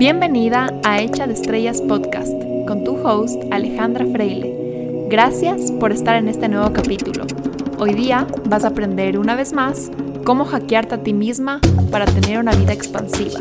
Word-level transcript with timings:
Bienvenida 0.00 0.72
a 0.82 0.98
Hecha 1.02 1.26
de 1.26 1.34
Estrellas 1.34 1.82
Podcast 1.82 2.32
con 2.66 2.84
tu 2.84 3.06
host 3.06 3.38
Alejandra 3.50 4.06
Freile. 4.06 5.06
Gracias 5.10 5.70
por 5.72 5.92
estar 5.92 6.16
en 6.16 6.26
este 6.26 6.48
nuevo 6.48 6.72
capítulo. 6.72 7.26
Hoy 7.78 7.92
día 7.92 8.26
vas 8.46 8.64
a 8.64 8.68
aprender 8.68 9.18
una 9.18 9.36
vez 9.36 9.52
más 9.52 9.90
cómo 10.24 10.46
hackearte 10.46 10.94
a 10.94 11.02
ti 11.02 11.12
misma 11.12 11.60
para 11.90 12.06
tener 12.06 12.38
una 12.38 12.52
vida 12.52 12.72
expansiva. 12.72 13.40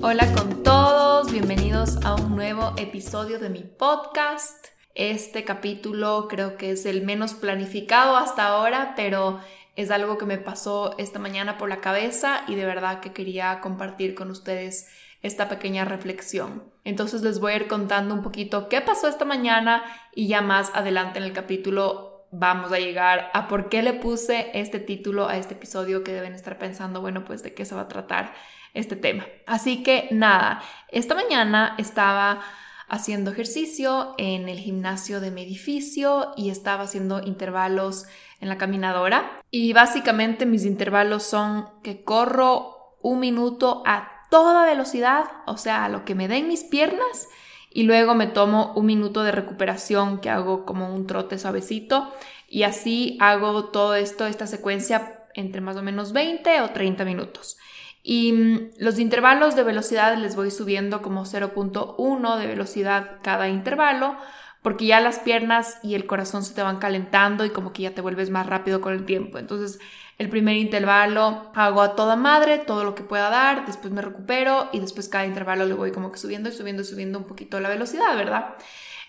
Hola 0.00 0.32
con 0.32 0.62
todos, 0.62 1.32
bienvenidos 1.32 1.96
a 2.04 2.14
un 2.14 2.36
nuevo 2.36 2.72
episodio 2.76 3.40
de 3.40 3.50
mi 3.50 3.64
podcast. 3.64 4.66
Este 4.94 5.42
capítulo 5.42 6.28
creo 6.28 6.56
que 6.56 6.70
es 6.70 6.86
el 6.86 7.02
menos 7.02 7.34
planificado 7.34 8.16
hasta 8.16 8.46
ahora, 8.46 8.92
pero 8.94 9.40
es 9.76 9.90
algo 9.90 10.18
que 10.18 10.26
me 10.26 10.38
pasó 10.38 10.94
esta 10.98 11.18
mañana 11.18 11.58
por 11.58 11.68
la 11.68 11.80
cabeza 11.80 12.42
y 12.46 12.54
de 12.54 12.64
verdad 12.64 13.00
que 13.00 13.12
quería 13.12 13.60
compartir 13.60 14.14
con 14.14 14.30
ustedes 14.30 14.88
esta 15.22 15.48
pequeña 15.48 15.84
reflexión. 15.84 16.64
Entonces 16.84 17.22
les 17.22 17.40
voy 17.40 17.52
a 17.52 17.56
ir 17.56 17.66
contando 17.66 18.14
un 18.14 18.22
poquito 18.22 18.68
qué 18.68 18.80
pasó 18.80 19.08
esta 19.08 19.24
mañana 19.24 19.82
y 20.14 20.28
ya 20.28 20.42
más 20.42 20.70
adelante 20.74 21.18
en 21.18 21.24
el 21.24 21.32
capítulo 21.32 22.26
vamos 22.30 22.72
a 22.72 22.78
llegar 22.78 23.30
a 23.32 23.48
por 23.48 23.68
qué 23.68 23.82
le 23.82 23.94
puse 23.94 24.50
este 24.54 24.80
título 24.80 25.28
a 25.28 25.36
este 25.36 25.54
episodio 25.54 26.04
que 26.04 26.12
deben 26.12 26.34
estar 26.34 26.58
pensando, 26.58 27.00
bueno, 27.00 27.24
pues 27.24 27.42
de 27.42 27.54
qué 27.54 27.64
se 27.64 27.74
va 27.74 27.82
a 27.82 27.88
tratar 27.88 28.34
este 28.74 28.96
tema. 28.96 29.24
Así 29.46 29.82
que 29.82 30.08
nada, 30.10 30.62
esta 30.90 31.14
mañana 31.14 31.74
estaba 31.78 32.42
haciendo 32.88 33.30
ejercicio 33.30 34.14
en 34.18 34.48
el 34.48 34.58
gimnasio 34.58 35.20
de 35.20 35.30
mi 35.30 35.42
edificio 35.42 36.32
y 36.36 36.50
estaba 36.50 36.84
haciendo 36.84 37.22
intervalos 37.22 38.04
en 38.44 38.50
la 38.50 38.58
caminadora. 38.58 39.40
Y 39.50 39.72
básicamente 39.72 40.44
mis 40.44 40.66
intervalos 40.66 41.22
son 41.22 41.66
que 41.82 42.04
corro 42.04 42.98
un 43.00 43.18
minuto 43.18 43.82
a 43.86 44.10
toda 44.30 44.66
velocidad, 44.66 45.24
o 45.46 45.56
sea, 45.56 45.84
a 45.86 45.88
lo 45.88 46.04
que 46.04 46.14
me 46.14 46.28
den 46.28 46.46
mis 46.46 46.62
piernas, 46.62 47.28
y 47.70 47.84
luego 47.84 48.14
me 48.14 48.26
tomo 48.26 48.72
un 48.76 48.86
minuto 48.86 49.24
de 49.24 49.32
recuperación 49.32 50.18
que 50.18 50.30
hago 50.30 50.64
como 50.64 50.94
un 50.94 51.06
trote 51.06 51.38
suavecito 51.38 52.12
y 52.48 52.62
así 52.62 53.16
hago 53.20 53.64
todo 53.66 53.96
esto, 53.96 54.26
esta 54.26 54.46
secuencia 54.46 55.26
entre 55.34 55.60
más 55.60 55.76
o 55.76 55.82
menos 55.82 56.12
20 56.12 56.60
o 56.60 56.70
30 56.70 57.04
minutos. 57.04 57.56
Y 58.02 58.32
mm, 58.32 58.70
los 58.78 58.98
intervalos 58.98 59.56
de 59.56 59.64
velocidad 59.64 60.16
les 60.18 60.36
voy 60.36 60.50
subiendo 60.50 61.02
como 61.02 61.24
0.1 61.24 62.38
de 62.38 62.46
velocidad 62.46 63.18
cada 63.22 63.48
intervalo 63.48 64.16
porque 64.64 64.86
ya 64.86 64.98
las 64.98 65.18
piernas 65.18 65.76
y 65.82 65.94
el 65.94 66.06
corazón 66.06 66.42
se 66.42 66.54
te 66.54 66.62
van 66.62 66.78
calentando 66.78 67.44
y 67.44 67.50
como 67.50 67.74
que 67.74 67.82
ya 67.82 67.90
te 67.90 68.00
vuelves 68.00 68.30
más 68.30 68.46
rápido 68.46 68.80
con 68.80 68.94
el 68.94 69.04
tiempo. 69.04 69.36
Entonces, 69.36 69.78
el 70.16 70.30
primer 70.30 70.56
intervalo 70.56 71.52
hago 71.54 71.82
a 71.82 71.94
toda 71.94 72.16
madre, 72.16 72.56
todo 72.56 72.82
lo 72.82 72.94
que 72.94 73.02
pueda 73.02 73.28
dar, 73.28 73.66
después 73.66 73.92
me 73.92 74.00
recupero 74.00 74.70
y 74.72 74.80
después 74.80 75.10
cada 75.10 75.26
intervalo 75.26 75.66
le 75.66 75.74
voy 75.74 75.92
como 75.92 76.10
que 76.10 76.18
subiendo 76.18 76.48
y 76.48 76.52
subiendo 76.52 76.80
y 76.80 76.86
subiendo 76.86 77.18
un 77.18 77.26
poquito 77.26 77.60
la 77.60 77.68
velocidad, 77.68 78.16
¿verdad? 78.16 78.54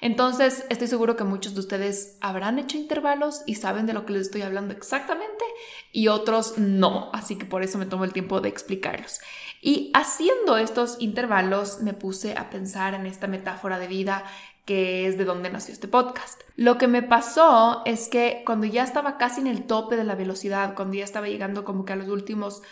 Entonces, 0.01 0.65
estoy 0.69 0.87
seguro 0.87 1.15
que 1.15 1.23
muchos 1.23 1.53
de 1.53 1.61
ustedes 1.61 2.17
habrán 2.19 2.59
hecho 2.59 2.75
intervalos 2.77 3.43
y 3.45 3.55
saben 3.55 3.85
de 3.85 3.93
lo 3.93 4.05
que 4.05 4.11
les 4.11 4.23
estoy 4.23 4.41
hablando 4.41 4.73
exactamente 4.73 5.45
y 5.93 6.09
otros 6.09 6.57
no, 6.57 7.09
así 7.13 7.37
que 7.37 7.45
por 7.45 7.63
eso 7.63 7.77
me 7.77 7.85
tomo 7.85 8.03
el 8.03 8.11
tiempo 8.11 8.41
de 8.41 8.49
explicarlos. 8.49 9.21
Y 9.61 9.89
haciendo 9.93 10.57
estos 10.57 10.97
intervalos 10.99 11.79
me 11.81 11.93
puse 11.93 12.35
a 12.37 12.49
pensar 12.49 12.93
en 12.93 13.05
esta 13.05 13.27
metáfora 13.27 13.79
de 13.79 13.87
vida 13.87 14.25
que 14.65 15.07
es 15.07 15.17
de 15.17 15.25
donde 15.25 15.49
nació 15.49 15.73
este 15.73 15.87
podcast. 15.87 16.41
Lo 16.55 16.77
que 16.77 16.87
me 16.87 17.03
pasó 17.03 17.83
es 17.85 18.07
que 18.07 18.43
cuando 18.45 18.65
ya 18.65 18.83
estaba 18.83 19.17
casi 19.17 19.41
en 19.41 19.47
el 19.47 19.65
tope 19.65 19.95
de 19.95 20.03
la 20.03 20.15
velocidad, 20.15 20.75
cuando 20.75 20.95
ya 20.95 21.03
estaba 21.03 21.27
llegando 21.27 21.63
como 21.63 21.85
que 21.85 21.93
a 21.93 21.97
los 21.97 22.09
últimos 22.09 22.63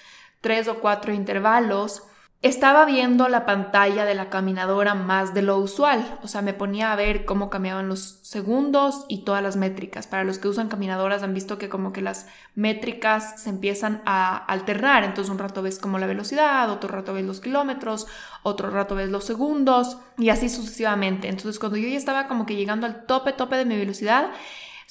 tres 0.41 0.67
o 0.67 0.79
cuatro 0.79 1.13
intervalos, 1.13 2.03
estaba 2.43 2.83
viendo 2.83 3.29
la 3.29 3.45
pantalla 3.45 4.03
de 4.03 4.15
la 4.15 4.29
caminadora 4.29 4.95
más 4.95 5.33
de 5.33 5.41
lo 5.41 5.57
usual, 5.57 6.19
o 6.23 6.27
sea, 6.27 6.41
me 6.41 6.53
ponía 6.53 6.91
a 6.91 6.95
ver 6.97 7.23
cómo 7.23 7.49
cambiaban 7.49 7.87
los 7.87 8.19
segundos 8.21 9.05
y 9.07 9.23
todas 9.23 9.41
las 9.41 9.55
métricas. 9.55 10.07
Para 10.07 10.25
los 10.25 10.39
que 10.39 10.49
usan 10.49 10.67
caminadoras 10.67 11.23
han 11.23 11.33
visto 11.33 11.57
que 11.57 11.69
como 11.69 11.93
que 11.93 12.01
las 12.01 12.27
métricas 12.53 13.41
se 13.41 13.49
empiezan 13.49 14.01
a 14.05 14.35
alternar, 14.35 15.05
entonces 15.05 15.31
un 15.31 15.39
rato 15.39 15.61
ves 15.61 15.79
como 15.79 15.99
la 15.99 16.05
velocidad, 16.05 16.69
otro 16.69 16.89
rato 16.89 17.13
ves 17.13 17.23
los 17.23 17.39
kilómetros, 17.39 18.07
otro 18.43 18.69
rato 18.69 18.93
ves 18.93 19.09
los 19.09 19.23
segundos 19.23 19.97
y 20.17 20.27
así 20.27 20.49
sucesivamente. 20.49 21.29
Entonces 21.29 21.59
cuando 21.59 21.77
yo 21.77 21.87
ya 21.87 21.97
estaba 21.97 22.27
como 22.27 22.45
que 22.45 22.57
llegando 22.57 22.85
al 22.85 23.05
tope, 23.05 23.31
tope 23.31 23.55
de 23.55 23.63
mi 23.63 23.77
velocidad, 23.77 24.31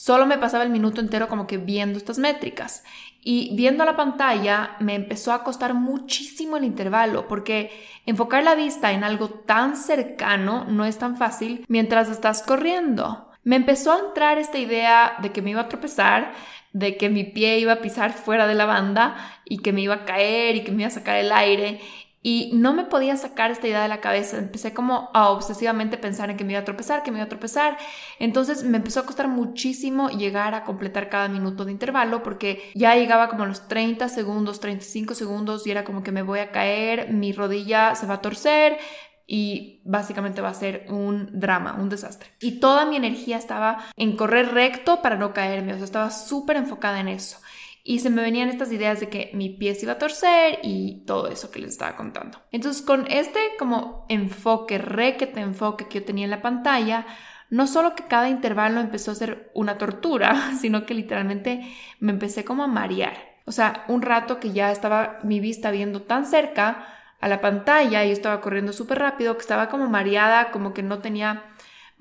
Solo 0.03 0.27
me 0.27 0.37
pasaba 0.37 0.65
el 0.65 0.71
minuto 0.71 1.01
entero 1.01 1.29
como 1.29 1.47
que 1.47 1.59
viendo 1.59 1.97
estas 1.97 2.19
métricas. 2.19 2.83
Y 3.21 3.55
viendo 3.55 3.85
la 3.85 3.95
pantalla 3.95 4.75
me 4.81 4.97
empezó 4.97 5.33
a 5.33 5.45
costar 5.45 5.75
muchísimo 5.75 6.57
el 6.57 6.65
intervalo 6.65 7.29
porque 7.29 7.71
enfocar 8.05 8.43
la 8.43 8.57
vista 8.57 8.91
en 8.91 9.05
algo 9.05 9.29
tan 9.29 9.77
cercano 9.77 10.65
no 10.65 10.85
es 10.85 10.99
tan 10.99 11.17
fácil 11.17 11.65
mientras 11.69 12.11
estás 12.11 12.43
corriendo. 12.43 13.31
Me 13.45 13.55
empezó 13.55 13.93
a 13.93 14.01
entrar 14.01 14.39
esta 14.39 14.59
idea 14.59 15.19
de 15.23 15.31
que 15.31 15.41
me 15.41 15.51
iba 15.51 15.61
a 15.61 15.69
tropezar, 15.69 16.33
de 16.73 16.97
que 16.97 17.09
mi 17.09 17.23
pie 17.23 17.61
iba 17.61 17.75
a 17.75 17.81
pisar 17.81 18.13
fuera 18.13 18.49
de 18.49 18.57
la 18.57 18.65
banda 18.65 19.15
y 19.45 19.59
que 19.59 19.73
me 19.73 19.83
iba 19.83 19.95
a 19.95 20.05
caer 20.05 20.57
y 20.57 20.65
que 20.65 20.73
me 20.73 20.83
iba 20.83 20.89
a 20.89 20.91
sacar 20.91 21.19
el 21.19 21.31
aire 21.31 21.81
y 22.23 22.51
no 22.55 22.73
me 22.73 22.85
podía 22.85 23.17
sacar 23.17 23.51
esta 23.51 23.67
idea 23.67 23.83
de 23.83 23.89
la 23.89 24.01
cabeza. 24.01 24.39
Empecé 24.39 24.73
como 24.73 25.11
a 25.13 25.31
obsesivamente 25.31 25.99
pensar 25.99 26.31
en 26.31 26.37
que 26.37 26.45
me 26.45 26.53
iba 26.53 26.61
a 26.61 26.65
tropezar, 26.65 27.03
que 27.03 27.11
me 27.11 27.19
iba 27.19 27.27
a 27.27 27.29
tropezar. 27.29 27.77
Entonces 28.21 28.63
me 28.63 28.77
empezó 28.77 29.01
a 29.01 29.07
costar 29.07 29.27
muchísimo 29.27 30.09
llegar 30.09 30.55
a 30.55 30.63
completar 30.63 31.09
cada 31.09 31.29
minuto 31.29 31.65
de 31.65 31.73
intervalo 31.73 32.23
porque 32.23 32.71
ya 32.75 32.95
llegaba 32.95 33.29
como 33.29 33.43
a 33.43 33.47
los 33.47 33.67
30 33.67 34.09
segundos, 34.09 34.61
35 34.61 35.15
segundos 35.15 35.67
y 35.67 35.73
era 35.73 35.83
como 35.83 36.05
que 36.05 36.13
me 36.13 36.23
voy 36.23 36.39
a 36.39 36.53
caer, 36.53 37.13
mi 37.13 37.33
rodilla 37.33 37.97
se 37.97 38.07
va 38.07 38.15
a 38.15 38.21
torcer, 38.21 38.79
y 39.27 39.81
básicamente 39.85 40.43
va 40.43 40.51
a 40.51 40.55
ser 40.55 40.85
un 40.91 41.41
drama, 41.41 41.77
un 41.79 41.89
desastre. 41.89 42.29
Y 42.41 42.61
toda 42.61 42.85
mi 42.85 42.97
energía 42.97 43.39
estaba 43.39 43.85
en 43.97 44.17
correr 44.17 44.53
recto 44.53 45.01
para 45.01 45.17
no 45.17 45.33
caerme, 45.33 45.73
o 45.73 45.77
sea, 45.77 45.85
estaba 45.85 46.11
súper 46.11 46.57
enfocada 46.57 47.01
en 47.01 47.09
eso. 47.09 47.39
Y 47.85 47.99
se 47.99 48.11
me 48.11 48.23
venían 48.23 48.49
estas 48.49 48.71
ideas 48.71 49.01
de 49.01 49.09
que 49.09 49.31
mi 49.35 49.49
pie 49.51 49.75
se 49.75 49.87
iba 49.87 49.95
a 49.95 49.99
torcer 49.99 50.61
y 50.63 51.05
todo 51.05 51.29
eso 51.29 51.51
que 51.51 51.59
les 51.59 51.73
estaba 51.73 51.97
contando. 51.97 52.39
Entonces, 52.53 52.83
con 52.83 53.07
este 53.11 53.41
como 53.59 54.07
enfoque, 54.09 54.79
requete 54.79 55.41
enfoque 55.41 55.89
que 55.89 56.01
yo 56.01 56.05
tenía 56.05 56.25
en 56.25 56.31
la 56.31 56.43
pantalla, 56.43 57.07
no 57.51 57.67
solo 57.67 57.95
que 57.95 58.05
cada 58.05 58.29
intervalo 58.29 58.81
empezó 58.81 59.11
a 59.11 59.17
ser 59.17 59.51
una 59.55 59.79
tortura, 59.79 60.53
sino 60.61 60.87
que 60.87 60.95
literalmente 60.95 61.69
me 61.99 62.13
empecé 62.13 62.45
como 62.45 62.63
a 62.63 62.69
marear. 62.69 63.33
O 63.45 63.53
sea, 63.53 63.85
un 63.89 64.03
rato 64.03 64.39
que 64.39 64.53
ya 64.53 64.71
estaba 64.71 65.19
mi 65.25 65.41
vista 65.41 65.71
viendo 65.73 66.03
tan 66.03 66.25
cerca 66.27 66.87
a 67.21 67.29
la 67.29 67.41
pantalla 67.41 68.05
y 68.05 68.11
estaba 68.11 68.41
corriendo 68.41 68.73
súper 68.73 68.99
rápido, 68.99 69.35
que 69.37 69.43
estaba 69.43 69.69
como 69.69 69.89
mareada, 69.89 70.51
como 70.51 70.73
que 70.75 70.83
no 70.83 70.99
tenía 70.99 71.45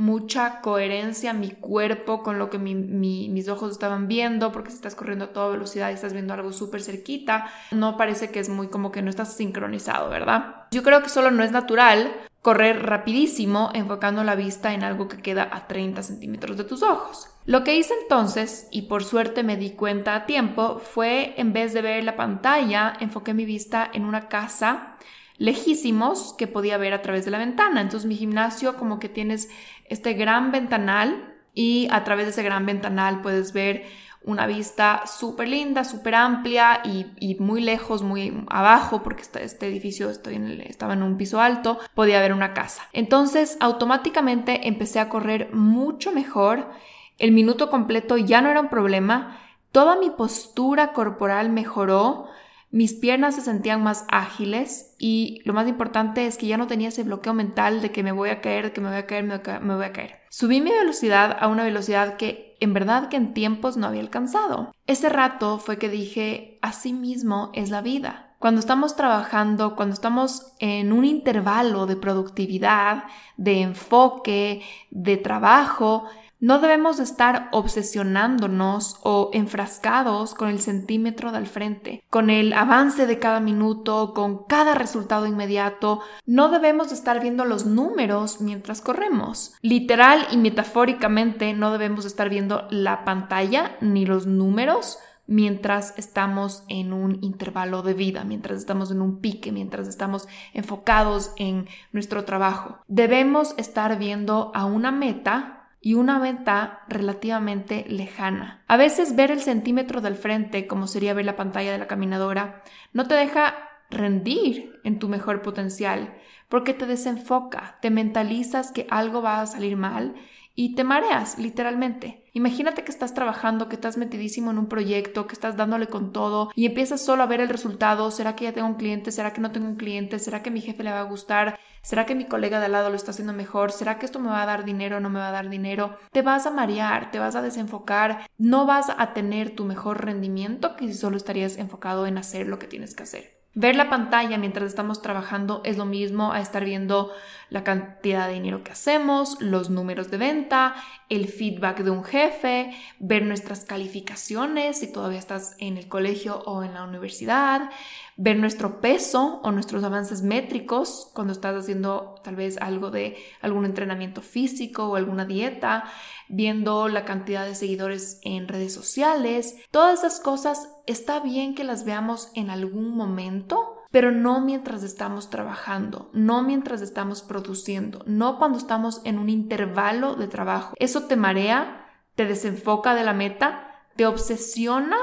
mucha 0.02 0.62
coherencia 0.62 1.32
mi 1.32 1.52
cuerpo 1.52 2.24
con 2.24 2.40
lo 2.40 2.50
que 2.50 2.58
mis 2.58 3.48
ojos 3.48 3.72
estaban 3.72 4.08
viendo, 4.08 4.52
porque 4.52 4.72
si 4.72 4.76
estás 4.76 4.96
corriendo 4.96 5.26
a 5.26 5.34
toda 5.34 5.50
velocidad 5.50 5.92
y 5.92 5.94
estás 5.94 6.12
viendo 6.12 6.34
algo 6.34 6.52
súper 6.52 6.82
cerquita, 6.82 7.52
no 7.70 7.98
parece 7.98 8.32
que 8.32 8.40
es 8.40 8.50
muy 8.50 8.68
como 8.68 8.92
que 8.92 9.04
no 9.04 9.12
estás 9.12 9.36
sincronizado, 9.36 10.10
¿verdad? 10.10 10.66
Yo 10.72 10.82
creo 10.82 11.04
que 11.04 11.10
solo 11.10 11.30
no 11.30 11.44
es 11.44 11.52
natural 11.52 12.12
correr 12.42 12.84
rapidísimo 12.84 13.70
enfocando 13.76 14.24
la 14.24 14.34
vista 14.34 14.74
en 14.74 14.84
algo 14.84 15.08
que 15.08 15.22
queda 15.22 15.48
a 15.52 15.68
30 15.68 16.02
centímetros 16.02 16.58
de 16.58 16.64
tus 16.64 16.82
ojos. 16.82 17.28
Lo 17.46 17.64
que 17.64 17.76
hice 17.76 17.94
entonces, 18.02 18.68
y 18.72 18.84
por 18.84 19.04
suerte 19.04 19.44
me 19.44 19.58
di 19.58 19.72
cuenta 19.72 20.16
a 20.16 20.26
tiempo, 20.26 20.80
fue 20.80 21.36
en 21.38 21.54
vez 21.54 21.74
de 21.74 21.84
ver 21.84 22.04
la 22.04 22.16
pantalla, 22.16 22.94
enfoqué 23.00 23.36
mi 23.36 23.46
vista 23.46 23.88
en 23.94 24.06
una 24.06 24.28
casa 24.28 24.96
lejísimos 25.42 26.36
que 26.38 26.46
podía 26.46 26.78
ver 26.78 26.94
a 26.94 27.02
través 27.02 27.26
de 27.26 27.32
la 27.32 27.40
ventana. 27.40 27.82
Entonces 27.82 28.08
mi 28.08 28.16
gimnasio 28.16 28.78
como 28.78 29.00
que 29.00 29.10
tienes 29.10 29.50
este 29.86 30.14
gran 30.14 30.52
ventanal 30.52 31.34
y 31.56 31.88
a 31.90 32.04
través 32.04 32.28
de 32.28 32.32
ese 32.32 32.44
gran 32.44 32.68
ventanal 32.68 33.22
puedes 33.24 33.52
ver 33.52 33.86
una 34.24 34.46
vista 34.46 35.02
súper 35.08 35.48
linda, 35.48 35.84
súper 35.84 36.14
amplia 36.14 36.84
y, 36.84 37.38
muy 37.40 37.60
lejos, 37.60 38.04
muy 38.04 38.46
abajo, 38.52 39.02
porque 39.02 39.24
este, 39.24 39.44
este 39.44 39.68
edificio 39.68 40.12
estoy 40.12 40.64
estaba 40.68 40.94
en 40.94 41.02
un 41.02 41.18
piso 41.18 41.42
alto, 41.42 41.80
podía 41.96 42.22
ver 42.22 42.34
una 42.34 42.54
casa. 42.54 42.84
Entonces 42.94 43.58
automáticamente 43.60 44.68
empecé 44.68 45.00
a 45.00 45.10
correr 45.10 45.50
mucho 45.54 46.12
mejor, 46.12 46.70
el 47.18 47.32
minuto 47.32 47.72
completo 47.72 48.16
ya 48.16 48.42
no 48.42 48.50
era 48.52 48.62
un 48.62 48.70
problema, 48.70 49.40
toda 49.72 49.96
mi 49.96 50.12
postura 50.12 50.94
corporal 50.94 51.50
mejoró, 51.50 52.28
mis 52.72 52.94
piernas 52.94 53.36
se 53.36 53.42
sentían 53.42 53.84
más 53.84 54.06
ágiles 54.10 54.96
y 54.98 55.42
lo 55.46 55.54
más 55.54 55.68
importante 55.68 56.26
es 56.26 56.38
que 56.38 56.48
ya 56.48 56.58
no 56.58 56.68
tenía 56.68 56.90
ese 56.90 57.04
bloqueo 57.04 57.34
mental 57.34 57.82
de 57.82 57.92
que 57.92 58.02
me 58.02 58.12
voy 58.14 58.30
a 58.30 58.42
caer, 58.42 58.66
de 58.66 58.72
que 58.74 58.82
me 58.82 58.90
voy 58.90 58.98
a 58.98 59.06
caer, 59.06 59.24
me 59.24 59.76
voy 59.76 59.86
a 59.86 59.94
caer. 59.94 60.22
Subí 60.30 60.62
mi 60.62 60.72
velocidad 60.72 61.38
a 61.40 61.48
una 61.48 61.64
velocidad 61.64 62.16
que 62.16 62.56
en 62.62 62.74
verdad 62.74 63.10
que 63.10 63.18
en 63.18 63.34
tiempos 63.34 63.76
no 63.76 63.88
había 63.88 64.02
alcanzado. 64.02 64.74
Ese 64.88 65.10
rato 65.10 65.58
fue 65.58 65.78
que 65.78 65.90
dije, 65.90 66.60
así 66.62 66.94
mismo 66.94 67.50
es 67.54 67.70
la 67.70 67.82
vida. 67.82 68.36
Cuando 68.40 68.60
estamos 68.60 68.96
trabajando, 68.96 69.76
cuando 69.76 69.94
estamos 69.94 70.54
en 70.60 70.94
un 70.94 71.06
intervalo 71.06 71.86
de 71.86 71.96
productividad, 71.96 73.04
de 73.38 73.62
enfoque, 73.62 74.64
de 74.90 75.18
trabajo, 75.18 76.06
No 76.42 76.58
debemos 76.58 77.00
estar 77.00 77.50
obsesionándonos 77.52 79.00
o 79.04 79.30
enfrascados 79.32 80.34
con 80.34 80.50
el 80.50 80.60
centímetro 80.60 81.32
del 81.32 81.46
frente, 81.46 82.04
con 82.10 82.32
el 82.32 82.54
avance 82.54 83.06
de 83.06 83.20
cada 83.20 83.40
minuto, 83.40 84.16
con 84.16 84.46
cada 84.46 84.74
resultado 84.74 85.28
inmediato. 85.28 86.02
No 86.26 86.50
debemos 86.50 86.92
estar 86.92 87.22
viendo 87.22 87.46
los 87.46 87.68
números 87.68 88.42
mientras 88.42 88.82
corremos. 88.82 89.54
Literal 89.62 90.26
y 90.32 90.38
metafóricamente 90.38 91.54
no 91.54 91.72
debemos 91.72 92.06
estar 92.06 92.28
viendo 92.28 92.66
la 92.72 93.06
pantalla 93.06 93.78
ni 93.80 94.08
los 94.08 94.26
números 94.26 94.98
mientras 95.28 95.94
estamos 96.00 96.64
en 96.70 96.92
un 96.92 97.20
intervalo 97.22 97.84
de 97.84 97.94
vida, 97.94 98.24
mientras 98.24 98.58
estamos 98.58 98.90
en 98.90 99.04
un 99.04 99.20
pique, 99.20 99.52
mientras 99.52 99.88
estamos 99.88 100.28
enfocados 100.54 101.34
en 101.38 101.68
nuestro 101.92 102.26
trabajo. 102.26 102.80
Debemos 102.88 103.54
estar 103.58 104.00
viendo 104.00 104.52
a 104.56 104.66
una 104.66 104.92
meta 104.92 105.61
y 105.82 105.96
una 105.96 106.20
venta 106.20 106.84
relativamente 106.88 107.86
lejana. 107.90 108.64
A 108.68 108.78
veces 108.78 109.16
ver 109.16 109.32
el 109.32 109.42
centímetro 109.42 110.00
del 110.00 110.16
frente, 110.16 110.68
como 110.68 110.86
sería 110.86 111.16
ver 111.16 111.26
la 111.26 111.36
pantalla 111.36 111.72
de 111.72 111.80
la 111.80 111.88
caminadora, 111.88 112.64
no 112.94 113.08
te 113.08 113.16
deja 113.16 113.56
rendir 113.90 114.80
en 114.84 115.00
tu 115.00 115.10
mejor 115.10 115.42
potencial, 115.42 116.14
porque 116.50 116.74
te 116.74 116.86
desenfoca, 116.86 117.80
te 117.82 117.90
mentalizas 117.90 118.72
que 118.72 118.86
algo 118.90 119.22
va 119.22 119.42
a 119.42 119.48
salir 119.48 119.76
mal 119.76 120.16
y 120.56 120.76
te 120.76 120.84
mareas, 120.84 121.38
literalmente. 121.38 122.26
Imagínate 122.34 122.84
que 122.84 122.92
estás 122.92 123.14
trabajando, 123.14 123.68
que 123.68 123.76
estás 123.76 123.98
metidísimo 123.98 124.52
en 124.52 124.58
un 124.58 124.68
proyecto, 124.68 125.28
que 125.28 125.34
estás 125.34 125.58
dándole 125.58 125.88
con 125.88 126.14
todo 126.14 126.52
y 126.56 126.66
empiezas 126.66 127.02
solo 127.02 127.24
a 127.24 127.26
ver 127.28 127.42
el 127.42 127.50
resultado. 127.50 128.12
¿Será 128.12 128.36
que 128.36 128.46
ya 128.46 128.54
tengo 128.54 128.68
un 128.68 128.76
cliente? 128.76 129.12
¿Será 129.12 129.34
que 129.34 129.42
no 129.42 129.52
tengo 129.52 129.68
un 129.68 129.76
cliente? 129.76 130.20
¿Será 130.20 130.42
que 130.42 130.52
mi 130.52 130.62
jefe 130.62 130.84
le 130.84 130.92
va 130.92 131.02
a 131.02 131.04
gustar? 131.04 131.60
¿Será 131.82 132.06
que 132.06 132.16
mi 132.16 132.26
colega 132.26 132.60
de 132.60 132.68
al 132.68 132.74
lado 132.74 132.90
lo 132.90 132.96
está 132.96 133.12
haciendo 133.12 133.34
mejor? 133.34 133.72
¿Será 133.72 133.98
que 133.98 134.06
esto 134.06 134.20
me 134.20 134.30
va 134.30 134.44
a 134.44 134.46
dar 134.46 134.66
dinero 134.66 134.98
o 134.98 135.00
no 135.00 135.10
me 135.10 135.20
va 135.20 135.30
a 135.30 135.34
dar 135.34 135.50
dinero? 135.50 135.98
Te 136.12 136.22
vas 136.22 136.46
a 136.46 136.52
marear, 136.52 137.12
te 137.12 137.20
vas 137.20 137.36
a 137.36 137.42
desenfocar, 137.42 138.30
no 138.38 138.66
vas 138.66 138.92
a 138.96 139.14
tener 139.14 139.56
tu 139.56 139.66
mejor 139.66 140.06
rendimiento 140.06 140.76
que 140.76 140.88
si 140.88 140.94
solo 140.94 141.18
estarías 141.18 141.58
enfocado 141.58 142.08
en 142.08 142.18
hacer 142.18 142.48
lo 142.48 142.60
que 142.60 142.68
tienes 142.68 142.96
que 142.96 143.04
hacer. 143.04 143.41
Ver 143.54 143.76
la 143.76 143.90
pantalla 143.90 144.38
mientras 144.38 144.68
estamos 144.68 145.02
trabajando 145.02 145.60
es 145.66 145.78
lo 145.78 145.86
mismo 145.86 146.32
a 146.32 146.40
estar 146.40 146.64
viendo 146.64 147.12
la 147.50 147.66
cantidad 147.66 148.28
de 148.28 148.36
dinero 148.36 148.64
que 148.64 148.72
hacemos, 148.72 149.42
los 149.42 149.70
números 149.70 150.10
de 150.10 150.16
venta, 150.16 150.74
el 151.10 151.28
feedback 151.28 151.80
de 151.80 151.92
un 151.92 152.06
jefe, 152.06 152.74
ver 153.00 153.24
nuestras 153.24 153.66
calificaciones 153.66 154.80
si 154.80 154.90
todavía 154.90 155.20
estás 155.20 155.58
en 155.60 155.76
el 155.76 155.90
colegio 155.90 156.42
o 156.46 156.64
en 156.64 156.74
la 156.74 156.86
universidad, 156.86 157.70
ver 158.16 158.38
nuestro 158.38 158.80
peso 158.80 159.42
o 159.44 159.52
nuestros 159.52 159.84
avances 159.84 160.22
métricos 160.22 161.12
cuando 161.14 161.34
estás 161.34 161.54
haciendo 161.54 162.16
tal 162.24 162.38
vez 162.38 162.58
algo 162.58 162.90
de 162.90 163.18
algún 163.42 163.66
entrenamiento 163.66 164.22
físico 164.22 164.86
o 164.86 164.96
alguna 164.96 165.26
dieta, 165.26 165.84
viendo 166.30 166.88
la 166.88 167.04
cantidad 167.04 167.46
de 167.46 167.56
seguidores 167.56 168.22
en 168.24 168.48
redes 168.48 168.74
sociales. 168.74 169.58
Todas 169.72 170.00
esas 170.00 170.22
cosas 170.22 170.70
está 170.88 171.20
bien 171.20 171.56
que 171.56 171.64
las 171.64 171.86
veamos 171.86 172.32
en 172.36 172.50
algún 172.50 172.96
momento 172.96 173.78
pero 173.92 174.12
no 174.12 174.40
mientras 174.40 174.84
estamos 174.84 175.30
trabajando, 175.30 176.10
no 176.14 176.44
mientras 176.44 176.82
estamos 176.82 177.22
produciendo, 177.22 178.04
no 178.06 178.38
cuando 178.38 178.58
estamos 178.58 179.02
en 179.04 179.20
un 179.20 179.30
intervalo 179.30 180.16
de 180.16 180.30
trabajo. 180.30 180.74
Eso 180.80 181.04
te 181.08 181.18
marea, 181.18 181.86
te 182.16 182.26
desenfoca 182.26 182.96
de 182.96 183.04
la 183.04 183.14
meta, 183.14 183.86
te 183.98 184.06
obsesiona 184.06 184.98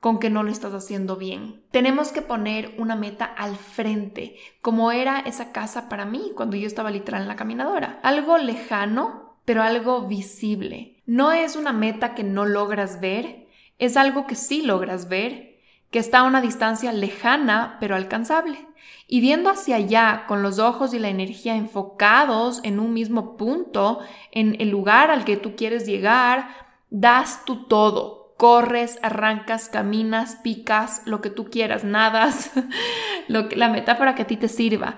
con 0.00 0.18
que 0.18 0.28
no 0.28 0.42
lo 0.42 0.50
estás 0.50 0.74
haciendo 0.74 1.16
bien. 1.16 1.64
Tenemos 1.70 2.12
que 2.12 2.20
poner 2.20 2.74
una 2.78 2.94
meta 2.94 3.24
al 3.24 3.56
frente, 3.56 4.36
como 4.60 4.92
era 4.92 5.20
esa 5.20 5.50
casa 5.52 5.88
para 5.88 6.04
mí 6.04 6.32
cuando 6.36 6.56
yo 6.56 6.66
estaba 6.66 6.90
literal 6.90 7.22
en 7.22 7.28
la 7.28 7.36
caminadora. 7.36 7.98
Algo 8.02 8.36
lejano, 8.36 9.40
pero 9.46 9.62
algo 9.62 10.06
visible. 10.06 11.02
No 11.06 11.32
es 11.32 11.56
una 11.56 11.72
meta 11.72 12.14
que 12.14 12.22
no 12.22 12.44
logras 12.44 13.00
ver, 13.00 13.45
es 13.78 13.96
algo 13.96 14.26
que 14.26 14.34
sí 14.34 14.62
logras 14.62 15.08
ver 15.08 15.56
que 15.90 15.98
está 15.98 16.20
a 16.20 16.24
una 16.24 16.40
distancia 16.40 16.92
lejana 16.92 17.76
pero 17.80 17.94
alcanzable. 17.94 18.66
Y 19.08 19.20
viendo 19.20 19.50
hacia 19.50 19.76
allá 19.76 20.24
con 20.26 20.42
los 20.42 20.58
ojos 20.58 20.92
y 20.94 20.98
la 20.98 21.08
energía 21.08 21.54
enfocados 21.54 22.60
en 22.64 22.80
un 22.80 22.92
mismo 22.92 23.36
punto, 23.36 24.00
en 24.32 24.56
el 24.60 24.70
lugar 24.70 25.10
al 25.10 25.24
que 25.24 25.36
tú 25.36 25.54
quieres 25.54 25.86
llegar, 25.86 26.48
das 26.90 27.44
tu 27.44 27.66
todo. 27.66 28.34
Corres, 28.36 28.98
arrancas, 29.02 29.68
caminas, 29.68 30.36
picas, 30.42 31.02
lo 31.06 31.20
que 31.20 31.30
tú 31.30 31.48
quieras, 31.50 31.84
nadas, 31.84 32.50
lo 33.28 33.48
que, 33.48 33.56
la 33.56 33.68
metáfora 33.68 34.14
que 34.14 34.22
a 34.22 34.26
ti 34.26 34.36
te 34.36 34.48
sirva. 34.48 34.96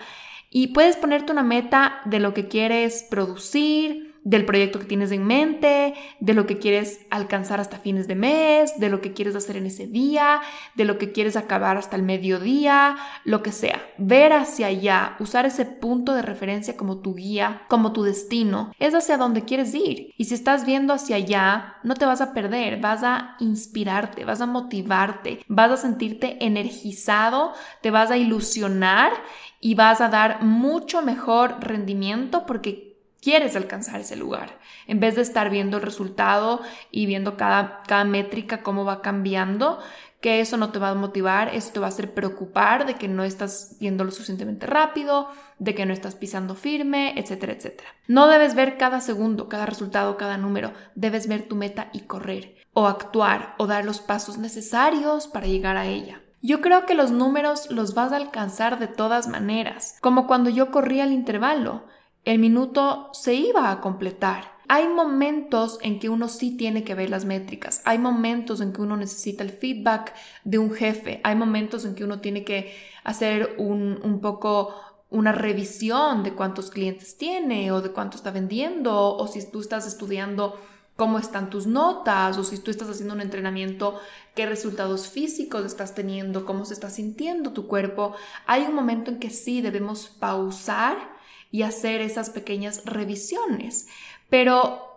Y 0.51 0.69
puedes 0.69 0.97
ponerte 0.97 1.31
una 1.31 1.43
meta 1.43 2.01
de 2.07 2.21
lo 2.21 2.33
que 2.33 2.49
quieres 2.49 3.07
producir, 3.11 4.08
del 4.29 4.45
proyecto 4.45 4.79
que 4.79 4.85
tienes 4.85 5.11
en 5.11 5.27
mente, 5.27 5.95
de 6.21 6.35
lo 6.35 6.47
que 6.47 6.59
quieres 6.59 7.01
alcanzar 7.09 7.61
hasta 7.61 7.79
fines 7.79 8.07
de 8.09 8.15
mes, 8.15 8.79
de 8.79 8.91
lo 8.91 9.01
que 9.01 9.15
quieres 9.15 9.35
hacer 9.35 9.57
en 9.57 9.65
ese 9.65 9.87
día, 9.87 10.43
de 10.75 10.85
lo 10.85 10.99
que 10.99 11.13
quieres 11.13 11.35
acabar 11.35 11.79
hasta 11.79 11.97
el 11.97 12.03
mediodía, 12.03 12.99
lo 13.25 13.43
que 13.43 13.53
sea. 13.53 13.81
Ver 13.97 14.35
hacia 14.35 14.67
allá, 14.67 15.17
usar 15.19 15.47
ese 15.47 15.65
punto 15.65 16.13
de 16.13 16.21
referencia 16.21 16.77
como 16.77 16.99
tu 16.99 17.15
guía, 17.15 17.63
como 17.69 17.95
tu 17.95 18.03
destino, 18.03 18.75
es 18.79 18.95
hacia 18.95 19.17
donde 19.17 19.47
quieres 19.47 19.75
ir. 19.75 20.13
Y 20.19 20.27
si 20.27 20.35
estás 20.35 20.67
viendo 20.67 20.93
hacia 20.93 21.17
allá, 21.17 21.77
no 21.83 21.95
te 21.95 22.05
vas 22.05 22.21
a 22.21 22.35
perder, 22.35 22.81
vas 22.83 23.03
a 23.05 23.35
inspirarte, 23.41 24.27
vas 24.27 24.43
a 24.43 24.47
motivarte, 24.47 25.41
vas 25.49 25.71
a 25.71 25.79
sentirte 25.79 26.37
energizado, 26.45 27.55
te 27.81 27.91
vas 27.91 28.11
a 28.11 28.19
ilusionar 28.19 29.11
y 29.59 29.75
vas 29.75 30.03
a 30.03 30.11
dar 30.11 30.43
mucho 30.43 31.01
mejor 31.01 31.57
rendimiento 31.61 32.45
porque 32.45 32.88
quieres 33.21 33.57
alcanzar 33.57 34.01
ese 34.01 34.17
lugar, 34.17 34.59
en 34.87 35.01
vez 35.01 35.17
de 35.17 35.23
estar 35.23 35.51
viendo 35.51 35.79
el 35.79 35.83
resultado 35.83 36.61
y 36.91 37.07
viendo 37.07 37.37
cada, 37.37 37.83
cada 37.87 38.05
métrica 38.05 38.63
cómo 38.63 38.85
va 38.85 39.03
cambiando, 39.03 39.79
que 40.21 40.41
eso 40.41 40.57
no 40.57 40.73
te 40.73 40.79
va 40.79 40.91
a 40.91 40.95
motivar, 40.95 41.55
eso 41.55 41.71
te 41.73 41.81
va 41.81 41.87
a 41.87 41.91
hacer 41.91 42.13
preocupar 42.13 42.87
de 42.87 42.95
que 42.95 43.07
no 43.07 43.23
estás 43.23 43.79
yendo 43.79 44.05
lo 44.05 44.11
suficientemente 44.11 44.67
rápido, 44.67 45.29
de 45.59 45.75
que 45.75 45.87
no 45.87 45.93
estás 45.93 46.17
pisando 46.17 46.55
firme, 46.55 47.15
etcétera, 47.17 47.53
etcétera. 47.53 47.91
No 48.09 48.27
debes 48.27 48.55
ver 48.55 48.79
cada 48.79 49.01
segundo, 49.01 49.49
cada 49.49 49.67
resultado, 49.67 50.17
cada 50.17 50.37
número, 50.37 50.73
debes 50.95 51.29
ver 51.29 51.47
tu 51.47 51.55
meta 51.55 51.89
y 51.93 52.01
correr, 52.01 52.57
o 52.73 52.87
actuar, 52.87 53.55
o 53.59 53.67
dar 53.67 53.85
los 53.85 54.01
pasos 54.01 54.39
necesarios 54.39 55.29
para 55.29 55.47
llegar 55.47 55.77
a 55.77 55.87
ella. 55.87 56.21
Yo 56.41 56.61
creo 56.61 56.87
que 56.87 56.95
los 56.95 57.11
números 57.11 57.71
los 57.71 57.95
vas 57.95 58.13
a 58.13 58.17
alcanzar 58.17 58.79
de 58.79 58.87
todas 58.87 59.29
maneras, 59.29 59.97
como 60.01 60.27
cuando 60.27 60.51
yo 60.51 60.71
corría 60.71 61.05
el 61.05 61.13
intervalo 61.13 61.85
el 62.29 62.39
minuto 62.39 63.09
se 63.15 63.33
iba 63.33 63.71
a 63.71 63.81
completar. 63.81 64.59
Hay 64.69 64.87
momentos 64.87 65.79
en 65.81 65.99
que 65.99 66.11
uno 66.11 66.29
sí 66.29 66.59
tiene 66.59 66.85
que 66.85 66.95
ver 66.95 67.09
las 67.09 67.25
métricas, 67.25 67.81
hay 67.87 67.97
momentos 67.97 68.61
en 68.61 68.75
que 68.75 68.83
uno 68.83 68.99
necesita 68.99 69.43
el 69.43 69.51
feedback 69.51 70.13
de 70.45 70.59
un 70.59 70.71
jefe, 70.71 71.23
hay 71.25 71.35
momentos 71.37 71.87
en 71.87 71.95
que 71.95 72.05
uno 72.05 72.21
tiene 72.21 72.45
que 72.45 72.77
hacer 73.03 73.55
un, 73.57 74.21
poco 74.21 74.75
una 75.09 75.33
revisión 75.33 76.23
de 76.23 76.35
cuántos 76.35 76.71
clientes 76.71 77.17
tiene 77.17 77.73
o 77.73 77.81
de 77.81 77.93
cuánto 77.93 78.19
está 78.19 78.31
vendiendo 78.31 79.17
o 79.17 79.27
si 79.27 79.51
tú 79.51 79.63
estás 79.63 79.87
estudiando 79.87 80.61
cómo 80.97 81.19
están 81.19 81.49
tus 81.49 81.67
notas 81.67 82.37
o 82.37 82.45
si 82.45 82.59
tú 82.59 82.71
estás 82.71 82.91
haciendo 82.91 83.15
un 83.15 83.23
entrenamiento, 83.23 83.99
qué 84.35 84.45
resultados 84.45 85.09
físicos 85.09 85.65
estás 85.65 85.95
teniendo, 85.95 86.45
cómo 86.45 86.67
se 86.67 86.75
está 86.75 86.91
sintiendo 86.91 87.55
tu 87.55 87.67
cuerpo. 87.67 88.13
Hay 88.45 88.65
un 88.65 88.75
momento 88.75 89.11
en 89.11 89.19
que 89.19 89.31
sí 89.31 89.63
debemos 89.63 90.09
pausar 90.11 91.17
y 91.51 91.63
hacer 91.63 92.01
esas 92.01 92.31
pequeñas 92.31 92.83
revisiones. 92.85 93.87
Pero 94.29 94.89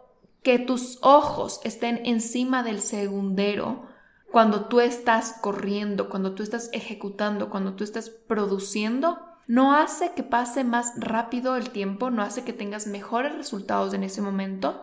que 0.43 0.59
tus 0.59 0.99
ojos 1.01 1.61
estén 1.63 2.01
encima 2.05 2.63
del 2.63 2.81
segundero 2.81 3.87
cuando 4.31 4.65
tú 4.65 4.79
estás 4.79 5.35
corriendo, 5.41 6.09
cuando 6.09 6.33
tú 6.33 6.41
estás 6.41 6.69
ejecutando, 6.73 7.49
cuando 7.49 7.73
tú 7.73 7.83
estás 7.83 8.09
produciendo, 8.09 9.19
no 9.45 9.75
hace 9.75 10.13
que 10.13 10.23
pase 10.23 10.63
más 10.63 10.93
rápido 10.97 11.57
el 11.57 11.71
tiempo, 11.71 12.09
no 12.09 12.21
hace 12.21 12.43
que 12.43 12.53
tengas 12.53 12.87
mejores 12.87 13.35
resultados 13.35 13.93
en 13.93 14.03
ese 14.03 14.21
momento, 14.21 14.81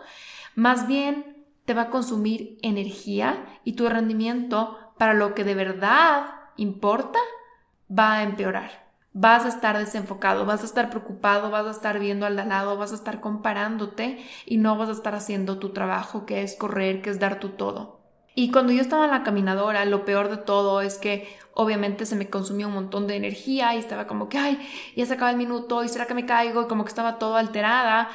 más 0.55 0.87
bien 0.87 1.47
te 1.65 1.75
va 1.75 1.83
a 1.83 1.91
consumir 1.91 2.59
energía 2.63 3.47
y 3.65 3.73
tu 3.73 3.89
rendimiento 3.89 4.77
para 4.99 5.15
lo 5.15 5.35
que 5.35 5.45
de 5.45 5.55
verdad 5.55 6.27
importa 6.57 7.19
va 7.91 8.15
a 8.15 8.23
empeorar 8.23 8.88
vas 9.21 9.45
a 9.45 9.49
estar 9.49 9.77
desenfocado, 9.77 10.47
vas 10.47 10.63
a 10.63 10.67
estar 10.67 10.91
preocupado, 10.91 11.51
vas 11.51 11.67
a 11.67 11.73
estar 11.73 11.99
viendo 11.99 12.25
al 12.25 12.37
lado, 12.37 12.77
vas 12.77 12.93
a 12.93 12.95
estar 12.95 13.21
comparándote 13.21 14.25
y 14.47 14.59
no 14.59 14.79
vas 14.79 14.89
a 14.89 14.93
estar 14.93 15.17
haciendo 15.17 15.59
tu 15.59 15.71
trabajo, 15.71 16.25
que 16.25 16.43
es 16.43 16.55
correr, 16.55 17.03
que 17.03 17.11
es 17.11 17.19
dar 17.19 17.41
tu 17.41 17.51
todo. 17.51 17.99
Y 18.37 18.53
cuando 18.53 18.73
yo 18.73 18.81
estaba 18.81 19.07
en 19.07 19.11
la 19.11 19.25
caminadora, 19.25 19.85
lo 19.87 20.05
peor 20.05 20.29
de 20.29 20.37
todo 20.37 20.81
es 20.83 20.99
que 20.99 21.37
obviamente 21.55 22.07
se 22.07 22.15
me 22.15 22.31
consumía 22.31 22.69
un 22.69 22.75
montón 22.75 23.09
de 23.09 23.17
energía 23.17 23.75
y 23.75 23.79
estaba 23.79 24.07
como 24.07 24.29
que, 24.29 24.39
ay, 24.39 24.61
ya 24.95 25.05
se 25.05 25.15
acaba 25.15 25.33
el 25.33 25.37
minuto 25.37 25.83
y 25.83 25.89
será 25.89 26.07
que 26.07 26.15
me 26.15 26.25
caigo 26.25 26.63
y 26.63 26.67
como 26.69 26.85
que 26.85 26.91
estaba 26.91 27.19
todo 27.19 27.35
alterada. 27.35 28.11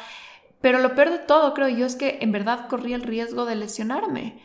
Pero 0.62 0.80
lo 0.80 0.96
peor 0.96 1.10
de 1.10 1.20
todo, 1.20 1.54
creo 1.54 1.68
yo, 1.68 1.86
es 1.86 1.98
que 1.98 2.20
en 2.22 2.32
verdad 2.32 2.70
corría 2.70 2.96
el 2.96 3.02
riesgo 3.02 3.44
de 3.44 3.58
lesionarme. 3.58 4.42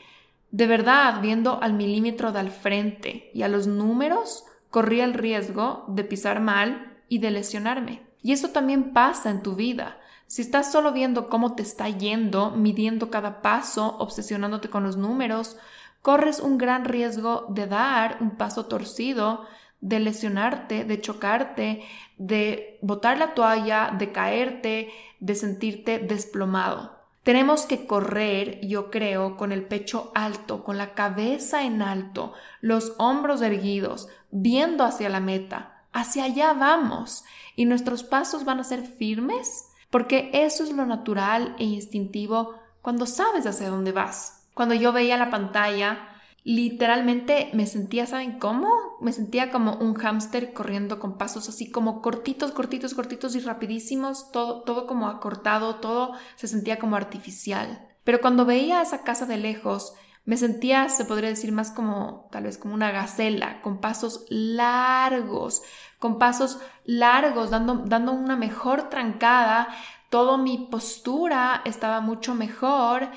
De 0.51 0.67
verdad, 0.67 1.21
viendo 1.23 1.63
al 1.63 1.75
milímetro 1.75 2.33
de 2.33 2.41
al 2.41 2.51
frente 2.51 3.31
y 3.33 3.43
a 3.43 3.49
los 3.49 3.69
números, 3.69 4.45
corría 4.79 5.05
el 5.05 5.15
riesgo 5.15 5.85
de 5.89 6.05
pisar 6.05 6.39
mal 6.39 7.01
y 7.09 7.19
de 7.19 7.33
lesionarme. 7.33 8.07
Y 8.23 8.31
eso 8.31 8.51
también 8.51 8.93
pasa 8.93 9.29
en 9.29 9.43
tu 9.43 9.57
vida. 9.57 9.99
Si 10.29 10.41
estás 10.41 10.71
solo 10.71 10.93
viendo 10.93 11.29
cómo 11.29 11.57
te 11.57 11.65
está 11.65 11.89
yendo, 11.89 12.53
midiendo 12.53 13.11
cada 13.11 13.43
paso, 13.43 13.97
obsesionándote 13.99 14.71
con 14.71 14.85
los 14.85 14.97
números, 14.97 15.57
corres 16.01 16.39
un 16.39 16.59
gran 16.59 16.85
riesgo 16.85 17.47
de 17.49 17.67
dar 17.67 18.19
un 18.21 18.37
paso 18.37 18.67
torcido, 18.67 19.47
de 19.81 19.99
lesionarte, 19.99 20.85
de 20.85 21.01
chocarte, 21.01 21.83
de 22.17 22.79
botar 22.81 23.19
la 23.19 23.35
toalla, 23.35 23.97
de 23.99 24.13
caerte, 24.13 24.93
de 25.19 25.35
sentirte 25.35 25.99
desplomado. 25.99 26.98
Tenemos 27.23 27.67
que 27.67 27.87
correr, 27.87 28.61
yo 28.67 28.91
creo, 28.91 29.37
con 29.37 29.53
el 29.53 29.67
pecho 29.67 30.13
alto, 30.15 30.65
con 30.65 30.79
la 30.79 30.95
cabeza 30.95 31.65
en 31.65 31.83
alto, 31.83 32.33
los 32.61 32.95
hombros 32.99 33.43
erguidos, 33.43 34.09
viendo 34.31 34.85
hacia 34.85 35.09
la 35.09 35.21
meta. 35.21 35.85
Hacia 35.93 36.25
allá 36.25 36.53
vamos. 36.55 37.25
Y 37.57 37.65
nuestros 37.65 38.03
pasos 38.03 38.45
van 38.45 38.61
a 38.61 38.65
ser 38.65 38.87
firmes 38.87 39.69
porque 39.91 40.31
eso 40.33 40.65
es 40.65 40.73
lo 40.73 40.87
natural 40.87 41.57
e 41.59 41.65
instintivo 41.65 42.55
cuando 42.83 43.07
sabes 43.07 43.47
hacia 43.47 43.71
dónde 43.71 43.93
vas. 43.93 44.47
Cuando 44.55 44.75
yo 44.75 44.93
veía 44.93 45.17
la 45.17 45.31
pantalla, 45.31 46.09
literalmente 46.45 47.51
me 47.53 47.67
sentía, 47.67 48.07
¿saben 48.07 48.39
cómo? 48.39 48.97
Me 49.01 49.13
sentía 49.13 49.51
como 49.51 49.75
un 49.75 49.95
hámster 49.95 50.53
corriendo 50.53 50.99
con 50.99 51.19
pasos 51.19 51.49
así 51.49 51.71
como 51.71 52.01
cortitos, 52.01 52.53
cortitos, 52.53 52.95
cortitos 52.95 53.35
y 53.35 53.41
rapidísimos, 53.41 54.31
todo, 54.33 54.63
todo 54.63 54.87
como 54.87 55.09
acortado, 55.09 55.77
todo 55.77 56.13
se 56.37 56.49
sentía 56.49 56.79
como 56.79 56.97
artificial. 56.97 57.87
Pero 58.05 58.21
cuando 58.21 58.47
veía 58.47 58.81
esa 58.81 59.03
casa 59.03 59.27
de 59.27 59.37
lejos, 59.37 59.95
me 60.25 60.37
sentía, 60.37 60.89
se 60.89 61.05
podría 61.05 61.31
decir, 61.31 61.53
más 61.53 61.71
como 61.71 62.29
tal 62.31 62.45
vez 62.45 62.59
como 62.59 62.75
una 62.75 62.91
gacela, 62.91 63.63
con 63.63 63.81
pasos 63.81 64.27
largos, 64.29 65.63
con 65.99 66.19
pasos 66.19 66.59
largos, 66.85 67.51
dando, 67.51 67.77
dando 67.87 68.13
una 68.13 68.37
mejor 68.37 68.91
trancada, 68.91 69.69
toda 70.11 70.37
mi 70.37 70.69
postura 70.71 71.63
estaba 71.65 72.01
mucho 72.01 72.35
mejor 72.35 73.09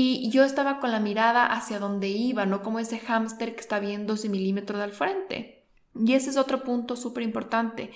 y 0.00 0.30
yo 0.30 0.44
estaba 0.44 0.78
con 0.78 0.92
la 0.92 1.00
mirada 1.00 1.44
hacia 1.44 1.80
donde 1.80 2.06
iba, 2.06 2.46
no 2.46 2.62
como 2.62 2.78
ese 2.78 3.00
hámster 3.00 3.56
que 3.56 3.60
está 3.60 3.80
viendo 3.80 4.12
12 4.12 4.28
milímetros 4.28 4.80
al 4.80 4.92
frente. 4.92 5.64
Y 5.92 6.12
ese 6.12 6.30
es 6.30 6.36
otro 6.36 6.62
punto 6.62 6.94
súper 6.94 7.24
importante. 7.24 7.90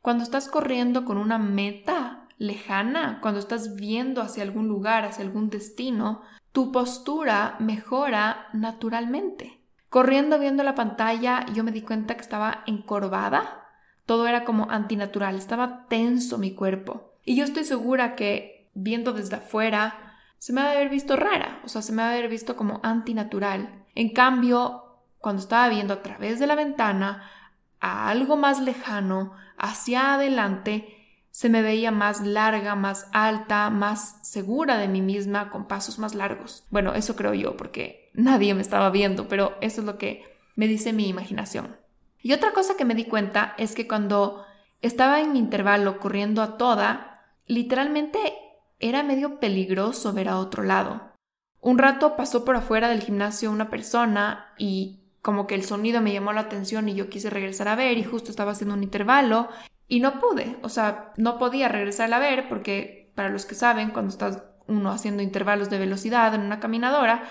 Cuando 0.00 0.22
estás 0.22 0.46
corriendo 0.46 1.04
con 1.04 1.18
una 1.18 1.36
meta 1.36 2.28
lejana, 2.38 3.18
cuando 3.20 3.40
estás 3.40 3.74
viendo 3.74 4.22
hacia 4.22 4.44
algún 4.44 4.68
lugar, 4.68 5.04
hacia 5.04 5.24
algún 5.24 5.50
destino, 5.50 6.22
tu 6.52 6.70
postura 6.70 7.56
mejora 7.58 8.46
naturalmente. 8.52 9.58
Corriendo 9.88 10.38
viendo 10.38 10.62
la 10.62 10.76
pantalla, 10.76 11.44
yo 11.54 11.64
me 11.64 11.72
di 11.72 11.82
cuenta 11.82 12.14
que 12.14 12.22
estaba 12.22 12.62
encorvada. 12.66 13.66
Todo 14.06 14.28
era 14.28 14.44
como 14.44 14.70
antinatural, 14.70 15.34
estaba 15.34 15.88
tenso 15.88 16.38
mi 16.38 16.54
cuerpo. 16.54 17.14
Y 17.24 17.34
yo 17.34 17.42
estoy 17.42 17.64
segura 17.64 18.14
que 18.14 18.70
viendo 18.74 19.12
desde 19.12 19.34
afuera, 19.34 20.07
se 20.38 20.52
me 20.52 20.60
ha 20.60 20.68
de 20.68 20.76
haber 20.76 20.88
visto 20.88 21.16
rara, 21.16 21.60
o 21.64 21.68
sea, 21.68 21.82
se 21.82 21.92
me 21.92 22.02
ha 22.02 22.10
de 22.10 22.18
haber 22.18 22.30
visto 22.30 22.56
como 22.56 22.80
antinatural. 22.82 23.84
En 23.94 24.10
cambio, 24.10 24.84
cuando 25.18 25.42
estaba 25.42 25.68
viendo 25.68 25.94
a 25.94 26.02
través 26.02 26.38
de 26.38 26.46
la 26.46 26.54
ventana 26.54 27.30
a 27.80 28.08
algo 28.08 28.36
más 28.36 28.60
lejano, 28.60 29.32
hacia 29.56 30.14
adelante, 30.14 30.94
se 31.30 31.48
me 31.48 31.62
veía 31.62 31.90
más 31.90 32.20
larga, 32.20 32.74
más 32.74 33.08
alta, 33.12 33.70
más 33.70 34.18
segura 34.22 34.78
de 34.78 34.88
mí 34.88 35.00
misma, 35.00 35.50
con 35.50 35.66
pasos 35.66 35.98
más 35.98 36.14
largos. 36.14 36.66
Bueno, 36.70 36.94
eso 36.94 37.16
creo 37.16 37.34
yo, 37.34 37.56
porque 37.56 38.10
nadie 38.14 38.54
me 38.54 38.62
estaba 38.62 38.90
viendo, 38.90 39.28
pero 39.28 39.56
eso 39.60 39.80
es 39.80 39.86
lo 39.86 39.98
que 39.98 40.24
me 40.54 40.66
dice 40.66 40.92
mi 40.92 41.08
imaginación. 41.08 41.76
Y 42.20 42.32
otra 42.32 42.52
cosa 42.52 42.76
que 42.76 42.84
me 42.84 42.94
di 42.94 43.04
cuenta 43.04 43.54
es 43.58 43.74
que 43.74 43.86
cuando 43.86 44.44
estaba 44.80 45.20
en 45.20 45.32
mi 45.32 45.38
intervalo 45.38 46.00
corriendo 46.00 46.42
a 46.42 46.56
toda, 46.56 47.34
literalmente 47.46 48.18
era 48.78 49.02
medio 49.02 49.40
peligroso 49.40 50.12
ver 50.12 50.28
a 50.28 50.38
otro 50.38 50.62
lado. 50.62 51.12
Un 51.60 51.78
rato 51.78 52.16
pasó 52.16 52.44
por 52.44 52.56
afuera 52.56 52.88
del 52.88 53.02
gimnasio 53.02 53.50
una 53.50 53.70
persona 53.70 54.52
y 54.58 55.00
como 55.22 55.46
que 55.46 55.54
el 55.54 55.64
sonido 55.64 56.00
me 56.00 56.12
llamó 56.12 56.32
la 56.32 56.42
atención 56.42 56.88
y 56.88 56.94
yo 56.94 57.10
quise 57.10 57.30
regresar 57.30 57.68
a 57.68 57.76
ver 57.76 57.98
y 57.98 58.04
justo 58.04 58.30
estaba 58.30 58.52
haciendo 58.52 58.74
un 58.74 58.82
intervalo 58.82 59.48
y 59.88 60.00
no 60.00 60.20
pude, 60.20 60.56
o 60.62 60.68
sea, 60.68 61.12
no 61.16 61.38
podía 61.38 61.68
regresar 61.68 62.12
a 62.12 62.18
ver 62.18 62.48
porque 62.48 63.10
para 63.14 63.30
los 63.30 63.46
que 63.46 63.54
saben, 63.54 63.90
cuando 63.90 64.10
estás 64.10 64.44
uno 64.68 64.90
haciendo 64.90 65.22
intervalos 65.22 65.70
de 65.70 65.78
velocidad 65.78 66.34
en 66.34 66.42
una 66.42 66.60
caminadora, 66.60 67.24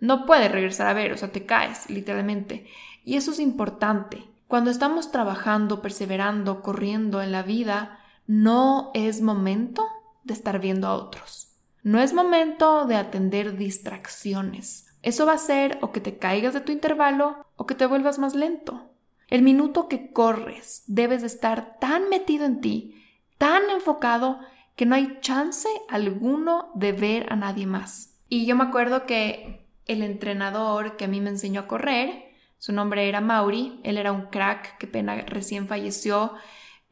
no 0.00 0.26
puedes 0.26 0.50
regresar 0.52 0.86
a 0.88 0.92
ver, 0.92 1.12
o 1.12 1.16
sea, 1.16 1.32
te 1.32 1.46
caes 1.46 1.88
literalmente. 1.88 2.66
Y 3.04 3.16
eso 3.16 3.30
es 3.30 3.38
importante. 3.38 4.24
Cuando 4.48 4.70
estamos 4.70 5.12
trabajando, 5.12 5.80
perseverando, 5.80 6.62
corriendo 6.62 7.22
en 7.22 7.32
la 7.32 7.42
vida, 7.42 8.00
no 8.26 8.90
es 8.94 9.22
momento 9.22 9.86
de 10.24 10.34
estar 10.34 10.60
viendo 10.60 10.86
a 10.86 10.94
otros. 10.94 11.56
No 11.82 12.00
es 12.00 12.12
momento 12.12 12.86
de 12.86 12.96
atender 12.96 13.56
distracciones. 13.56 14.86
Eso 15.02 15.24
va 15.24 15.32
a 15.32 15.38
ser 15.38 15.78
o 15.80 15.92
que 15.92 16.00
te 16.00 16.18
caigas 16.18 16.52
de 16.52 16.60
tu 16.60 16.72
intervalo 16.72 17.46
o 17.56 17.66
que 17.66 17.74
te 17.74 17.86
vuelvas 17.86 18.18
más 18.18 18.34
lento. 18.34 18.90
El 19.28 19.42
minuto 19.42 19.88
que 19.88 20.12
corres 20.12 20.82
debes 20.86 21.22
de 21.22 21.28
estar 21.28 21.78
tan 21.78 22.08
metido 22.08 22.44
en 22.44 22.60
ti, 22.60 23.02
tan 23.38 23.70
enfocado, 23.70 24.40
que 24.76 24.86
no 24.86 24.94
hay 24.94 25.18
chance 25.20 25.68
alguno 25.88 26.70
de 26.74 26.92
ver 26.92 27.32
a 27.32 27.36
nadie 27.36 27.66
más. 27.66 28.18
Y 28.28 28.46
yo 28.46 28.56
me 28.56 28.64
acuerdo 28.64 29.06
que 29.06 29.66
el 29.86 30.02
entrenador 30.02 30.96
que 30.96 31.04
a 31.04 31.08
mí 31.08 31.20
me 31.20 31.30
enseñó 31.30 31.62
a 31.62 31.66
correr, 31.66 32.30
su 32.58 32.72
nombre 32.72 33.08
era 33.08 33.20
Mauri, 33.20 33.80
él 33.84 33.98
era 33.98 34.12
un 34.12 34.26
crack, 34.26 34.78
que 34.78 34.86
pena 34.86 35.16
recién 35.26 35.66
falleció, 35.66 36.34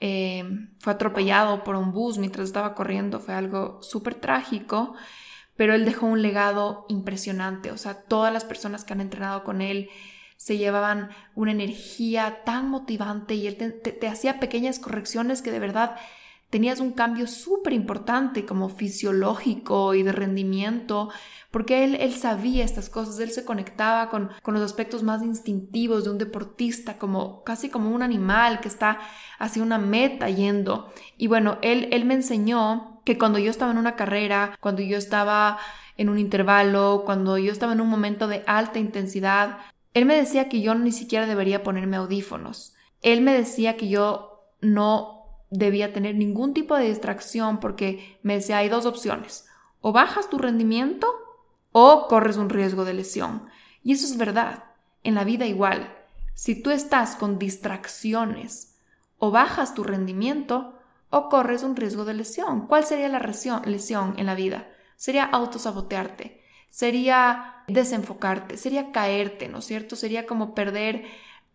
eh, 0.01 0.45
fue 0.79 0.93
atropellado 0.93 1.65
por 1.65 1.77
un 1.77 1.93
bus 1.93 2.19
mientras 2.19 2.47
estaba 2.47 2.75
corriendo, 2.75 3.21
fue 3.21 3.35
algo 3.35 3.83
súper 3.83 4.15
trágico, 4.15 4.95
pero 5.57 5.75
él 5.75 5.85
dejó 5.85 6.07
un 6.07 6.23
legado 6.23 6.87
impresionante, 6.89 7.73
o 7.73 7.79
sea, 7.79 8.03
todas 8.03 8.33
las 8.33 8.45
personas 8.45 8.85
que 8.85 8.93
han 8.93 9.01
entrenado 9.01 9.43
con 9.45 9.61
él, 9.61 9.91
se 10.39 10.57
llevaban 10.57 11.11
una 11.35 11.51
energía 11.51 12.45
tan 12.45 12.71
motivante 12.71 13.35
y 13.35 13.49
él 13.49 13.57
te, 13.57 14.07
hacía 14.07 14.39
pequeñas 14.39 14.79
correcciones 14.79 15.43
que 15.43 15.51
de 15.51 15.59
verdad 15.59 15.97
tenías 16.51 16.81
un 16.81 16.93
cambio 16.93 17.27
súper 17.27 17.73
importante 17.73 18.47
como 18.47 18.69
fisiológico 18.69 19.95
y 19.95 20.03
de 20.03 20.13
rendimiento, 20.13 21.11
porque 21.51 21.85
él, 21.85 21.97
él 21.97 22.15
sabía 22.15 22.65
estas 22.65 22.89
cosas, 22.89 23.19
él 23.21 23.31
se 23.31 23.45
conectaba 23.45 24.09
con, 24.11 24.31
con, 24.43 24.55
los 24.55 24.63
aspectos 24.63 25.03
más 25.03 25.23
instintivos 25.23 26.05
de 26.05 26.11
un 26.11 26.19
deportista, 26.19 26.99
como 26.99 27.43
casi 27.45 27.69
como 27.69 27.91
un 27.91 28.03
animal 28.03 28.61
que 28.61 28.69
está 28.69 28.99
hacia 29.39 29.63
una 29.63 29.79
meta 29.79 30.29
yendo. 30.31 30.93
Y 31.17 31.27
bueno, 31.27 31.59
él, 31.63 31.89
él 31.93 32.05
me 32.05 32.15
enseñó 32.15 33.01
que 33.05 33.19
cuando 33.19 33.39
yo 33.39 33.51
estaba 33.51 33.73
en 33.73 33.79
una 33.79 33.97
carrera, 33.97 34.57
cuando 34.61 34.83
yo 34.83 34.99
estaba 34.99 35.59
en 35.97 36.09
un 36.09 36.19
intervalo, 36.19 37.03
cuando 37.05 37.39
yo 37.39 37.53
estaba 37.53 37.73
en 37.73 37.81
un 37.81 37.89
momento 37.89 38.29
de 38.29 38.45
alta 38.47 38.79
intensidad, 38.79 39.59
él 39.95 40.07
me 40.07 40.15
decía 40.15 40.49
que 40.49 40.61
yo 40.61 40.75
ni 40.75 40.93
siquiera 40.93 41.27
debería 41.27 41.63
ponerme 41.63 41.97
audífonos. 41.97 42.75
Él 43.03 43.21
me 43.21 43.33
decía 43.33 43.77
que 43.77 43.89
yo 43.89 44.53
no 44.61 45.18
debía 45.51 45.93
tener 45.93 46.15
ningún 46.15 46.55
tipo 46.55 46.77
de 46.77 46.89
distracción 46.89 47.61
porque 47.61 48.19
me 48.23 48.35
decía 48.35 48.59
hay 48.59 48.69
dos 48.69 48.87
opciones. 48.87 49.47
O 49.81 49.93
bajas 49.93 50.29
tu 50.29 50.39
rendimiento 50.39 51.09
o 51.73 52.07
corres 52.09 52.37
un 52.37 52.49
riesgo 52.49 52.85
de 52.85 52.95
lesión. 52.95 53.49
Y 53.83 53.93
eso 53.93 54.07
es 54.07 54.17
verdad. 54.17 54.65
En 55.03 55.15
la 55.15 55.25
vida 55.25 55.47
igual. 55.47 55.95
Si 56.35 56.61
tú 56.61 56.71
estás 56.71 57.17
con 57.17 57.39
distracciones, 57.39 58.77
o 59.19 59.31
bajas 59.31 59.75
tu 59.75 59.83
rendimiento 59.83 60.79
o 61.11 61.29
corres 61.29 61.63
un 61.63 61.75
riesgo 61.75 62.05
de 62.05 62.15
lesión. 62.15 62.67
¿Cuál 62.67 62.85
sería 62.85 63.09
la 63.09 63.19
lesión 63.19 64.15
en 64.17 64.27
la 64.27 64.35
vida? 64.35 64.69
Sería 64.97 65.25
autosabotearte 65.25 66.39
sería 66.71 67.65
desenfocarte, 67.67 68.57
sería 68.57 68.93
caerte, 68.93 69.49
¿no 69.49 69.59
es 69.59 69.65
cierto? 69.65 69.97
Sería 69.97 70.27
como 70.27 70.55
perder 70.55 71.05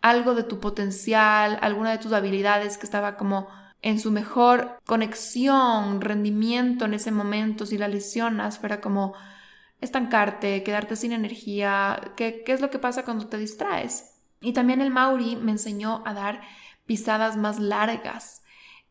algo 0.01 0.35
de 0.35 0.43
tu 0.43 0.59
potencial, 0.59 1.57
alguna 1.61 1.91
de 1.91 1.97
tus 1.97 2.13
habilidades 2.13 2.77
que 2.77 2.85
estaba 2.85 3.15
como 3.15 3.47
en 3.83 3.99
su 3.99 4.11
mejor 4.11 4.79
conexión, 4.85 6.01
rendimiento 6.01 6.85
en 6.85 6.95
ese 6.95 7.11
momento, 7.11 7.67
si 7.67 7.77
la 7.77 7.87
lesionas, 7.87 8.57
fuera 8.57 8.81
como 8.81 9.13
estancarte, 9.81 10.63
quedarte 10.63 10.95
sin 10.95 11.11
energía, 11.11 11.99
¿qué, 12.15 12.41
qué 12.45 12.53
es 12.53 12.61
lo 12.61 12.71
que 12.71 12.79
pasa 12.79 13.03
cuando 13.03 13.27
te 13.27 13.37
distraes? 13.37 14.15
Y 14.41 14.53
también 14.53 14.81
el 14.81 14.89
Mauri 14.89 15.35
me 15.35 15.51
enseñó 15.51 16.01
a 16.05 16.13
dar 16.13 16.41
pisadas 16.85 17.37
más 17.37 17.59
largas, 17.59 18.43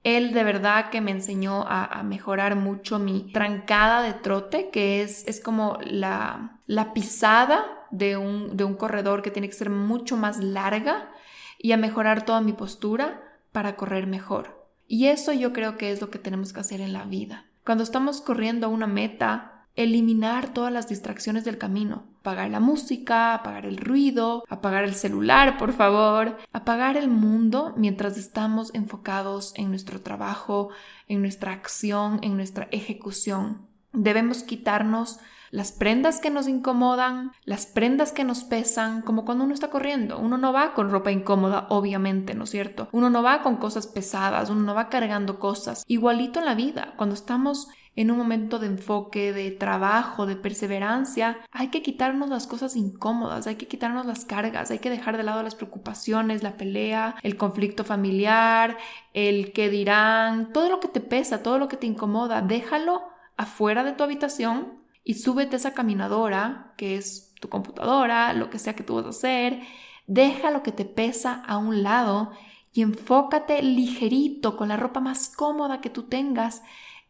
él 0.04 0.32
de 0.32 0.44
verdad 0.44 0.90
que 0.90 1.00
me 1.00 1.12
enseñó 1.12 1.64
a, 1.66 2.02
mejorar 2.02 2.56
mucho 2.56 2.99
mi 2.99 3.32
trancada 3.32 4.02
de 4.02 4.14
trote, 4.14 4.70
que 4.70 5.02
es, 5.02 5.26
es 5.28 5.40
como 5.40 5.78
la, 5.84 6.61
la 6.66 6.92
pisada 6.92 7.64
de 7.90 8.16
un, 8.16 8.56
de 8.56 8.64
un 8.64 8.75
corredor 8.75 9.22
que 9.22 9.30
tiene 9.30 9.49
que 9.49 9.54
ser 9.54 9.70
mucho 9.70 10.16
más 10.16 10.38
larga 10.38 11.11
y 11.58 11.72
a 11.72 11.76
mejorar 11.76 12.25
toda 12.25 12.40
mi 12.40 12.52
postura 12.52 13.22
para 13.52 13.76
correr 13.76 14.08
mejor. 14.08 14.62
Y 14.92 15.06
eso 15.06 15.32
yo 15.32 15.54
creo 15.54 15.78
que 15.78 15.90
es 15.90 16.02
lo 16.02 16.11
que 16.11 16.18
tenemos 16.18 16.52
que 16.52 16.61
hacer 16.61 16.82
en 16.82 16.92
la 16.92 17.06
vida. 17.06 17.46
Cuando 17.64 17.82
estamos 17.82 18.20
corriendo 18.20 18.66
a 18.66 18.68
una 18.68 18.87
meta, 18.87 19.64
eliminar 19.75 20.52
todas 20.52 20.70
las 20.70 20.87
distracciones 20.87 21.46
del 21.46 21.56
camino. 21.56 22.04
apagar 22.20 22.50
la 22.50 22.61
música, 22.61 23.32
apagar 23.32 23.64
el 23.64 23.78
ruido, 23.78 24.44
apagar 24.50 24.84
el 24.84 24.94
celular, 24.94 25.56
por 25.56 25.72
favor, 25.72 26.37
apagar 26.52 26.99
el 26.99 27.08
mundo 27.08 27.72
mientras 27.78 28.18
estamos 28.18 28.70
enfocados 28.75 29.54
en 29.56 29.70
nuestro 29.70 30.02
trabajo, 30.02 30.68
en 31.08 31.22
nuestra 31.22 31.52
acción, 31.52 32.20
en 32.22 32.37
nuestra 32.37 32.68
ejecución. 32.70 33.66
Debemos 33.94 34.42
quitarnos 34.42 35.20
las 35.52 35.71
prendas 35.71 36.18
que 36.18 36.30
nos 36.30 36.49
incomodan, 36.49 37.32
las 37.44 37.66
prendas 37.66 38.12
que 38.12 38.25
nos 38.25 38.42
pesan, 38.42 39.02
como 39.02 39.26
cuando 39.26 39.44
uno 39.44 39.52
está 39.52 39.68
corriendo. 39.68 40.18
Uno 40.18 40.38
no 40.38 40.50
va 40.50 40.73
con 40.73 40.90
ropa 40.90 41.12
incómoda, 41.12 41.66
obviamente, 41.68 42.35
¿no 42.35 42.44
es 42.44 42.50
cierto? 42.50 42.88
Uno 42.90 43.11
no 43.11 43.23
va 43.23 43.42
con 43.42 43.59
cosas 43.59 43.87
pesadas, 43.87 44.49
uno 44.49 44.62
no 44.62 44.75
va 44.75 44.88
cargando 44.88 45.38
cosas. 45.38 45.85
Igualito 45.87 46.40
en 46.40 46.47
la 46.47 46.54
vida, 46.54 46.94
cuando 46.97 47.14
estamos 47.14 47.68
en 47.97 48.11
un 48.11 48.16
momento 48.16 48.59
de 48.59 48.68
enfoque, 48.68 49.35
de 49.35 49.50
trabajo, 49.50 50.25
de 50.25 50.37
perseverancia, 50.37 51.38
hay 51.50 51.68
que 51.68 51.82
quitarnos 51.82 52.30
las 52.30 52.47
cosas 52.47 52.75
incómodas, 52.75 53.47
hay 53.47 53.56
que 53.56 53.68
quitarnos 53.68 54.06
las 54.06 54.25
cargas, 54.25 54.71
hay 54.71 54.78
que 54.78 54.88
dejar 54.88 55.18
de 55.18 55.25
lado 55.25 55.42
las 55.42 55.54
preocupaciones, 55.54 56.42
la 56.42 56.56
pelea, 56.56 57.16
el 57.23 57.37
conflicto 57.37 57.85
familiar, 57.85 58.78
el 59.12 59.52
que 59.52 59.68
dirán, 59.68 60.54
todo 60.54 60.71
lo 60.71 60.80
que 60.80 60.88
te 60.88 61.02
pesa, 61.02 61.42
todo 61.42 61.59
lo 61.59 61.68
que 61.68 61.76
te 61.76 61.87
incomoda, 61.87 62.40
déjalo 62.40 63.02
afuera 63.37 63.85
de 63.85 63.92
tu 63.92 64.02
habitación 64.02 64.82
y 65.04 65.14
súbete 65.14 65.56
esa 65.56 65.75
caminadora, 65.75 66.75
que 66.76 66.97
es 66.97 67.35
tu 67.40 67.49
computadora, 67.49 68.32
lo 68.32 68.50
que 68.50 68.59
sea 68.59 68.75
que 68.75 68.85
tú 68.85 68.94
vas 68.94 69.06
a 69.06 69.11
hacer, 69.11 69.61
deja 70.06 70.50
lo 70.50 70.62
que 70.62 70.73
te 70.73 70.85
pesa 70.85 71.42
a 71.47 71.59
un 71.59 71.82
lado 71.82 72.32
y 72.73 72.82
enfócate 72.82 73.62
ligerito 73.62 74.56
con 74.56 74.68
la 74.68 74.76
ropa 74.76 75.00
más 75.00 75.28
cómoda 75.28 75.80
que 75.80 75.90
tú 75.90 76.04
tengas 76.04 76.62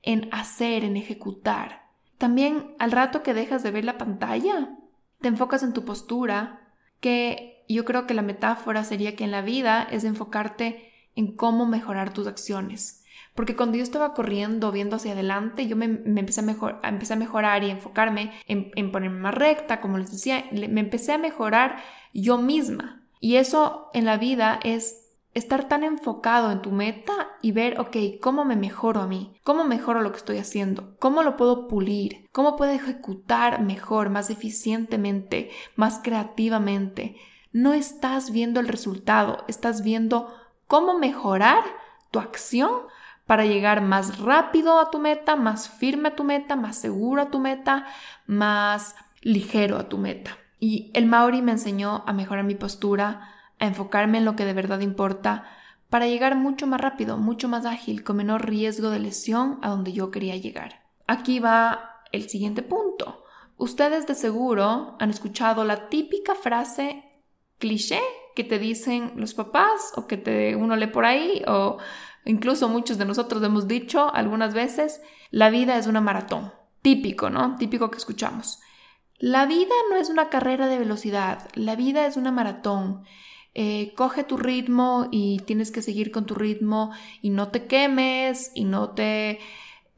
en 0.02 0.28
hacer, 0.32 0.84
en 0.84 0.96
ejecutar. 0.96 1.82
También 2.18 2.74
al 2.78 2.92
rato 2.92 3.22
que 3.22 3.34
dejas 3.34 3.62
de 3.62 3.70
ver 3.70 3.84
la 3.84 3.98
pantalla, 3.98 4.76
te 5.20 5.28
enfocas 5.28 5.62
en 5.62 5.72
tu 5.72 5.84
postura, 5.84 6.72
que 7.00 7.64
yo 7.68 7.84
creo 7.84 8.06
que 8.06 8.14
la 8.14 8.22
metáfora 8.22 8.84
sería 8.84 9.16
que 9.16 9.24
en 9.24 9.30
la 9.30 9.42
vida 9.42 9.82
es 9.90 10.04
enfocarte 10.04 10.92
en 11.14 11.36
cómo 11.36 11.66
mejorar 11.66 12.12
tus 12.12 12.26
acciones. 12.26 13.01
Porque 13.34 13.56
cuando 13.56 13.76
yo 13.78 13.82
estaba 13.82 14.14
corriendo, 14.14 14.72
viendo 14.72 14.96
hacia 14.96 15.12
adelante, 15.12 15.66
yo 15.66 15.76
me, 15.76 15.84
empecé, 15.84 16.40
a 16.40 16.44
mejor, 16.44 16.80
empecé 16.82 17.14
a 17.14 17.16
mejorar 17.16 17.64
y 17.64 17.70
enfocarme 17.70 18.32
en, 18.46 18.70
en 18.74 18.92
ponerme 18.92 19.20
más 19.20 19.34
recta, 19.34 19.80
como 19.80 19.98
les 19.98 20.10
decía, 20.10 20.44
me 20.52 20.80
empecé 20.80 21.12
a 21.12 21.18
mejorar 21.18 21.78
yo 22.12 22.38
misma. 22.38 23.02
Y 23.20 23.36
eso 23.36 23.88
en 23.94 24.04
la 24.04 24.16
vida 24.16 24.60
es 24.62 25.02
estar 25.34 25.68
tan 25.68 25.82
enfocado 25.82 26.50
en 26.50 26.60
tu 26.60 26.70
meta 26.70 27.30
y 27.40 27.52
ver, 27.52 27.80
ok, 27.80 27.96
¿cómo 28.20 28.44
me 28.44 28.56
mejoro 28.56 29.00
a 29.00 29.06
mí? 29.06 29.34
¿Cómo 29.44 29.64
mejoro 29.64 30.02
lo 30.02 30.12
que 30.12 30.18
estoy 30.18 30.38
haciendo? 30.38 30.96
¿Cómo 30.98 31.22
lo 31.22 31.36
puedo 31.36 31.68
pulir? 31.68 32.28
¿Cómo 32.32 32.56
puedo 32.56 32.72
ejecutar 32.72 33.62
mejor, 33.62 34.10
más 34.10 34.28
eficientemente, 34.30 35.50
más 35.74 36.00
creativamente? 36.02 37.16
No 37.52 37.72
estás 37.72 38.30
viendo 38.30 38.60
el 38.60 38.68
resultado, 38.68 39.44
estás 39.48 39.82
viendo 39.82 40.34
cómo 40.66 40.98
mejorar 40.98 41.64
tu 42.10 42.18
acción 42.18 42.70
para 43.32 43.46
llegar 43.46 43.80
más 43.80 44.18
rápido 44.18 44.78
a 44.78 44.90
tu 44.90 44.98
meta, 44.98 45.36
más 45.36 45.66
firme 45.66 46.08
a 46.08 46.14
tu 46.14 46.22
meta, 46.22 46.54
más 46.54 46.76
seguro 46.76 47.22
a 47.22 47.30
tu 47.30 47.38
meta, 47.38 47.86
más 48.26 48.94
ligero 49.22 49.78
a 49.78 49.88
tu 49.88 49.96
meta. 49.96 50.36
Y 50.60 50.90
el 50.92 51.06
Maori 51.06 51.40
me 51.40 51.52
enseñó 51.52 52.04
a 52.06 52.12
mejorar 52.12 52.44
mi 52.44 52.56
postura, 52.56 53.32
a 53.58 53.64
enfocarme 53.64 54.18
en 54.18 54.26
lo 54.26 54.36
que 54.36 54.44
de 54.44 54.52
verdad 54.52 54.80
importa 54.80 55.46
para 55.88 56.08
llegar 56.08 56.36
mucho 56.36 56.66
más 56.66 56.78
rápido, 56.78 57.16
mucho 57.16 57.48
más 57.48 57.64
ágil, 57.64 58.04
con 58.04 58.18
menor 58.18 58.44
riesgo 58.44 58.90
de 58.90 58.98
lesión 58.98 59.58
a 59.62 59.70
donde 59.70 59.94
yo 59.94 60.10
quería 60.10 60.36
llegar. 60.36 60.82
Aquí 61.06 61.38
va 61.38 62.02
el 62.12 62.28
siguiente 62.28 62.60
punto. 62.60 63.24
Ustedes 63.56 64.06
de 64.06 64.14
seguro 64.14 64.98
han 65.00 65.08
escuchado 65.08 65.64
la 65.64 65.88
típica 65.88 66.34
frase 66.34 67.02
cliché 67.56 68.00
que 68.34 68.44
te 68.44 68.58
dicen 68.58 69.12
los 69.16 69.32
papás 69.32 69.92
o 69.96 70.06
que 70.06 70.18
te, 70.18 70.54
uno 70.54 70.76
lee 70.76 70.88
por 70.88 71.06
ahí 71.06 71.42
o 71.46 71.78
incluso 72.24 72.68
muchos 72.68 72.98
de 72.98 73.04
nosotros 73.04 73.42
hemos 73.42 73.68
dicho 73.68 74.12
algunas 74.14 74.54
veces, 74.54 75.00
la 75.30 75.50
vida 75.50 75.76
es 75.76 75.86
una 75.86 76.00
maratón. 76.00 76.52
Típico, 76.82 77.30
¿no? 77.30 77.56
Típico 77.56 77.90
que 77.90 77.98
escuchamos. 77.98 78.60
La 79.18 79.46
vida 79.46 79.74
no 79.88 79.96
es 79.96 80.10
una 80.10 80.30
carrera 80.30 80.66
de 80.66 80.78
velocidad, 80.78 81.48
la 81.54 81.76
vida 81.76 82.06
es 82.06 82.16
una 82.16 82.32
maratón. 82.32 83.04
Eh, 83.54 83.92
coge 83.94 84.24
tu 84.24 84.36
ritmo 84.36 85.08
y 85.12 85.38
tienes 85.40 85.70
que 85.70 85.82
seguir 85.82 86.10
con 86.10 86.26
tu 86.26 86.34
ritmo 86.34 86.90
y 87.20 87.30
no 87.30 87.48
te 87.48 87.66
quemes 87.66 88.50
y 88.54 88.64
no 88.64 88.90
te... 88.90 89.38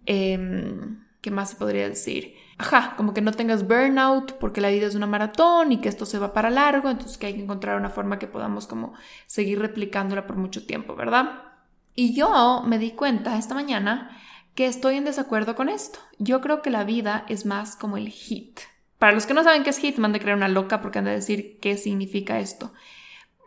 Em, 0.06 1.04
¿Qué 1.22 1.30
más 1.30 1.50
se 1.50 1.56
podría 1.56 1.88
decir? 1.88 2.34
Ajá, 2.58 2.94
como 2.96 3.14
que 3.14 3.22
no 3.22 3.32
tengas 3.32 3.66
burnout 3.66 4.32
porque 4.34 4.60
la 4.60 4.68
vida 4.68 4.86
es 4.86 4.94
una 4.94 5.06
maratón 5.06 5.72
y 5.72 5.80
que 5.80 5.88
esto 5.88 6.04
se 6.04 6.18
va 6.18 6.34
para 6.34 6.50
largo, 6.50 6.90
entonces 6.90 7.16
que 7.16 7.26
hay 7.26 7.34
que 7.34 7.42
encontrar 7.42 7.78
una 7.78 7.88
forma 7.88 8.18
que 8.18 8.26
podamos 8.26 8.66
como 8.66 8.92
seguir 9.26 9.58
replicándola 9.58 10.26
por 10.26 10.36
mucho 10.36 10.66
tiempo, 10.66 10.94
¿verdad? 10.94 11.53
Y 11.94 12.14
yo 12.14 12.62
me 12.66 12.78
di 12.78 12.92
cuenta 12.92 13.38
esta 13.38 13.54
mañana 13.54 14.16
que 14.54 14.66
estoy 14.66 14.96
en 14.96 15.04
desacuerdo 15.04 15.54
con 15.54 15.68
esto. 15.68 15.98
Yo 16.18 16.40
creo 16.40 16.62
que 16.62 16.70
la 16.70 16.84
vida 16.84 17.24
es 17.28 17.46
más 17.46 17.76
como 17.76 17.96
el 17.96 18.08
HIT. 18.08 18.60
Para 18.98 19.12
los 19.12 19.26
que 19.26 19.34
no 19.34 19.42
saben 19.44 19.64
qué 19.64 19.70
es 19.70 19.82
HIT, 19.82 19.98
me 19.98 20.06
han 20.06 20.12
de 20.12 20.20
creer 20.20 20.36
una 20.36 20.48
loca 20.48 20.80
porque 20.80 20.98
han 20.98 21.04
de 21.04 21.12
decir 21.12 21.58
qué 21.60 21.76
significa 21.76 22.40
esto 22.40 22.72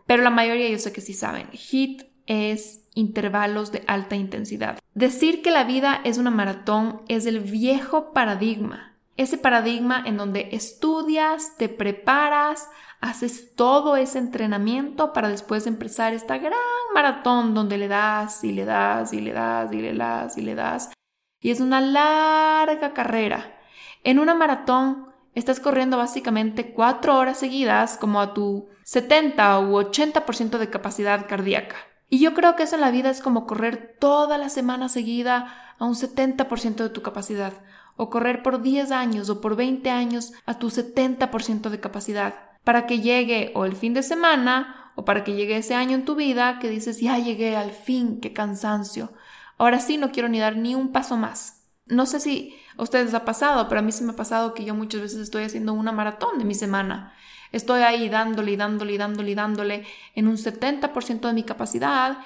pero 0.08 0.24
la 0.24 0.30
mayoría 0.32 0.70
yo 0.70 0.80
sé 0.80 0.92
que 0.92 1.02
sí 1.02 1.14
saben. 1.14 1.50
HIT 1.52 2.04
es 2.26 2.86
intervalos 2.96 3.72
de 3.72 3.84
alta 3.88 4.16
intensidad. 4.16 4.80
Decir 4.96 5.44
que 5.44 5.52
la 5.52 5.66
vida 5.66 6.02
es 6.04 6.18
una 6.18 6.32
maratón 6.32 7.02
es 7.08 7.28
el 7.28 7.42
viejo 7.42 8.14
paradigma. 8.14 8.96
Ese 9.18 9.38
paradigma 9.38 10.02
en 10.06 10.18
donde 10.18 10.50
estudias, 10.54 11.58
te 11.58 11.70
preparas, 11.70 12.70
haces 13.00 13.56
todo 13.56 13.96
ese 13.96 14.20
entrenamiento 14.20 15.14
para 15.14 15.30
después 15.30 15.68
empezar 15.68 16.14
esta 16.14 16.38
gran 16.38 16.54
maratón 16.94 17.54
donde 17.54 17.78
le 17.78 17.88
das 17.88 18.44
y 18.44 18.52
le 18.52 18.66
das 18.66 19.14
y 19.14 19.22
le 19.22 19.34
das 19.34 19.72
y 19.72 19.82
le 19.82 19.94
das 19.94 20.38
y 20.38 20.42
le 20.42 20.56
das. 20.56 20.92
Y 21.40 21.52
es 21.52 21.60
una 21.60 21.82
larga 21.82 22.94
carrera. 22.94 23.58
En 24.04 24.20
una 24.20 24.34
maratón 24.34 25.08
estás 25.36 25.60
corriendo 25.60 25.98
básicamente 25.98 26.74
cuatro 26.74 27.18
horas 27.18 27.38
seguidas 27.38 27.98
como 27.98 28.20
a 28.20 28.34
tu 28.34 28.68
70 28.84 29.60
u 29.60 29.78
80% 29.78 30.58
de 30.58 30.70
capacidad 30.70 31.28
cardíaca. 31.28 31.76
Y 32.10 32.20
yo 32.20 32.34
creo 32.34 32.56
que 32.56 32.64
eso 32.64 32.76
en 32.76 32.82
la 32.82 32.92
vida 32.92 33.10
es 33.10 33.22
como 33.22 33.46
correr 33.46 33.98
toda 34.00 34.38
la 34.38 34.50
semana 34.50 34.90
seguida 34.90 35.76
a 35.78 35.86
un 35.86 35.94
70% 35.94 36.76
de 36.76 36.90
tu 36.90 37.02
capacidad, 37.02 37.54
o 37.98 38.10
correr 38.10 38.44
por 38.44 38.62
10 38.62 38.92
años 38.92 39.30
o 39.30 39.42
por 39.42 39.56
20 39.56 39.90
años 39.90 40.32
a 40.46 40.58
tu 40.58 40.70
70% 40.70 41.70
de 41.70 41.80
capacidad, 41.80 42.47
para 42.68 42.86
que 42.86 43.00
llegue 43.00 43.54
o 43.56 43.64
el 43.64 43.78
fin 43.78 43.94
de 43.94 44.04
semana 44.04 44.92
o 44.96 45.06
para 45.06 45.24
que 45.24 45.36
llegue 45.36 45.56
ese 45.56 45.74
año 45.74 45.96
en 45.96 46.04
tu 46.04 46.16
vida 46.16 46.60
que 46.60 46.70
dices, 46.70 47.00
ya 47.00 47.18
llegué 47.18 47.56
al 47.56 47.72
fin, 47.72 48.20
qué 48.20 48.34
cansancio. 48.34 49.14
Ahora 49.58 49.80
sí 49.80 49.96
no 49.96 50.12
quiero 50.12 50.28
ni 50.28 50.38
dar 50.38 50.58
ni 50.58 50.76
un 50.76 50.92
paso 50.92 51.16
más. 51.16 51.64
No 51.86 52.06
sé 52.06 52.20
si 52.20 52.58
a 52.76 52.84
ustedes 52.84 53.06
les 53.06 53.14
ha 53.14 53.24
pasado, 53.24 53.70
pero 53.70 53.80
a 53.80 53.82
mí 53.82 53.94
se 53.94 54.04
me 54.04 54.12
ha 54.12 54.16
pasado 54.18 54.54
que 54.54 54.66
yo 54.66 54.76
muchas 54.76 55.00
veces 55.00 55.20
estoy 55.22 55.46
haciendo 55.46 55.72
una 55.72 55.94
maratón 55.94 56.40
de 56.40 56.44
mi 56.44 56.56
semana. 56.56 57.14
Estoy 57.54 57.84
ahí 57.84 58.10
dándole 58.10 58.52
y 58.52 58.58
dándole 58.58 58.92
y 58.92 58.98
dándole 58.98 59.32
y 59.32 59.36
dándole 59.36 59.86
en 60.14 60.28
un 60.28 60.36
70% 60.36 61.22
de 61.22 61.34
mi 61.34 61.44
capacidad 61.44 62.18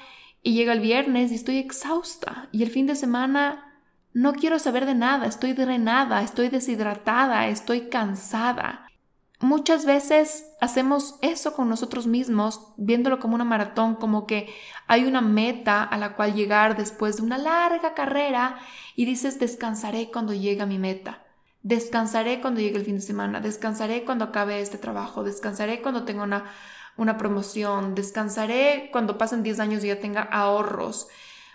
y 0.42 0.56
llega 0.56 0.74
el 0.74 0.80
viernes 0.80 1.32
y 1.32 1.36
estoy 1.36 1.60
exhausta 1.60 2.50
y 2.52 2.64
el 2.64 2.72
fin 2.72 2.88
de 2.88 2.96
semana 2.96 3.78
no 4.12 4.34
quiero 4.34 4.58
saber 4.58 4.88
de 4.88 4.96
nada, 4.96 5.28
estoy 5.28 5.54
drenada, 5.54 6.24
estoy 6.24 6.50
deshidratada, 6.50 7.48
estoy 7.48 7.90
cansada. 7.90 8.88
Muchas 9.42 9.88
veces 9.88 10.54
hacemos 10.62 11.16
eso 11.22 11.56
con 11.56 11.68
nosotros 11.68 12.06
mismos, 12.06 12.62
viéndolo 12.78 13.20
como 13.20 13.34
una 13.34 13.44
maratón, 13.44 13.96
como 13.96 14.28
que 14.28 14.54
hay 14.86 15.06
una 15.06 15.22
meta 15.22 15.84
a 15.84 15.98
la 15.98 16.16
cual 16.16 16.36
llegar 16.36 16.78
después 16.78 17.18
de 17.18 17.24
una 17.24 17.40
larga 17.40 17.96
carrera 17.96 18.60
y 18.96 19.06
dices 19.06 19.40
descansaré 19.40 20.12
cuando 20.12 20.34
llegue 20.34 20.62
a 20.62 20.68
mi 20.68 20.78
meta. 20.78 21.24
Descansaré 21.64 22.40
cuando 22.40 22.62
llegue 22.62 22.78
el 22.78 22.86
fin 22.86 22.98
de 22.98 23.02
semana, 23.02 23.42
descansaré 23.42 24.06
cuando 24.06 24.26
acabe 24.26 24.62
este 24.62 24.78
trabajo, 24.78 25.24
descansaré 25.24 25.82
cuando 25.82 26.06
tenga 26.06 26.22
una, 26.22 26.46
una 26.96 27.18
promoción, 27.18 27.96
descansaré 27.96 28.90
cuando 28.92 29.18
pasen 29.18 29.42
10 29.42 29.60
años 29.60 29.84
y 29.84 29.88
ya 29.88 30.00
tenga 30.00 30.22
ahorros. 30.22 31.08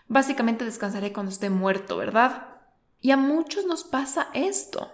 Básicamente 0.09 0.65
descansaré 0.65 1.13
cuando 1.13 1.31
esté 1.31 1.51
muerto, 1.51 1.97
¿verdad? 1.97 2.49
Y 3.01 3.13
a 3.13 3.17
muchos 3.17 3.65
nos 3.65 3.85
pasa 3.85 4.27
esto 4.35 4.91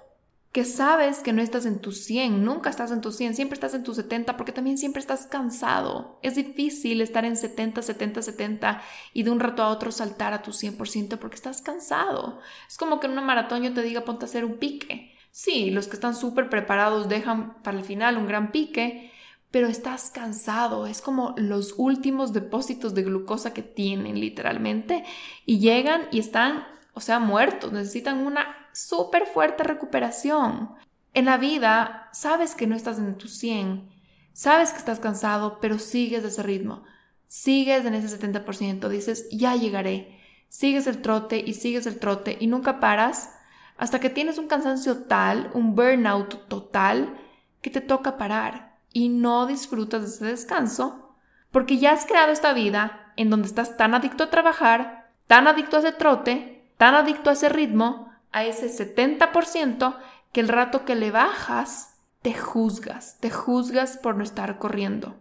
que 0.53 0.67
sabes 0.67 1.21
que 1.21 1.33
no 1.33 1.41
estás 1.41 1.65
en 1.65 1.79
tu 1.79 1.93
100, 1.93 2.45
nunca 2.45 2.69
estás 2.69 2.91
en 2.91 3.01
tu 3.01 3.11
100, 3.11 3.35
siempre 3.35 3.55
estás 3.55 3.73
en 3.73 3.85
tu 3.85 3.95
70 3.95 4.37
porque 4.37 4.53
también 4.53 4.77
siempre 4.77 5.01
estás 5.01 5.27
cansado. 5.27 6.19
Es 6.23 6.35
difícil 6.35 7.01
estar 7.01 7.25
en 7.25 7.39
70, 7.39 7.81
70, 7.81 8.21
70 8.21 8.83
y 9.15 9.23
de 9.23 9.31
un 9.31 9.41
rato 9.41 9.63
a 9.63 9.71
otro 9.71 9.91
saltar 9.91 10.35
a 10.35 10.43
tu 10.43 10.51
100% 10.51 11.19
porque 11.19 11.37
estás 11.37 11.63
cansado. 11.63 12.39
Es 12.69 12.77
como 12.77 13.01
que 13.01 13.07
en 13.07 13.13
una 13.13 13.23
maratón 13.23 13.63
yo 13.63 13.73
te 13.73 13.81
diga 13.81 14.05
ponte 14.05 14.27
a 14.27 14.29
hacer 14.29 14.45
un 14.45 14.59
pique. 14.59 15.15
Sí, 15.31 15.71
los 15.71 15.89
que 15.89 15.95
están 15.95 16.15
súper 16.15 16.51
preparados 16.51 17.09
dejan 17.09 17.63
para 17.63 17.79
el 17.79 17.85
final 17.85 18.19
un 18.19 18.29
gran 18.29 18.53
pique, 18.53 19.11
pero 19.51 19.69
estás 19.69 20.11
cansado, 20.11 20.87
es 20.87 21.01
como 21.01 21.35
los 21.39 21.75
últimos 21.79 22.35
depósitos 22.35 22.95
de 22.95 23.03
glucosa 23.03 23.55
que 23.55 23.63
tienen 23.63 24.21
literalmente 24.21 25.05
y 25.47 25.61
llegan 25.61 26.03
y 26.11 26.19
están, 26.19 26.67
o 26.93 27.01
sea, 27.01 27.19
muertos, 27.19 27.73
necesitan 27.73 28.27
una 28.27 28.62
súper 28.73 29.27
fuerte 29.27 29.65
recuperación. 29.65 30.71
En 31.15 31.27
la 31.27 31.37
vida, 31.37 32.09
sabes 32.13 32.55
que 32.55 32.67
no 32.67 32.75
estás 32.75 32.99
en 32.99 33.17
tu 33.17 33.29
100, 33.29 33.91
sabes 34.33 34.73
que 34.73 34.79
estás 34.79 34.99
cansado, 34.99 35.59
pero 35.61 35.79
sigues 35.79 36.25
ese 36.25 36.43
ritmo, 36.43 36.85
sigues 37.27 37.85
en 37.85 37.95
ese 37.95 38.19
70%, 38.19 38.89
dices, 38.89 39.29
ya 39.31 39.55
llegaré, 39.57 40.21
sigues 40.49 40.87
el 40.87 41.03
trote 41.03 41.43
y 41.45 41.55
sigues 41.55 41.87
el 41.87 41.99
trote 41.99 42.37
y 42.41 42.47
nunca 42.47 42.81
paras 42.81 43.35
hasta 43.77 44.01
que 44.01 44.11
tienes 44.11 44.39
un 44.39 44.49
cansancio 44.49 45.05
tal, 45.05 45.51
un 45.55 45.75
burnout 45.75 46.49
total, 46.49 47.19
que 47.61 47.71
te 47.71 47.81
toca 47.81 48.19
parar 48.19 48.79
y 48.93 49.09
no 49.09 49.47
disfrutas 49.47 50.03
de 50.03 50.09
ese 50.09 50.25
descanso 50.27 51.17
porque 51.51 51.79
ya 51.79 51.93
has 51.93 52.07
creado 52.07 52.33
esta 52.33 52.53
vida 52.53 53.13
en 53.17 53.31
donde 53.31 53.47
estás 53.47 53.77
tan 53.77 53.95
adicto 53.95 54.25
a 54.25 54.31
trabajar, 54.31 55.13
tan 55.27 55.47
adicto 55.47 55.77
a 55.77 55.81
ese 55.81 55.93
trote, 55.93 56.73
tan 56.79 56.95
adicto 56.95 57.31
a 57.31 57.35
ese 57.35 57.49
ritmo, 57.49 58.12
a 58.33 58.45
ese 58.45 58.69
70%, 58.69 59.97
que 60.33 60.41
el 60.41 60.49
rato 60.49 60.85
que 60.85 60.95
le 60.95 61.11
bajas, 61.11 62.01
te 62.23 62.35
juzgas, 62.35 63.19
te 63.21 63.31
juzgas 63.31 63.99
por 63.99 64.17
no 64.17 64.25
estar 64.25 64.59
corriendo. 64.59 65.17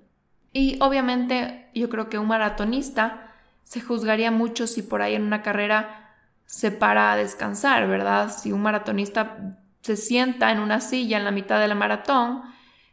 Y 0.54 0.78
obviamente 0.82 1.70
yo 1.74 1.90
creo 1.90 2.10
que 2.10 2.18
un 2.18 2.28
maratonista 2.28 3.34
se 3.64 3.82
juzgaría 3.82 4.32
mucho 4.32 4.68
si 4.68 4.82
por 4.82 5.02
ahí 5.02 5.16
en 5.16 5.24
una 5.24 5.42
carrera 5.42 6.16
se 6.46 6.72
para 6.72 7.14
a 7.14 7.16
descansar, 7.16 7.88
¿verdad? 7.88 8.30
Si 8.36 8.52
un 8.52 8.62
maratonista 8.62 9.58
se 9.82 9.96
sienta 9.96 10.52
en 10.52 10.60
una 10.60 10.82
silla 10.82 11.18
en 11.18 11.24
la 11.24 11.32
mitad 11.32 11.60
de 11.60 11.68
la 11.68 11.76
maratón, 11.76 12.44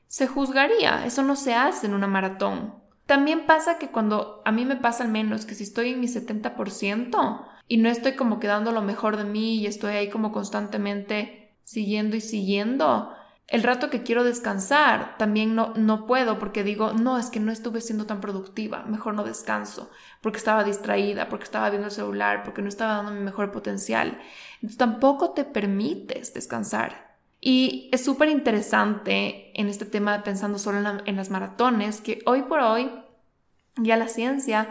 se 0.07 0.27
juzgaría. 0.27 1.05
Eso 1.05 1.23
no 1.23 1.37
se 1.37 1.55
hace 1.55 1.87
en 1.87 1.95
una 1.95 2.07
maratón. 2.07 2.75
También 3.07 3.47
pasa 3.47 3.79
que 3.79 3.89
cuando 3.89 4.43
a 4.45 4.53
mí 4.53 4.65
me 4.65 4.77
pasa 4.77 5.03
al 5.03 5.11
menos 5.11 5.47
que 5.47 5.55
si 5.55 5.65
estoy 5.65 5.93
en 5.93 6.01
mi 6.01 6.07
70% 6.07 7.45
y 7.69 7.77
no 7.77 7.89
estoy 7.89 8.13
como 8.13 8.41
quedando 8.41 8.73
lo 8.73 8.83
mejor 8.83 9.17
de 9.17 9.25
mí 9.25 9.57
y 9.57 9.67
estoy 9.67 9.95
ahí 9.95 10.09
como 10.09 10.33
constantemente 10.33 11.53
siguiendo 11.65 12.17
y 12.17 12.23
siguiendo, 12.23 13.13
el 13.49 13.63
rato 13.63 13.89
que 13.89 14.03
quiero 14.03 14.25
descansar 14.25 15.17
también 15.17 15.55
no, 15.55 15.73
no 15.75 16.07
puedo 16.07 16.39
porque 16.39 16.65
digo, 16.65 16.93
no, 16.93 17.19
es 17.19 17.31
que 17.31 17.41
no 17.41 17.51
estuve 17.51 17.81
siendo 17.81 18.05
tan 18.05 18.21
productiva, 18.21 18.85
mejor 18.85 19.15
no 19.15 19.25
descanso, 19.25 19.91
porque 20.21 20.37
estaba 20.37 20.65
distraída, 20.65 21.31
porque 21.31 21.45
estaba 21.45 21.71
viendo 21.71 21.89
el 21.89 21.95
celular, 21.95 22.43
porque 22.45 22.61
no 22.61 22.69
estaba 22.69 22.97
dando 22.97 23.13
mi 23.13 23.21
mejor 23.21 23.51
potencial. 23.51 24.19
Entonces 24.57 24.77
tampoco 24.77 25.31
te 25.31 25.45
permites 25.45 26.35
descansar. 26.35 27.17
Y 27.41 27.89
es 27.91 28.05
súper 28.05 28.29
interesante 28.29 29.59
en 29.59 29.69
este 29.69 29.87
tema 29.87 30.19
de 30.19 30.25
pensando 30.25 30.59
solo 30.59 31.01
en, 31.07 31.17
las 31.17 31.31
maratones, 31.31 32.03
que 32.03 32.21
hoy 32.27 32.43
por 32.43 32.61
hoy 32.61 32.91
ya 33.77 33.97
la 33.97 34.09
ciencia 34.09 34.69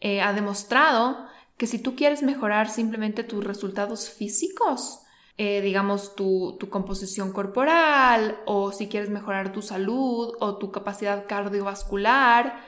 eh, 0.00 0.22
ha 0.22 0.32
demostrado 0.32 1.27
que 1.58 1.66
si 1.66 1.78
tú 1.78 1.94
quieres 1.94 2.22
mejorar 2.22 2.70
simplemente 2.70 3.24
tus 3.24 3.44
resultados 3.44 4.08
físicos, 4.08 5.00
eh, 5.36 5.60
digamos, 5.60 6.16
tu, 6.16 6.56
tu, 6.58 6.70
composición 6.70 7.32
corporal 7.32 8.40
o 8.46 8.72
si 8.72 8.88
quieres 8.88 9.10
mejorar 9.10 9.52
tu 9.52 9.62
salud 9.62 10.34
o 10.40 10.56
tu 10.56 10.72
capacidad 10.72 11.26
cardiovascular, 11.28 12.66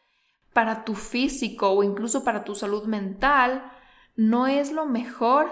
para 0.52 0.84
tu 0.84 0.94
físico 0.94 1.70
o 1.70 1.82
incluso 1.82 2.24
para 2.24 2.44
tu 2.44 2.54
salud 2.54 2.84
mental, 2.84 3.72
no 4.16 4.46
es 4.46 4.72
lo 4.72 4.86
mejor 4.86 5.50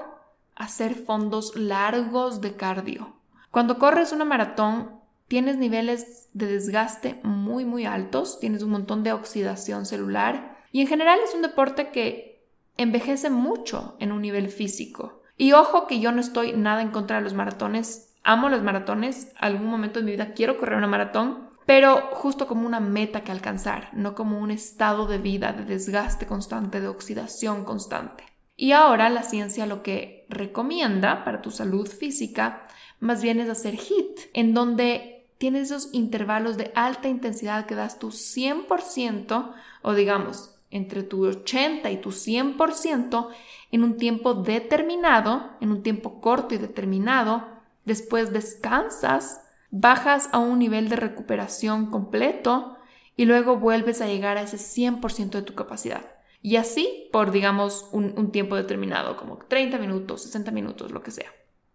hacer 0.57 0.95
fondos 0.95 1.57
largos 1.57 2.41
de 2.41 2.57
cardio. 2.57 3.15
Cuando 3.51 3.79
corres 3.79 4.13
una 4.13 4.25
maratón, 4.25 5.01
tienes 5.29 5.57
niveles 5.57 6.29
de 6.33 6.47
desgaste 6.47 7.21
muy, 7.23 7.65
muy 7.65 7.87
altos, 7.87 8.41
tienes 8.41 8.63
un 8.63 8.71
montón 8.71 9.03
de 9.05 9.13
oxidación 9.13 9.87
celular 9.87 10.59
y 10.73 10.81
en 10.81 10.89
general 10.89 11.21
es 11.25 11.35
un 11.35 11.43
deporte 11.43 11.91
que 11.91 12.38
envejece 12.79 13.29
mucho 13.29 13.97
en 13.99 14.13
un 14.13 14.23
nivel 14.23 14.49
físico. 14.49 15.23
Y 15.37 15.53
ojo 15.53 15.87
que 15.87 16.01
yo 16.01 16.11
no 16.11 16.21
estoy 16.21 16.53
nada 16.53 16.81
en 16.81 16.91
contra 16.91 17.19
de 17.19 17.23
los 17.23 17.35
maratones, 17.35 18.15
amo 18.25 18.49
los 18.49 18.63
maratones, 18.63 19.33
algún 19.39 19.67
momento 19.67 19.99
de 19.99 20.07
mi 20.07 20.13
vida 20.13 20.33
quiero 20.33 20.59
correr 20.59 20.79
una 20.79 20.87
maratón, 20.87 21.49
pero 21.67 22.09
justo 22.13 22.47
como 22.47 22.67
una 22.67 22.81
meta 22.81 23.23
que 23.23 23.33
alcanzar, 23.33 23.91
no 23.93 24.15
como 24.15 24.39
un 24.39 24.51
estado 24.51 25.07
de 25.07 25.19
vida 25.19 25.53
de 25.53 25.65
desgaste 25.65 26.27
constante, 26.27 26.81
de 26.81 26.89
oxidación 26.89 27.65
constante. 27.65 28.25
Y 28.57 28.73
ahora 28.73 29.11
la 29.11 29.23
ciencia 29.23 29.67
lo 29.67 29.83
que 29.83 30.27
recomienda 30.29 31.25
para 31.25 31.43
tu 31.43 31.51
salud 31.51 31.87
física 31.87 32.67
más 33.01 33.23
bien 33.23 33.39
es 33.39 33.49
hacer 33.49 33.75
HIT, 33.75 34.31
en 34.33 34.55
donde 34.55 35.29
tienes 35.39 35.71
esos 35.71 35.91
intervalos 35.93 36.57
de 36.57 36.73
alta 36.75 37.09
intensidad 37.09 37.67
que 37.67 37.77
das 37.77 37.99
tu 37.99 38.09
100% 38.09 39.55
o 39.83 39.95
digamos 39.95 40.58
entre 40.71 41.03
tu 41.03 41.27
80 41.27 41.91
y 41.91 42.01
tu 42.01 42.11
100% 42.11 43.29
en 43.71 43.83
un 43.83 43.97
tiempo 43.97 44.35
determinado, 44.35 45.51
en 45.61 45.73
un 45.73 45.83
tiempo 45.83 46.21
corto 46.21 46.55
y 46.55 46.59
determinado, 46.59 47.47
después 47.85 48.33
descansas, 48.33 49.43
bajas 49.71 50.29
a 50.33 50.39
un 50.39 50.59
nivel 50.59 50.89
de 50.89 50.97
recuperación 50.97 51.91
completo 51.91 52.77
y 53.17 53.25
luego 53.25 53.57
vuelves 53.57 54.01
a 54.01 54.07
llegar 54.07 54.37
a 54.37 54.43
ese 54.43 54.57
100% 54.57 55.31
de 55.31 55.43
tu 55.43 55.55
capacidad. 55.55 56.05
Y 56.41 56.57
así 56.57 57.09
por, 57.13 57.33
digamos, 57.33 57.89
un, 57.91 58.31
tiempo 58.31 58.55
determinado, 58.55 59.17
como 59.17 59.39
30 59.39 59.79
minutos, 59.79 60.23
60 60.23 60.51
minutos, 60.53 60.93
lo 60.93 61.03
que 61.03 61.11
sea. 61.11 61.31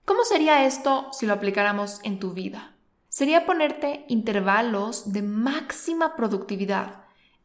¿Cómo 0.06 0.24
sería 0.24 0.66
esto 0.66 1.08
si 1.12 1.26
lo 1.26 1.34
aplicáramos 1.34 2.00
en 2.04 2.20
tu 2.20 2.34
vida? 2.34 2.76
Sería 3.10 3.46
ponerte 3.46 4.06
intervalos 4.08 5.12
de 5.12 5.22
máxima 5.22 6.16
productividad, 6.16 7.03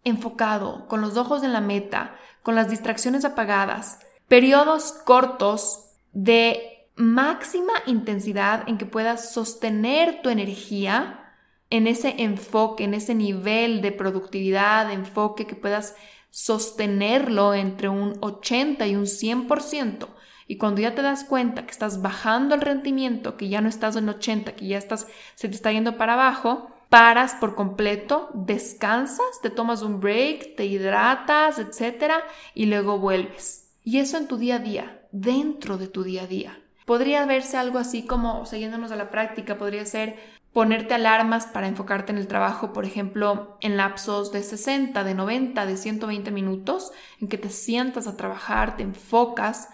enfocado, 0.09 0.87
con 0.89 1.01
los 1.01 1.17
ojos 1.17 1.43
en 1.43 1.53
la 1.53 1.61
meta, 1.61 2.17
con 2.43 2.55
las 2.55 2.69
distracciones 2.69 3.25
apagadas, 3.25 4.01
periodos 4.29 4.93
cortos 5.05 5.91
de 6.13 6.89
máxima 6.97 7.73
intensidad 7.87 8.69
en 8.69 8.79
que 8.79 8.87
puedas 8.87 9.33
sostener 9.33 10.21
tu 10.23 10.31
energía 10.31 11.35
en 11.71 11.87
ese 11.87 12.23
enfoque, 12.23 12.85
en 12.85 12.95
ese 12.95 13.15
nivel 13.15 13.83
de 13.83 13.93
productividad, 13.93 14.89
de 14.89 14.95
enfoque 14.95 15.47
que 15.47 15.55
puedas 15.55 15.95
sostenerlo 16.31 17.55
entre 17.55 17.89
un 17.89 18.17
80 18.21 18.87
y 18.87 18.97
un 18.97 19.05
100%. 19.05 20.09
Y 20.47 20.57
cuando 20.57 20.81
ya 20.81 20.95
te 20.95 21.03
das 21.03 21.25
cuenta 21.25 21.67
que 21.67 21.73
estás 21.73 22.01
bajando 22.01 22.55
el 22.55 22.63
rendimiento, 22.63 23.37
que 23.37 23.49
ya 23.49 23.61
no 23.61 23.69
estás 23.69 23.97
en 23.97 24.09
80, 24.09 24.57
que 24.57 24.67
ya 24.67 24.79
estás, 24.79 25.07
se 25.35 25.49
te 25.49 25.55
está 25.55 25.71
yendo 25.73 25.99
para 25.99 26.15
abajo, 26.15 26.71
paras 26.89 27.35
por 27.35 27.55
completo, 27.55 28.31
descansas, 28.35 29.41
te 29.43 29.51
tomas 29.51 29.83
un 29.83 30.01
break, 30.01 30.57
te 30.57 30.67
hidratas, 30.67 31.59
etcétera, 31.59 32.23
y 32.55 32.67
luego 32.67 32.99
vuelves. 32.99 33.71
Y 33.85 33.99
eso 33.99 34.17
en 34.17 34.29
tu 34.29 34.37
día 34.37 34.57
a 34.57 34.61
día, 34.61 35.03
dentro 35.13 35.79
de 35.79 35.89
tu 35.89 36.03
día 36.03 36.23
a 36.23 36.27
día. 36.27 36.59
Podría 36.87 37.27
verse 37.27 37.59
algo 37.59 37.79
así 37.79 38.07
como, 38.07 38.47
siguiéndonos 38.47 38.93
a 38.93 38.97
la 38.97 39.11
práctica, 39.11 39.59
podría 39.59 39.85
ser 39.85 40.17
ponerte 40.53 40.95
alarmas 40.95 41.47
para 41.47 41.69
enfocarte 41.69 42.13
en 42.13 42.19
el 42.19 42.27
trabajo, 42.27 42.73
por 42.73 42.85
ejemplo, 42.85 43.59
en 43.61 43.77
lapsos 43.77 44.33
de 44.33 44.43
60, 44.43 45.05
de 45.05 45.15
90, 45.15 45.67
de 45.67 45.77
120 45.77 46.31
minutos, 46.31 46.93
en 47.21 47.29
que 47.29 47.39
te 47.39 47.51
sientas 47.51 48.07
a 48.07 48.17
trabajar, 48.17 48.77
te 48.77 48.83
enfocas, 48.83 49.69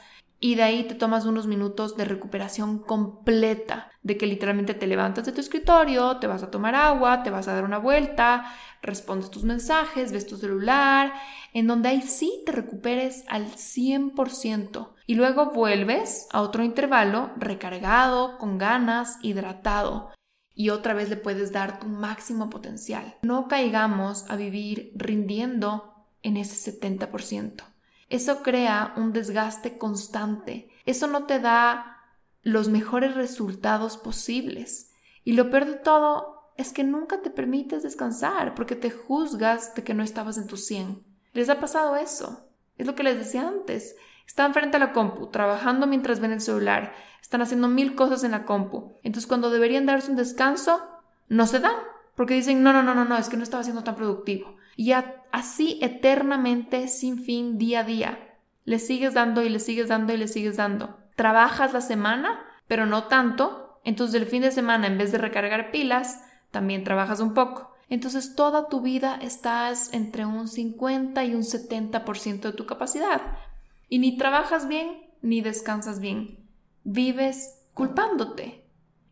y 0.44 0.56
de 0.56 0.62
ahí 0.62 0.84
te 0.84 0.94
tomas 0.94 1.24
unos 1.24 1.46
minutos 1.46 1.96
de 1.96 2.04
recuperación 2.04 2.78
completa, 2.78 3.90
de 4.02 4.18
que 4.18 4.26
literalmente 4.26 4.74
te 4.74 4.86
levantas 4.86 5.24
de 5.24 5.32
tu 5.32 5.40
escritorio, 5.40 6.18
te 6.18 6.26
vas 6.26 6.42
a 6.42 6.50
tomar 6.50 6.74
agua, 6.74 7.22
te 7.22 7.30
vas 7.30 7.48
a 7.48 7.54
dar 7.54 7.64
una 7.64 7.78
vuelta, 7.78 8.54
respondes 8.82 9.30
tus 9.30 9.44
mensajes, 9.44 10.12
ves 10.12 10.26
tu 10.26 10.36
celular, 10.36 11.14
en 11.54 11.66
donde 11.66 11.88
ahí 11.88 12.02
sí 12.02 12.42
te 12.44 12.52
recuperes 12.52 13.24
al 13.26 13.46
100% 13.52 14.90
y 15.06 15.14
luego 15.14 15.52
vuelves 15.52 16.28
a 16.30 16.42
otro 16.42 16.62
intervalo 16.62 17.30
recargado, 17.38 18.36
con 18.36 18.58
ganas, 18.58 19.16
hidratado 19.22 20.10
y 20.54 20.68
otra 20.68 20.92
vez 20.92 21.08
le 21.08 21.16
puedes 21.16 21.52
dar 21.52 21.80
tu 21.80 21.86
máximo 21.86 22.50
potencial. 22.50 23.16
No 23.22 23.48
caigamos 23.48 24.26
a 24.28 24.36
vivir 24.36 24.92
rindiendo 24.94 26.04
en 26.22 26.36
ese 26.36 26.70
70%. 26.78 27.73
Eso 28.08 28.42
crea 28.42 28.92
un 28.96 29.12
desgaste 29.12 29.78
constante. 29.78 30.70
Eso 30.86 31.06
no 31.06 31.24
te 31.24 31.40
da 31.40 31.98
los 32.42 32.68
mejores 32.68 33.14
resultados 33.14 33.96
posibles. 33.96 34.90
Y 35.24 35.32
lo 35.32 35.50
peor 35.50 35.64
de 35.64 35.74
todo 35.74 36.52
es 36.56 36.72
que 36.72 36.84
nunca 36.84 37.22
te 37.22 37.30
permites 37.30 37.82
descansar 37.82 38.54
porque 38.54 38.76
te 38.76 38.90
juzgas 38.90 39.74
de 39.74 39.82
que 39.82 39.94
no 39.94 40.02
estabas 40.02 40.38
en 40.38 40.46
tu 40.46 40.56
100. 40.56 41.02
¿Les 41.32 41.48
ha 41.50 41.58
pasado 41.58 41.96
eso? 41.96 42.48
Es 42.76 42.86
lo 42.86 42.94
que 42.94 43.02
les 43.02 43.18
decía 43.18 43.48
antes. 43.48 43.96
Están 44.26 44.54
frente 44.54 44.76
a 44.76 44.80
la 44.80 44.92
compu, 44.92 45.28
trabajando 45.28 45.86
mientras 45.86 46.20
ven 46.20 46.32
el 46.32 46.40
celular, 46.40 46.94
están 47.20 47.42
haciendo 47.42 47.68
mil 47.68 47.94
cosas 47.94 48.24
en 48.24 48.30
la 48.30 48.44
compu. 48.44 48.94
Entonces 49.02 49.26
cuando 49.26 49.50
deberían 49.50 49.86
darse 49.86 50.10
un 50.10 50.16
descanso, 50.16 50.80
no 51.28 51.46
se 51.46 51.60
dan, 51.60 51.76
porque 52.14 52.34
dicen, 52.34 52.62
no, 52.62 52.72
no, 52.72 52.82
no, 52.82 52.94
no, 52.94 53.04
no, 53.04 53.16
es 53.16 53.28
que 53.28 53.36
no 53.36 53.42
estaba 53.42 53.64
siendo 53.64 53.84
tan 53.84 53.96
productivo. 53.96 54.56
Y 54.76 54.92
así 55.34 55.80
eternamente, 55.82 56.86
sin 56.86 57.18
fin, 57.18 57.58
día 57.58 57.80
a 57.80 57.84
día. 57.84 58.38
Le 58.64 58.78
sigues 58.78 59.14
dando 59.14 59.42
y 59.42 59.48
le 59.48 59.58
sigues 59.58 59.88
dando 59.88 60.14
y 60.14 60.16
le 60.16 60.28
sigues 60.28 60.56
dando. 60.56 60.96
Trabajas 61.16 61.72
la 61.72 61.80
semana, 61.80 62.40
pero 62.68 62.86
no 62.86 63.08
tanto. 63.08 63.80
Entonces 63.82 64.22
el 64.22 64.28
fin 64.28 64.42
de 64.42 64.52
semana, 64.52 64.86
en 64.86 64.96
vez 64.96 65.10
de 65.10 65.18
recargar 65.18 65.72
pilas, 65.72 66.22
también 66.52 66.84
trabajas 66.84 67.18
un 67.18 67.34
poco. 67.34 67.74
Entonces 67.88 68.36
toda 68.36 68.68
tu 68.68 68.80
vida 68.80 69.18
estás 69.20 69.92
entre 69.92 70.24
un 70.24 70.46
50 70.46 71.24
y 71.24 71.34
un 71.34 71.42
70% 71.42 72.40
de 72.40 72.52
tu 72.52 72.64
capacidad. 72.64 73.20
Y 73.88 73.98
ni 73.98 74.16
trabajas 74.16 74.68
bien 74.68 75.02
ni 75.20 75.40
descansas 75.40 75.98
bien. 75.98 76.48
Vives 76.84 77.60
culpándote. 77.74 78.63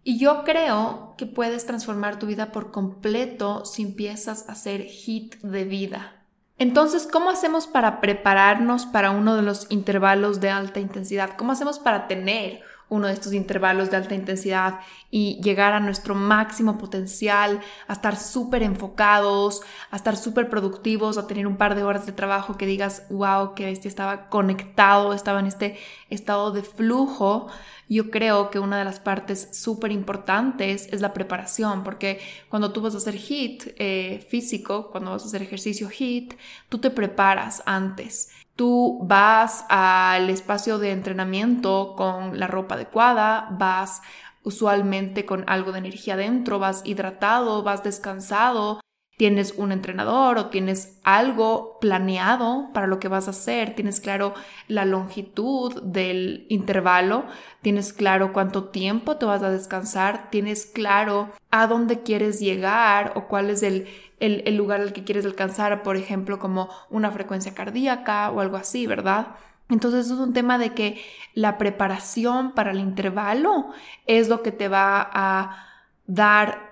Y 0.05 0.19
yo 0.19 0.43
creo 0.45 1.15
que 1.17 1.27
puedes 1.27 1.65
transformar 1.67 2.19
tu 2.19 2.27
vida 2.27 2.51
por 2.53 2.73
completo 2.73 3.65
si 3.65 3.83
empiezas 3.83 4.49
a 4.49 4.53
hacer 4.53 4.83
hit 4.83 5.37
de 5.43 5.65
vida. 5.65 6.23
Entonces, 6.59 7.09
¿cómo 7.11 7.31
hacemos 7.31 7.67
para 7.67 8.01
prepararnos 8.01 8.87
para 8.87 9.11
uno 9.11 9.37
de 9.37 9.43
los 9.43 9.67
intervalos 9.71 10.41
de 10.41 10.51
alta 10.51 10.81
intensidad? 10.81 11.37
¿Cómo 11.37 11.53
hacemos 11.53 11.79
para 11.79 12.07
tener 12.09 12.62
uno 12.93 13.07
de 13.07 13.15
estos 13.15 13.33
intervalos 13.33 13.91
de 13.91 13.97
alta 13.97 14.15
intensidad 14.15 14.81
y 15.11 15.41
llegar 15.43 15.73
a 15.73 15.81
nuestro 15.81 16.15
máximo 16.15 16.77
potencial, 16.77 17.61
a 17.88 17.95
estar 17.95 18.19
súper 18.19 18.62
enfocados, 18.62 19.62
a 19.91 19.97
estar 19.97 20.15
súper 20.15 20.51
productivos, 20.51 21.17
a 21.17 21.27
tener 21.27 21.47
un 21.47 21.57
par 21.57 21.75
de 21.75 21.85
horas 21.85 22.05
de 22.05 22.12
trabajo 22.12 22.59
que 22.59 22.67
digas, 22.67 23.07
wow, 23.09 23.55
que 23.55 23.65
bestia 23.65 23.88
estaba 23.88 24.29
conectado, 24.29 25.15
estaba 25.15 25.41
en 25.41 25.47
este 25.47 25.79
estado 26.11 26.51
de 26.51 26.62
flujo. 26.62 27.47
Yo 27.92 28.11
creo 28.11 28.50
que 28.50 28.59
una 28.59 28.78
de 28.78 28.87
las 28.87 29.00
partes 29.00 29.50
súper 29.52 29.92
importantes 29.92 30.88
es 30.90 31.02
la 31.02 31.12
preparación, 31.12 31.85
porque 31.85 32.20
cuando 32.48 32.72
tú 32.72 32.81
vas 32.81 32.94
a 32.94 32.96
hacer 32.96 33.16
HIT 33.16 33.74
eh, 33.76 34.26
físico, 34.31 34.90
cuando 34.90 35.11
vas 35.11 35.24
a 35.24 35.26
hacer 35.26 35.42
ejercicio 35.42 35.90
HIT, 35.90 36.33
tú 36.70 36.78
te 36.78 36.88
preparas 36.88 37.62
antes. 37.66 38.31
Tú 38.57 38.98
vas 39.02 39.66
al 39.68 40.31
espacio 40.31 40.78
de 40.78 40.92
entrenamiento 40.92 41.92
con 41.94 42.38
la 42.38 42.46
ropa 42.46 42.76
adecuada, 42.76 43.48
vas 43.59 44.00
usualmente 44.42 45.26
con 45.26 45.44
algo 45.46 45.72
de 45.72 45.81
energía 45.81 46.16
dentro, 46.16 46.59
vas 46.59 46.81
hidratado, 46.87 47.62
vas 47.62 47.85
descansado, 47.85 48.81
tienes 49.16 49.55
un 49.57 49.72
entrenador 49.72 50.38
o 50.38 50.46
tienes 50.46 50.98
algo 51.05 51.79
planeado 51.81 52.70
para 52.72 52.87
lo 52.87 52.98
que 52.98 53.09
vas 53.09 53.29
a 53.29 53.31
hacer, 53.31 53.75
tienes 53.75 54.01
claro 54.01 54.35
la 54.68 54.85
longitud 54.85 55.83
del 55.83 56.46
intervalo, 56.48 57.25
tienes 57.61 57.92
claro 57.92 58.33
cuánto 58.33 58.64
tiempo 58.64 59.16
te 59.16 59.27
vas 59.27 59.42
a 59.42 59.51
descansar, 59.51 60.31
tienes 60.31 60.66
claro 60.66 61.31
a 61.51 61.66
dónde 61.66 62.03
quieres 62.03 62.40
llegar 62.40 63.12
o 63.14 63.29
cuál 63.29 63.51
es 63.51 63.62
el, 63.62 63.87
el, 64.18 64.57
lugar 64.57 64.81
al 64.81 64.92
que 64.92 65.05
quieres 65.05 65.27
alcanzar, 65.27 65.83
por 65.83 65.96
ejemplo, 65.96 66.38
como 66.38 66.70
una 66.90 67.11
frecuencia 67.11 67.55
cardíaca 67.55 68.31
o 68.31 68.40
algo 68.40 68.57
así, 68.57 68.87
¿verdad? 68.87 69.37
Entonces 69.68 70.07
es 70.07 70.12
un 70.12 70.33
tema 70.33 70.59
de 70.59 70.75
que 70.75 71.01
la 71.35 71.59
preparación 71.59 72.53
para 72.53 72.72
el 72.72 72.81
intervalo 72.81 73.72
es 74.07 74.29
lo 74.29 74.42
que 74.42 74.53
te 74.53 74.68
va 74.68 75.09
a 75.12 75.66
dar 76.07 76.71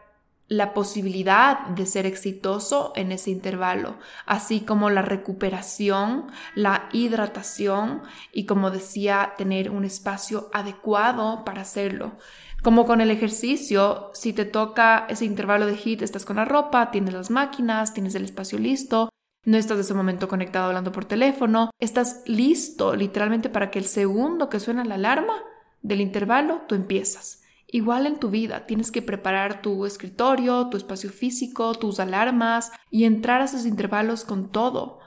la 0.50 0.74
posibilidad 0.74 1.68
de 1.68 1.86
ser 1.86 2.06
exitoso 2.06 2.92
en 2.96 3.12
ese 3.12 3.30
intervalo, 3.30 3.98
así 4.26 4.62
como 4.62 4.90
la 4.90 5.00
recuperación, 5.00 6.26
la 6.56 6.88
hidratación 6.92 8.02
y 8.32 8.46
como 8.46 8.72
decía, 8.72 9.34
tener 9.38 9.70
un 9.70 9.84
espacio 9.84 10.50
adecuado 10.52 11.44
para 11.44 11.62
hacerlo. 11.62 12.16
Como 12.64 12.84
con 12.84 13.00
el 13.00 13.12
ejercicio, 13.12 14.10
si 14.12 14.32
te 14.32 14.44
toca 14.44 15.06
ese 15.08 15.24
intervalo 15.24 15.66
de 15.66 15.76
HIT, 15.76 16.02
estás 16.02 16.24
con 16.24 16.34
la 16.34 16.44
ropa, 16.44 16.90
tienes 16.90 17.14
las 17.14 17.30
máquinas, 17.30 17.94
tienes 17.94 18.16
el 18.16 18.24
espacio 18.24 18.58
listo, 18.58 19.08
no 19.46 19.56
estás 19.56 19.76
en 19.76 19.80
ese 19.82 19.94
momento 19.94 20.26
conectado 20.26 20.66
hablando 20.66 20.90
por 20.90 21.04
teléfono, 21.04 21.70
estás 21.78 22.22
listo 22.26 22.96
literalmente 22.96 23.50
para 23.50 23.70
que 23.70 23.78
el 23.78 23.84
segundo 23.84 24.48
que 24.48 24.58
suena 24.58 24.84
la 24.84 24.96
alarma 24.96 25.44
del 25.80 26.00
intervalo, 26.00 26.62
tú 26.66 26.74
empiezas. 26.74 27.39
Igual 27.72 28.06
en 28.06 28.18
tu 28.18 28.30
vida, 28.30 28.66
tienes 28.66 28.90
que 28.90 29.00
preparar 29.00 29.62
tu 29.62 29.86
escritorio, 29.86 30.68
tu 30.70 30.76
espacio 30.76 31.08
físico, 31.10 31.74
tus 31.74 32.00
alarmas 32.00 32.72
y 32.90 33.04
entrar 33.04 33.42
a 33.42 33.44
esos 33.44 33.64
intervalos 33.64 34.24
con 34.24 34.50
todo. 34.50 34.98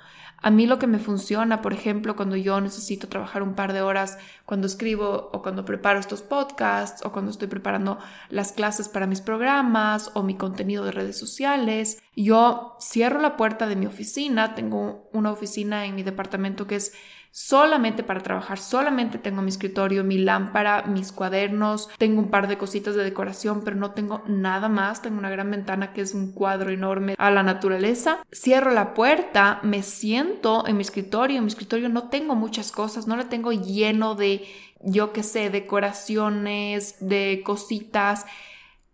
A 0.43 0.49
mí 0.49 0.67
lo 0.67 0.77
que 0.77 0.87
me 0.87 0.99
funciona, 0.99 1.61
por 1.61 1.71
ejemplo, 1.71 2.17
cuando 2.17 2.35
yo 2.35 2.59
necesito 2.59 3.07
trabajar 3.07 3.43
un 3.43 3.55
par 3.55 3.71
de 3.71 3.81
horas, 3.81 4.17
cuando 4.45 4.67
escribo 4.67 5.29
o 5.31 5.41
cuando 5.41 5.63
preparo 5.63 5.99
estos 5.99 6.21
podcasts 6.21 7.05
o 7.05 7.13
cuando 7.13 7.31
estoy 7.31 7.47
preparando 7.47 7.97
las 8.29 8.51
clases 8.51 8.89
para 8.89 9.07
mis 9.07 9.21
programas 9.21 10.11
o 10.15 10.23
mi 10.23 10.35
contenido 10.35 10.83
de 10.83 10.91
redes 10.91 11.17
sociales, 11.17 12.01
yo 12.15 12.77
cierro 12.79 13.19
la 13.19 13.37
puerta 13.37 13.67
de 13.67 13.75
mi 13.75 13.85
oficina, 13.85 14.55
tengo 14.55 15.09
una 15.13 15.31
oficina 15.31 15.85
en 15.85 15.95
mi 15.95 16.03
departamento 16.03 16.67
que 16.67 16.75
es 16.75 16.93
solamente 17.33 18.03
para 18.03 18.21
trabajar, 18.21 18.59
solamente 18.59 19.17
tengo 19.17 19.41
mi 19.41 19.49
escritorio, 19.49 20.03
mi 20.03 20.19
lámpara, 20.19 20.83
mis 20.83 21.11
cuadernos, 21.11 21.89
tengo 21.97 22.21
un 22.21 22.29
par 22.29 22.47
de 22.47 22.59
cositas 22.59 22.93
de 22.93 23.03
decoración, 23.03 23.63
pero 23.63 23.75
no 23.75 23.89
tengo 23.89 24.21
nada 24.27 24.69
más, 24.69 25.01
tengo 25.01 25.17
una 25.17 25.31
gran 25.31 25.49
ventana 25.49 25.93
que 25.93 26.01
es 26.01 26.13
un 26.13 26.31
cuadro 26.31 26.69
enorme 26.69 27.15
a 27.17 27.31
la 27.31 27.41
naturaleza. 27.41 28.19
Cierro 28.31 28.69
la 28.69 28.93
puerta, 28.93 29.59
me 29.63 29.81
siento 29.81 30.67
en 30.67 30.77
mi 30.77 30.83
escritorio, 30.83 31.37
en 31.37 31.45
mi 31.45 31.49
escritorio 31.49 31.89
no 31.89 32.09
tengo 32.09 32.35
muchas 32.35 32.71
cosas, 32.71 33.07
no 33.07 33.15
lo 33.15 33.25
tengo 33.25 33.51
lleno 33.51 34.13
de, 34.13 34.45
yo 34.83 35.11
qué 35.11 35.23
sé, 35.23 35.49
decoraciones, 35.49 36.97
de 36.99 37.41
cositas. 37.43 38.27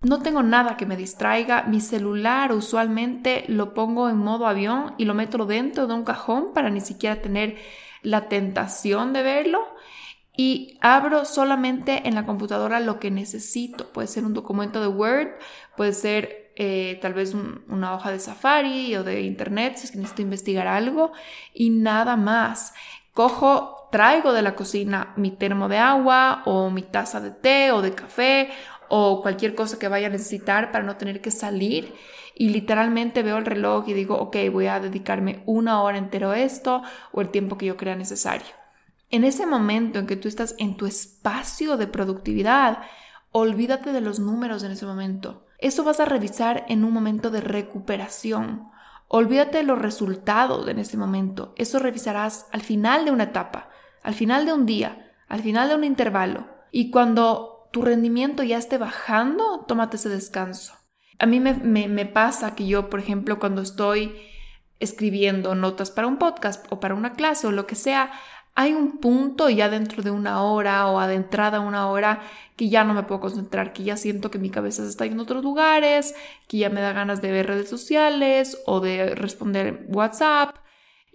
No 0.02 0.22
tengo 0.22 0.44
nada 0.44 0.78
que 0.78 0.86
me 0.86 0.96
distraiga. 0.96 1.64
Mi 1.64 1.82
celular 1.82 2.54
usualmente 2.54 3.44
lo 3.48 3.74
pongo 3.74 4.10
en 4.10 4.18
modo 4.18 4.48
avión 4.48 4.94
y 4.98 5.04
lo 5.04 5.14
meto 5.14 5.46
dentro 5.46 5.88
de 5.88 5.94
un 5.94 6.06
cajón 6.06 6.54
para 6.54 6.70
ni 6.70 6.80
siquiera 6.80 7.22
tener 7.22 7.58
la 8.02 8.30
tentación 8.30 9.12
de 9.12 9.24
verlo 9.24 9.60
y 10.38 10.78
abro 10.80 11.26
solamente 11.26 12.08
en 12.08 12.16
la 12.16 12.26
computadora 12.26 12.80
lo 12.80 12.98
que 12.98 13.12
necesito. 13.12 13.92
Puede 13.92 14.08
ser 14.08 14.24
un 14.24 14.34
documento 14.34 14.80
de 14.80 14.88
Word, 14.88 15.32
puede 15.76 15.92
ser 15.92 16.54
eh, 16.56 16.98
tal 17.02 17.14
vez 17.14 17.34
una 17.68 17.94
hoja 17.94 18.12
de 18.12 18.20
Safari 18.20 18.96
o 18.96 19.04
de 19.04 19.24
Internet 19.24 19.76
si 19.76 19.86
es 19.86 19.92
que 19.92 19.98
necesito 19.98 20.22
investigar 20.22 20.66
algo 20.66 21.12
y 21.54 21.72
nada 21.72 22.16
más. 22.16 22.74
Cojo, 23.14 23.90
traigo 23.92 24.32
de 24.32 24.44
la 24.44 24.56
cocina 24.56 25.12
mi 25.18 25.32
termo 25.32 25.68
de 25.68 25.78
agua 25.78 26.42
o 26.46 26.70
mi 26.70 26.84
taza 26.84 27.20
de 27.20 27.32
té 27.32 27.74
o 27.74 27.82
de 27.82 27.94
café 27.94 28.50
o 28.90 29.22
cualquier 29.22 29.56
cosa 29.56 29.80
que 29.80 29.88
vaya 29.88 30.08
a 30.08 30.12
necesitar 30.12 30.72
para 30.72 30.84
no 30.84 30.98
tener 30.98 31.22
que 31.22 31.32
salir 31.32 31.94
y 32.36 32.50
literalmente 32.50 33.22
veo 33.22 33.38
el 33.38 33.46
reloj 33.46 33.88
y 33.90 33.94
digo, 33.94 34.16
ok, 34.18 34.38
voy 34.52 34.68
a 34.68 34.80
dedicarme 34.80 35.44
una 35.46 35.82
hora 35.82 35.98
entero 35.98 36.32
a 36.32 36.40
esto 36.40 36.82
o 37.12 37.22
el 37.22 37.30
tiempo 37.30 37.58
que 37.58 37.66
yo 37.66 37.78
crea 37.78 37.96
necesario. 37.96 38.48
En 39.12 39.24
ese 39.24 39.46
momento 39.46 40.00
en 40.00 40.08
que 40.08 40.16
tú 40.16 40.28
estás 40.28 40.56
en 40.58 40.78
tu 40.78 40.86
espacio 40.86 41.78
de 41.78 41.88
productividad, 41.88 42.80
olvídate 43.32 43.92
de 43.92 44.02
los 44.02 44.20
números 44.20 44.64
en 44.64 44.72
ese 44.72 44.86
momento. 44.86 45.46
Eso 45.58 45.84
vas 45.84 46.00
a 46.00 46.06
revisar 46.06 46.64
en 46.70 46.86
un 46.86 46.94
momento 46.94 47.30
de 47.30 47.42
recuperación. 47.42 48.70
Olvídate 49.10 49.58
de 49.58 49.64
los 49.64 49.80
resultados 49.80 50.68
en 50.68 50.80
ese 50.80 50.96
momento. 50.96 51.54
Eso 51.58 51.80
revisarás 51.80 52.48
al 52.52 52.62
final 52.62 53.04
de 53.04 53.12
una 53.12 53.26
etapa, 53.26 53.70
al 54.02 54.14
final 54.14 54.46
de 54.46 54.54
un 54.54 54.66
día, 54.66 55.12
al 55.28 55.42
final 55.42 55.68
de 55.68 55.76
un 55.76 55.84
intervalo. 55.84 56.48
Y 56.72 56.92
cuando 56.92 57.59
tu 57.72 57.82
rendimiento 57.82 58.44
ya 58.44 58.58
esté 58.58 58.78
bajando, 58.78 59.66
tómate 59.68 59.98
ese 59.98 60.10
descanso. 60.10 60.74
A 61.20 61.26
mí 61.26 61.40
me, 61.40 62.06
pasa 62.06 62.56
que 62.56 62.66
yo, 62.66 62.90
por 62.90 63.00
ejemplo, 63.00 63.40
cuando 63.40 63.62
estoy 63.62 64.16
escribiendo 64.80 65.54
notas 65.54 65.92
para 65.92 66.08
un 66.08 66.18
podcast 66.18 66.66
o 66.72 66.80
para 66.80 66.96
una 66.96 67.14
clase 67.14 67.46
o 67.46 67.52
lo 67.52 67.68
que 67.68 67.76
sea, 67.76 68.12
hay 68.56 68.74
un 68.74 69.00
punto 69.00 69.50
ya 69.50 69.70
dentro 69.70 70.02
de 70.02 70.12
una 70.12 70.42
hora 70.42 70.88
o 70.88 71.00
adentrada 71.00 71.60
una 71.60 71.90
hora 71.90 72.22
que 72.56 72.70
ya 72.70 72.84
no 72.84 72.94
me 72.94 73.04
puedo 73.04 73.22
concentrar, 73.22 73.74
que 73.74 73.84
ya 73.84 73.98
siento 73.98 74.32
que 74.32 74.40
mi 74.40 74.50
cabeza 74.50 74.84
se 74.84 74.90
está 74.90 75.06
en 75.06 75.20
otros 75.20 75.44
lugares, 75.44 76.16
que 76.48 76.58
ya 76.58 76.70
me 76.70 76.82
da 76.82 76.94
ganas 76.94 77.22
de 77.22 77.32
ver 77.32 77.48
redes 77.48 77.70
sociales 77.70 78.58
o 78.66 78.80
de 78.80 79.16
responder 79.16 79.86
WhatsApp. 79.90 80.56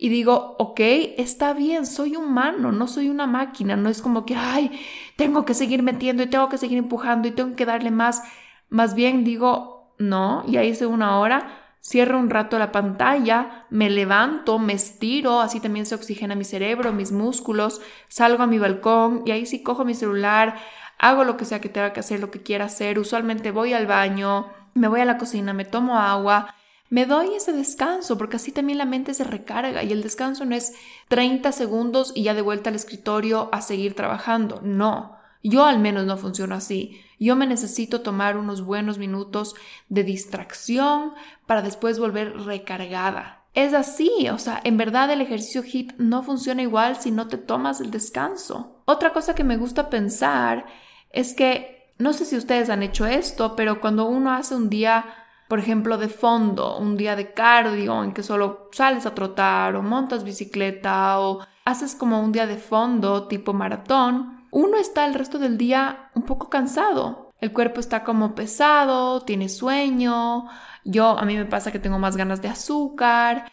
Y 0.05 0.11
digo, 0.11 0.55
ok, 0.59 0.81
está 1.17 1.55
bien, 1.55 1.87
soy 1.87 2.15
humano, 2.15 2.73
no 2.73 2.89
soy 2.89 3.09
una 3.09 3.27
máquina, 3.27 3.75
no 3.75 3.89
es 3.89 4.03
como 4.03 4.27
que, 4.27 4.37
ay, 4.37 4.71
tengo 5.17 5.47
que 5.47 5.55
seguir 5.55 5.83
metiendo 5.83 6.23
y 6.23 6.27
tengo 6.27 6.51
que 6.51 6.59
seguir 6.59 6.77
empujando 6.77 7.27
y 7.27 7.31
tengo 7.31 7.57
que 7.57 7.65
darle 7.65 7.91
más. 7.91 8.23
Más 8.69 8.95
bien 8.95 9.25
digo, 9.25 9.95
no, 9.99 10.45
ya 10.47 10.63
hice 10.63 10.85
una 10.85 11.19
hora, 11.19 11.77
cierro 11.83 12.19
un 12.19 12.29
rato 12.29 12.59
la 12.59 12.71
pantalla, 12.71 13.65
me 13.71 13.89
levanto, 13.89 14.59
me 14.59 14.75
estiro, 14.75 15.41
así 15.41 15.59
también 15.59 15.87
se 15.87 15.95
oxigena 15.95 16.35
mi 16.35 16.45
cerebro, 16.45 16.93
mis 16.93 17.11
músculos, 17.11 17.81
salgo 18.09 18.43
a 18.43 18.47
mi 18.47 18.59
balcón 18.59 19.23
y 19.25 19.31
ahí 19.31 19.47
sí 19.47 19.63
cojo 19.63 19.87
mi 19.87 19.95
celular, 19.95 20.57
hago 20.99 21.25
lo 21.25 21.39
que 21.39 21.47
sea 21.47 21.63
que 21.63 21.71
tenga 21.71 21.95
que 21.95 22.01
hacer, 22.01 22.21
lo 22.21 22.31
que 22.31 22.43
quiera 22.43 22.67
hacer, 22.67 22.99
usualmente 22.99 23.53
voy 23.53 23.73
al 23.73 23.87
baño, 23.87 24.51
me 24.75 24.87
voy 24.87 25.01
a 25.01 25.07
la 25.07 25.17
cocina, 25.17 25.55
me 25.55 25.65
tomo 25.65 25.99
agua, 25.99 26.55
me 26.91 27.07
doy 27.07 27.35
ese 27.35 27.53
descanso 27.53 28.19
porque 28.19 28.37
así 28.37 28.53
también 28.53 28.79
la 28.79 28.85
mente 28.85 29.15
se 29.15 29.25
recarga 29.25 29.83
y 29.83 29.93
el 29.93 30.03
descanso 30.03 30.45
no 30.45 30.55
es 30.55 30.75
30 31.09 31.51
segundos 31.53 32.13
y 32.15 32.25
ya 32.25 32.35
de 32.35 32.43
vuelta 32.43 32.71
al 32.71 32.77
escritorio 32.77 33.49
a 33.53 33.63
seguir 33.63 33.95
trabajando, 33.95 34.61
no. 34.63 35.17
Yo 35.43 35.67
al 35.67 35.79
menos 35.79 36.07
no 36.07 36.17
funciono 36.17 36.55
así. 36.55 37.01
Yo 37.19 37.37
me 37.37 37.47
necesito 37.47 38.01
tomar 38.01 38.37
unos 38.37 38.65
buenos 38.65 38.99
minutos 38.99 39.55
de 39.89 40.03
distracción 40.03 41.13
para 41.47 41.63
después 41.63 41.99
volver 41.99 42.35
recargada. 42.45 43.45
Es 43.55 43.73
así, 43.73 44.29
o 44.33 44.39
sea, 44.39 44.61
en 44.65 44.77
verdad 44.77 45.11
el 45.11 45.21
ejercicio 45.21 45.63
HIT 45.63 45.93
no 45.99 46.23
funciona 46.23 46.63
igual 46.63 46.97
si 46.97 47.11
no 47.11 47.29
te 47.29 47.39
tomas 47.39 47.81
el 47.81 47.91
descanso. 47.91 48.83
Otra 48.85 49.13
cosa 49.13 49.35
que 49.35 49.45
me 49.45 49.57
gusta 49.57 49.91
pensar 49.91 50.67
es 51.11 51.35
que, 51.35 51.93
no 51.99 52.13
sé 52.13 52.25
si 52.25 52.37
ustedes 52.37 52.69
han 52.71 52.83
hecho 52.83 53.07
esto, 53.07 53.55
pero 53.55 53.81
cuando 53.81 54.07
uno 54.07 54.33
hace 54.33 54.57
un 54.57 54.71
día, 54.71 55.05
por 55.49 55.59
ejemplo, 55.59 55.99
de 55.99 56.09
fondo, 56.09 56.79
un 56.79 56.97
día 56.97 57.17
de 57.17 57.33
cardio 57.33 58.03
en 58.03 58.13
que 58.13 58.23
solo 58.23 58.69
sales 58.73 59.07
a 59.07 59.15
trotar 59.15 59.77
o 59.77 59.83
montas 59.83 60.25
bicicleta 60.25 61.21
o 61.21 61.41
haces 61.65 61.95
como 61.95 62.21
un 62.21 62.33
día 62.33 62.47
de 62.47 62.57
fondo 62.57 63.29
tipo 63.29 63.53
maratón, 63.53 64.47
uno 64.51 64.77
está 64.79 65.07
el 65.07 65.15
resto 65.15 65.39
del 65.39 65.59
día 65.59 66.11
un 66.15 66.23
poco 66.23 66.49
cansado. 66.49 67.33
el 67.41 67.53
cuerpo 67.53 67.81
está 67.81 68.05
como 68.05 68.35
pesado, 68.35 69.21
tiene 69.23 69.51
sueño, 69.51 70.47
yo 70.85 71.19
a 71.19 71.25
mí 71.25 71.37
me 71.37 71.45
pasa 71.45 71.73
que 71.73 71.79
tengo 71.79 71.99
más 71.99 72.17
ganas 72.17 72.41
de 72.41 72.49
azúcar, 72.49 73.53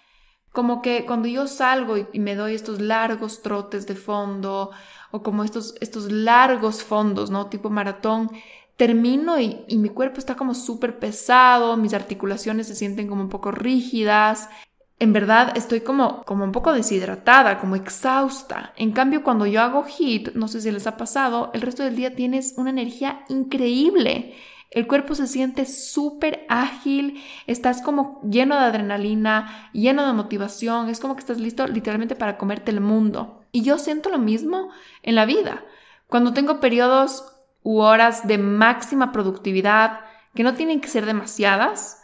como 0.52 0.82
que 0.82 1.06
cuando 1.06 1.28
yo 1.28 1.48
salgo 1.48 1.98
y, 1.98 2.20
me 2.20 2.36
doy 2.36 2.56
estos 2.56 2.82
largos 2.82 3.42
trotes 3.42 3.88
de 3.88 3.96
fondo 3.96 4.72
o 5.12 5.24
como 5.24 5.44
estos, 5.44 5.76
estos 5.82 6.12
largos 6.12 6.84
fondos, 6.84 7.30
¿no? 7.32 7.48
Tipo 7.48 7.70
maratón, 7.70 8.32
termino 8.82 9.40
y, 9.40 9.64
mi 9.78 9.90
cuerpo 9.90 10.18
está 10.18 10.34
como 10.34 10.56
súper 10.56 10.98
pesado, 10.98 11.78
mis 11.78 11.94
articulaciones 11.94 12.66
se 12.66 12.74
sienten 12.74 13.08
como 13.08 13.22
un 13.22 13.30
poco 13.30 13.52
rígidas. 13.52 14.50
En 14.98 15.14
verdad 15.14 15.56
estoy 15.56 15.82
como, 15.82 16.24
como 16.24 16.46
un 16.46 16.52
poco 16.52 16.74
deshidratada, 16.74 17.60
como 17.60 17.76
exhausta. 17.76 18.74
En 18.78 18.92
cambio, 18.92 19.24
cuando 19.24 19.46
yo 19.46 19.62
hago 19.62 19.86
HIT, 19.86 20.34
no 20.34 20.48
sé 20.48 20.62
si 20.62 20.72
les 20.72 20.88
ha 20.88 20.98
pasado, 20.98 21.52
el 21.54 21.62
resto 21.62 21.84
del 21.84 21.96
día 21.96 22.16
tienes 22.16 22.56
una 22.58 22.72
energía 22.72 23.24
increíble. 23.30 24.34
El 24.72 24.88
cuerpo 24.88 25.14
se 25.14 25.28
siente 25.28 25.68
súper 25.68 26.48
ágil, 26.50 27.24
estás 27.46 27.84
como 27.84 28.20
lleno 28.28 28.56
de 28.56 28.66
adrenalina, 28.66 29.70
lleno 29.74 30.08
de 30.08 30.14
motivación, 30.14 30.90
es 30.90 31.00
como 31.00 31.14
que 31.14 31.20
estás 31.20 31.40
listo 31.40 31.68
literalmente 31.68 32.16
para 32.16 32.40
comerte 32.40 32.72
el 32.72 32.82
mundo. 32.82 33.44
Y 33.52 33.62
yo 33.62 33.78
siento 33.78 34.10
lo 34.10 34.18
mismo 34.18 34.70
en 35.04 35.14
la 35.14 35.28
vida. 35.28 35.64
Cuando 36.08 36.34
tengo 36.34 36.60
periodos 36.60 37.41
u 37.64 37.80
horas 37.80 38.28
de 38.28 38.38
máxima 38.38 39.12
productividad, 39.12 40.02
que 40.34 40.44
no 40.44 40.54
tienen 40.54 40.82
que 40.82 40.88
ser 40.88 41.06
demasiadas, 41.06 42.02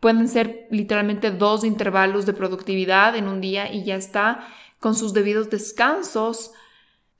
pueden 0.00 0.28
ser 0.28 0.66
literalmente 0.70 1.30
dos 1.30 1.64
intervalos 1.64 2.26
de 2.26 2.32
productividad 2.32 3.16
en 3.16 3.28
un 3.28 3.40
día 3.40 3.72
y 3.72 3.84
ya 3.84 3.96
está, 3.96 4.46
con 4.80 4.94
sus 4.94 5.12
debidos 5.12 5.50
descansos. 5.50 6.52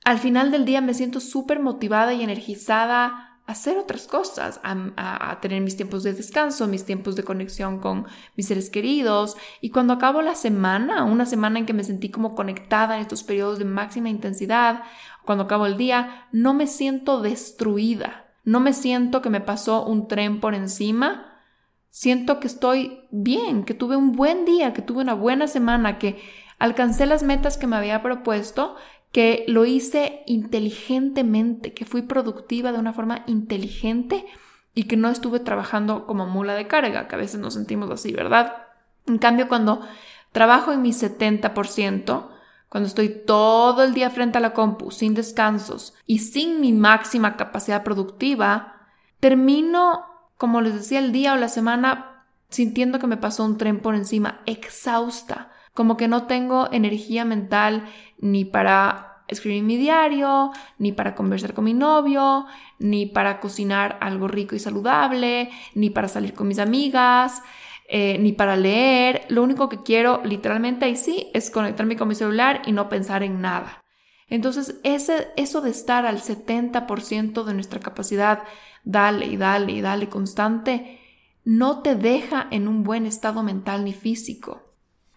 Al 0.05 0.19
final 0.19 0.51
del 0.51 0.65
día 0.65 0.81
me 0.81 0.93
siento 0.93 1.19
súper 1.19 1.59
motivada 1.59 2.13
y 2.13 2.23
energizada 2.23 3.29
hacer 3.49 3.79
otras 3.79 4.05
cosas, 4.05 4.61
a, 4.63 5.39
tener 5.41 5.59
mis 5.61 5.75
tiempos 5.75 6.03
de 6.03 6.13
descanso, 6.13 6.67
mis 6.67 6.85
tiempos 6.85 7.15
de 7.15 7.23
conexión 7.23 7.79
con 7.79 8.05
mis 8.35 8.45
seres 8.45 8.69
queridos. 8.69 9.37
Y 9.59 9.71
cuando 9.71 9.93
acabo 9.93 10.21
la 10.21 10.35
semana, 10.35 11.03
una 11.03 11.25
semana 11.25 11.57
en 11.57 11.65
que 11.65 11.73
me 11.73 11.83
sentí 11.83 12.09
como 12.09 12.35
conectada 12.35 12.95
en 12.95 13.01
estos 13.01 13.23
periodos 13.23 13.57
de 13.57 13.65
máxima 13.65 14.09
intensidad, 14.09 14.83
cuando 15.25 15.45
acabo 15.45 15.65
el 15.65 15.77
día, 15.77 16.27
no 16.31 16.53
me 16.53 16.67
siento 16.67 17.21
destruida, 17.21 18.27
no 18.43 18.59
me 18.59 18.73
siento 18.73 19.21
que 19.21 19.29
me 19.29 19.41
pasó 19.41 19.85
un 19.85 20.07
tren 20.07 20.39
por 20.39 20.55
encima, 20.55 21.39
siento 21.89 22.39
que 22.39 22.47
estoy 22.47 23.01
bien, 23.11 23.63
que 23.63 23.73
tuve 23.73 23.95
un 23.95 24.13
buen 24.13 24.45
día, 24.45 24.73
que 24.73 24.81
tuve 24.81 25.01
una 25.01 25.13
buena 25.13 25.47
semana, 25.47 25.97
que 25.97 26.21
alcancé 26.57 27.05
las 27.05 27.23
metas 27.23 27.57
que 27.57 27.67
me 27.67 27.75
había 27.75 28.01
propuesto 28.01 28.75
que 29.11 29.45
lo 29.47 29.65
hice 29.65 30.23
inteligentemente, 30.27 31.73
que 31.73 31.85
fui 31.85 32.03
productiva 32.03 32.71
de 32.71 32.79
una 32.79 32.93
forma 32.93 33.23
inteligente 33.25 34.25
y 34.75 34.83
que 34.83 34.97
no 34.97 35.09
estuve 35.09 35.39
trabajando 35.39 36.05
como 36.05 36.27
mula 36.27 36.53
de 36.53 36.67
carga, 36.67 37.07
que 37.07 37.15
a 37.15 37.17
veces 37.19 37.39
nos 37.39 37.55
sentimos 37.55 37.89
así, 37.89 38.13
¿verdad? 38.13 38.67
En 39.07 39.17
cambio, 39.17 39.47
cuando 39.47 39.81
trabajo 40.31 40.71
en 40.71 40.83
mi 40.83 40.91
70%, 40.91 42.29
cuando 42.69 42.87
estoy 42.87 43.09
todo 43.09 43.83
el 43.83 43.93
día 43.93 44.09
frente 44.09 44.37
a 44.37 44.41
la 44.41 44.53
compu, 44.53 44.91
sin 44.91 45.15
descansos 45.15 45.95
y 46.05 46.19
sin 46.19 46.61
mi 46.61 46.71
máxima 46.71 47.35
capacidad 47.35 47.83
productiva, 47.83 48.87
termino, 49.19 50.05
como 50.37 50.61
les 50.61 50.75
decía, 50.75 50.99
el 50.99 51.11
día 51.11 51.33
o 51.33 51.37
la 51.37 51.49
semana 51.49 52.25
sintiendo 52.49 52.99
que 52.99 53.07
me 53.07 53.17
pasó 53.17 53.43
un 53.43 53.57
tren 53.57 53.79
por 53.79 53.95
encima, 53.95 54.41
exhausta, 54.45 55.51
como 55.73 55.97
que 55.97 56.07
no 56.07 56.23
tengo 56.23 56.67
energía 56.71 57.25
mental 57.25 57.87
ni 58.19 58.45
para 58.45 59.23
escribir 59.27 59.63
mi 59.63 59.77
diario, 59.77 60.51
ni 60.79 60.91
para 60.91 61.13
conversar 61.13 61.53
con 61.53 61.65
mi 61.65 61.73
novio, 61.73 62.47
ni 62.79 63.05
para 63.05 63.39
cocinar 63.39 63.97
algo 64.01 64.27
rico 64.27 64.55
y 64.55 64.59
saludable, 64.59 65.51
ni 65.75 65.91
para 65.91 66.07
salir 66.07 66.33
con 66.33 66.47
mis 66.47 66.59
amigas, 66.59 67.43
eh, 67.91 68.17
ni 68.19 68.33
para 68.33 68.55
leer. 68.55 69.23
Lo 69.29 69.41
único 69.41 69.67
que 69.67 69.81
quiero 69.81 70.21
literalmente 70.23 70.85
ahí 70.85 70.95
sí 70.95 71.31
es 71.33 71.49
conectarme 71.49 71.97
con 71.97 72.07
mi 72.07 72.13
celular 72.13 72.61
y 72.67 72.71
no 72.71 72.87
pensar 72.87 73.23
en 73.23 73.41
nada. 73.41 73.81
Entonces, 74.27 74.75
ese, 74.83 75.29
eso 75.37 75.61
de 75.61 75.71
estar 75.71 76.05
al 76.05 76.21
70% 76.21 77.43
de 77.43 77.53
nuestra 77.55 77.79
capacidad, 77.79 78.43
dale 78.83 79.25
y 79.25 79.37
dale 79.37 79.71
y 79.71 79.81
dale 79.81 80.07
constante, 80.07 80.99
no 81.43 81.81
te 81.81 81.95
deja 81.95 82.47
en 82.51 82.67
un 82.67 82.83
buen 82.83 83.07
estado 83.07 83.41
mental 83.41 83.83
ni 83.83 83.93
físico. 83.93 84.61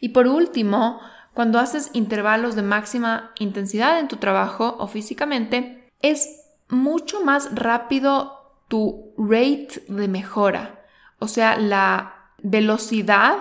Y 0.00 0.08
por 0.08 0.26
último, 0.26 0.98
cuando 1.34 1.58
haces 1.58 1.90
intervalos 1.92 2.56
de 2.56 2.62
máxima 2.62 3.32
intensidad 3.38 3.98
en 3.98 4.08
tu 4.08 4.16
trabajo 4.16 4.76
o 4.78 4.86
físicamente, 4.86 5.90
es 6.00 6.40
mucho 6.70 7.22
más 7.22 7.54
rápido 7.54 8.56
tu 8.68 9.12
rate 9.18 9.84
de 9.88 10.08
mejora, 10.08 10.86
o 11.18 11.28
sea, 11.28 11.58
la 11.58 12.21
velocidad 12.42 13.36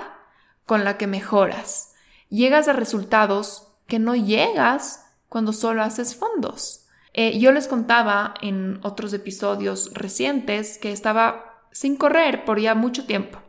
con 0.65 0.83
la 0.83 0.97
que 0.97 1.07
mejoras. 1.07 1.93
Llegas 2.29 2.67
a 2.67 2.73
resultados 2.73 3.67
que 3.87 3.99
no 3.99 4.15
llegas 4.15 5.05
cuando 5.27 5.53
solo 5.53 5.83
haces 5.83 6.15
fondos. 6.15 6.87
Eh, 7.13 7.37
yo 7.39 7.51
les 7.51 7.67
contaba 7.67 8.33
en 8.41 8.79
otros 8.83 9.13
episodios 9.13 9.93
recientes 9.93 10.77
que 10.77 10.91
estaba 10.91 11.67
sin 11.71 11.97
correr 11.97 12.45
por 12.45 12.59
ya 12.59 12.73
mucho 12.73 13.05
tiempo 13.05 13.39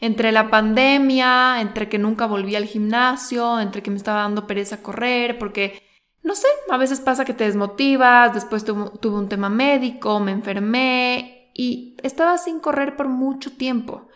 entre 0.00 0.32
la 0.32 0.50
pandemia, 0.50 1.60
entre 1.60 1.88
que 1.88 1.98
nunca 1.98 2.26
volví 2.26 2.54
al 2.54 2.66
gimnasio, 2.66 3.60
entre 3.60 3.82
que 3.82 3.90
me 3.90 3.96
estaba 3.96 4.22
dando 4.22 4.46
pereza 4.46 4.82
correr, 4.82 5.38
porque, 5.38 5.82
no 6.22 6.34
sé, 6.34 6.46
a 6.70 6.76
veces 6.76 7.00
pasa 7.00 7.24
que 7.24 7.34
te 7.34 7.44
desmotivas, 7.44 8.34
después 8.34 8.64
tuve, 8.64 9.08
un 9.08 9.28
tema 9.28 9.48
médico, 9.48 10.20
me 10.20 10.32
enfermé 10.32 11.50
y 11.54 11.96
estaba 12.02 12.38
sin 12.38 12.60
correr 12.60 12.96
por 12.96 13.08
mucho 13.08 13.56
tiempo. 13.56 14.07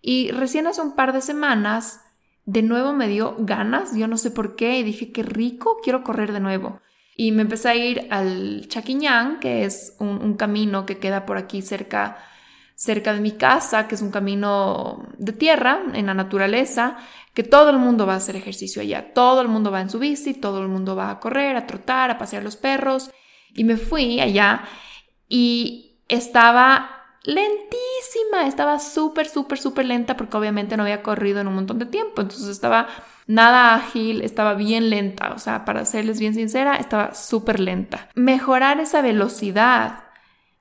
Y 0.00 0.30
recién 0.30 0.66
hace 0.66 0.80
un 0.80 0.94
par 0.94 1.12
de 1.12 1.20
semanas, 1.20 2.00
de 2.44 2.62
nuevo 2.62 2.92
me 2.92 3.08
dio 3.08 3.36
ganas, 3.38 3.94
yo 3.94 4.08
no 4.08 4.16
sé 4.16 4.30
por 4.30 4.56
qué, 4.56 4.78
y 4.78 4.82
dije, 4.82 5.12
qué 5.12 5.22
rico, 5.22 5.78
quiero 5.82 6.02
correr 6.02 6.32
de 6.32 6.40
nuevo. 6.40 6.80
Y 7.16 7.32
me 7.32 7.42
empecé 7.42 7.68
a 7.68 7.74
ir 7.74 8.06
al 8.10 8.68
Chaquiñán, 8.68 9.40
que 9.40 9.64
es 9.64 9.96
un, 9.98 10.34
camino 10.36 10.86
que 10.86 10.98
queda 10.98 11.26
por 11.26 11.36
aquí 11.36 11.62
cerca 11.62 12.18
cerca 12.76 13.12
de 13.12 13.20
mi 13.20 13.32
casa, 13.32 13.88
que 13.88 13.96
es 13.96 14.02
un 14.02 14.12
camino 14.12 15.08
de 15.18 15.32
tierra, 15.32 15.80
en 15.94 16.06
la 16.06 16.14
naturaleza, 16.14 16.96
que 17.34 17.42
todo 17.42 17.70
el 17.70 17.78
mundo 17.78 18.06
va 18.06 18.14
a 18.14 18.18
hacer 18.18 18.36
ejercicio 18.36 18.80
allá, 18.80 19.12
todo 19.12 19.40
el 19.40 19.48
mundo 19.48 19.72
va 19.72 19.80
en 19.80 19.90
su 19.90 19.98
bici, 19.98 20.32
todo 20.32 20.62
el 20.62 20.68
mundo 20.68 20.94
va 20.94 21.10
a 21.10 21.18
correr, 21.18 21.56
a 21.56 21.66
trotar, 21.66 22.12
a 22.12 22.18
pasear 22.18 22.44
los 22.44 22.56
perros. 22.56 23.10
Y 23.52 23.64
me 23.64 23.76
fui 23.76 24.20
allá 24.20 24.62
y 25.28 25.98
estaba 26.08 26.97
lentísima, 27.24 28.46
estaba 28.46 28.78
súper, 28.78 29.28
súper, 29.28 29.58
súper 29.58 29.86
lenta 29.86 30.16
porque 30.16 30.36
obviamente 30.36 30.76
no 30.76 30.84
había 30.84 31.02
corrido 31.02 31.40
en 31.40 31.48
un 31.48 31.54
montón 31.54 31.78
de 31.78 31.86
tiempo, 31.86 32.22
entonces 32.22 32.48
estaba 32.48 32.88
nada 33.26 33.74
ágil, 33.74 34.22
estaba 34.22 34.54
bien 34.54 34.90
lenta, 34.90 35.32
o 35.34 35.38
sea, 35.38 35.64
para 35.64 35.84
serles 35.84 36.18
bien 36.18 36.34
sincera, 36.34 36.76
estaba 36.76 37.14
súper 37.14 37.60
lenta. 37.60 38.08
Mejorar 38.14 38.80
esa 38.80 39.02
velocidad 39.02 40.04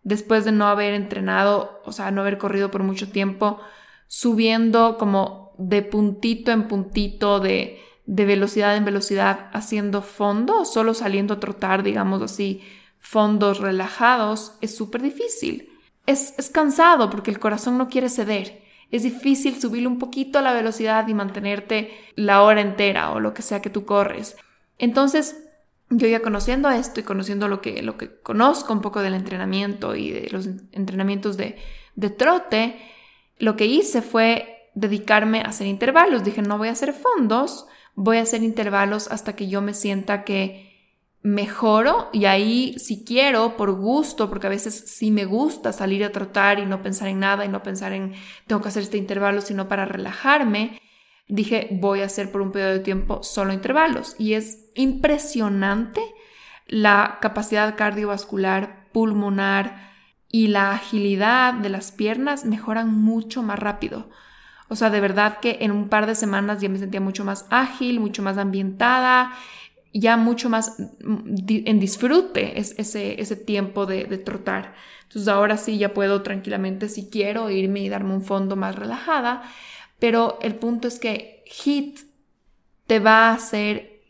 después 0.03 0.45
de 0.45 0.51
no 0.51 0.67
haber 0.67 0.93
entrenado, 0.93 1.81
o 1.85 1.91
sea, 1.91 2.11
no 2.11 2.21
haber 2.21 2.37
corrido 2.37 2.71
por 2.71 2.83
mucho 2.83 3.09
tiempo, 3.09 3.59
subiendo 4.07 4.97
como 4.97 5.53
de 5.57 5.81
puntito 5.81 6.51
en 6.51 6.67
puntito, 6.67 7.39
de, 7.39 7.79
de 8.05 8.25
velocidad 8.25 8.75
en 8.75 8.85
velocidad, 8.85 9.49
haciendo 9.53 10.01
fondos, 10.01 10.71
solo 10.71 10.93
saliendo 10.93 11.35
a 11.35 11.39
trotar, 11.39 11.83
digamos 11.83 12.21
así, 12.21 12.61
fondos 12.99 13.59
relajados, 13.59 14.57
es 14.61 14.75
súper 14.75 15.01
difícil. 15.01 15.76
Es, 16.07 16.33
es 16.37 16.49
cansado 16.49 17.11
porque 17.11 17.29
el 17.29 17.39
corazón 17.39 17.77
no 17.77 17.87
quiere 17.87 18.09
ceder. 18.09 18.63
Es 18.89 19.03
difícil 19.03 19.61
subir 19.61 19.87
un 19.87 19.99
poquito 19.99 20.41
la 20.41 20.53
velocidad 20.53 21.07
y 21.07 21.13
mantenerte 21.13 21.91
la 22.15 22.41
hora 22.41 22.61
entera 22.61 23.11
o 23.11 23.19
lo 23.19 23.33
que 23.35 23.43
sea 23.43 23.61
que 23.61 23.69
tú 23.69 23.85
corres. 23.85 24.35
Entonces, 24.79 25.43
yo 25.89 26.07
ya 26.07 26.21
conociendo 26.21 26.69
esto 26.69 26.99
y 26.99 27.03
conociendo 27.03 27.47
lo 27.47 27.61
que, 27.61 27.81
lo 27.81 27.97
que 27.97 28.19
conozco 28.21 28.73
un 28.73 28.81
poco 28.81 29.01
del 29.01 29.13
entrenamiento 29.13 29.95
y 29.95 30.11
de 30.11 30.29
los 30.31 30.47
entrenamientos 30.71 31.37
de, 31.37 31.57
de 31.95 32.09
trote, 32.09 32.79
lo 33.39 33.55
que 33.55 33.65
hice 33.65 34.01
fue 34.01 34.69
dedicarme 34.75 35.41
a 35.41 35.49
hacer 35.49 35.67
intervalos. 35.67 36.23
Dije, 36.23 36.41
no 36.41 36.57
voy 36.57 36.67
a 36.67 36.73
hacer 36.73 36.93
fondos, 36.93 37.67
voy 37.95 38.17
a 38.17 38.21
hacer 38.21 38.43
intervalos 38.43 39.07
hasta 39.09 39.35
que 39.35 39.47
yo 39.47 39.61
me 39.61 39.73
sienta 39.73 40.23
que 40.23 40.66
mejoro 41.27 42.09
y 42.13 42.23
ahí 42.23 42.79
si 42.79 43.03
quiero 43.03 43.57
por 43.57 43.73
gusto, 43.73 44.29
porque 44.29 44.47
a 44.47 44.51
veces 44.51 44.85
sí 44.87 45.11
me 45.11 45.25
gusta 45.25 45.73
salir 45.73 46.05
a 46.05 46.11
trotar 46.11 46.59
y 46.59 46.65
no 46.65 46.81
pensar 46.81 47.09
en 47.09 47.19
nada 47.19 47.43
y 47.43 47.49
no 47.49 47.63
pensar 47.63 47.91
en 47.91 48.13
tengo 48.47 48.61
que 48.61 48.69
hacer 48.69 48.83
este 48.83 48.97
intervalo, 48.97 49.41
sino 49.41 49.67
para 49.67 49.83
relajarme, 49.85 50.81
dije, 51.27 51.67
voy 51.71 52.01
a 52.01 52.05
hacer 52.05 52.31
por 52.31 52.41
un 52.41 52.53
periodo 52.53 52.73
de 52.73 52.79
tiempo 52.79 53.23
solo 53.23 53.51
intervalos. 53.51 54.15
Y 54.17 54.33
es 54.33 54.69
impresionante 54.75 56.01
la 56.65 57.17
capacidad 57.21 57.75
cardiovascular, 57.75 58.87
pulmonar 58.93 59.91
y 60.31 60.47
la 60.47 60.71
agilidad 60.71 61.53
de 61.53 61.69
las 61.69 61.91
piernas 61.91 62.45
mejoran 62.45 62.93
mucho 62.93 63.43
más 63.43 63.59
rápido. 63.59 64.09
O 64.69 64.75
sea, 64.75 64.89
de 64.89 65.01
verdad 65.01 65.39
que 65.39 65.57
en 65.61 65.71
un 65.71 65.89
par 65.89 66.07
de 66.07 66.15
semanas 66.15 66.61
ya 66.61 66.69
me 66.69 66.79
sentía 66.79 67.01
mucho 67.01 67.25
más 67.25 67.47
ágil, 67.49 67.99
mucho 67.99 68.21
más 68.21 68.37
ambientada. 68.37 69.33
Ya 69.93 70.17
mucho 70.17 70.49
más 70.49 70.77
en 70.79 71.79
disfrute 71.79 72.59
ese, 72.59 73.21
ese 73.21 73.35
tiempo 73.35 73.85
de, 73.85 74.05
de 74.05 74.17
trotar. 74.17 74.75
Entonces 75.03 75.27
ahora 75.27 75.57
sí 75.57 75.77
ya 75.77 75.93
puedo 75.93 76.21
tranquilamente, 76.21 76.89
si 76.89 77.09
quiero, 77.09 77.49
irme 77.49 77.79
y 77.81 77.89
darme 77.89 78.13
un 78.13 78.23
fondo 78.23 78.55
más 78.55 78.75
relajada, 78.75 79.43
pero 79.99 80.37
el 80.41 80.55
punto 80.55 80.87
es 80.87 80.99
que 80.99 81.43
HIT 81.45 81.99
te 82.87 82.99
va 82.99 83.29
a 83.29 83.33
hacer 83.33 84.01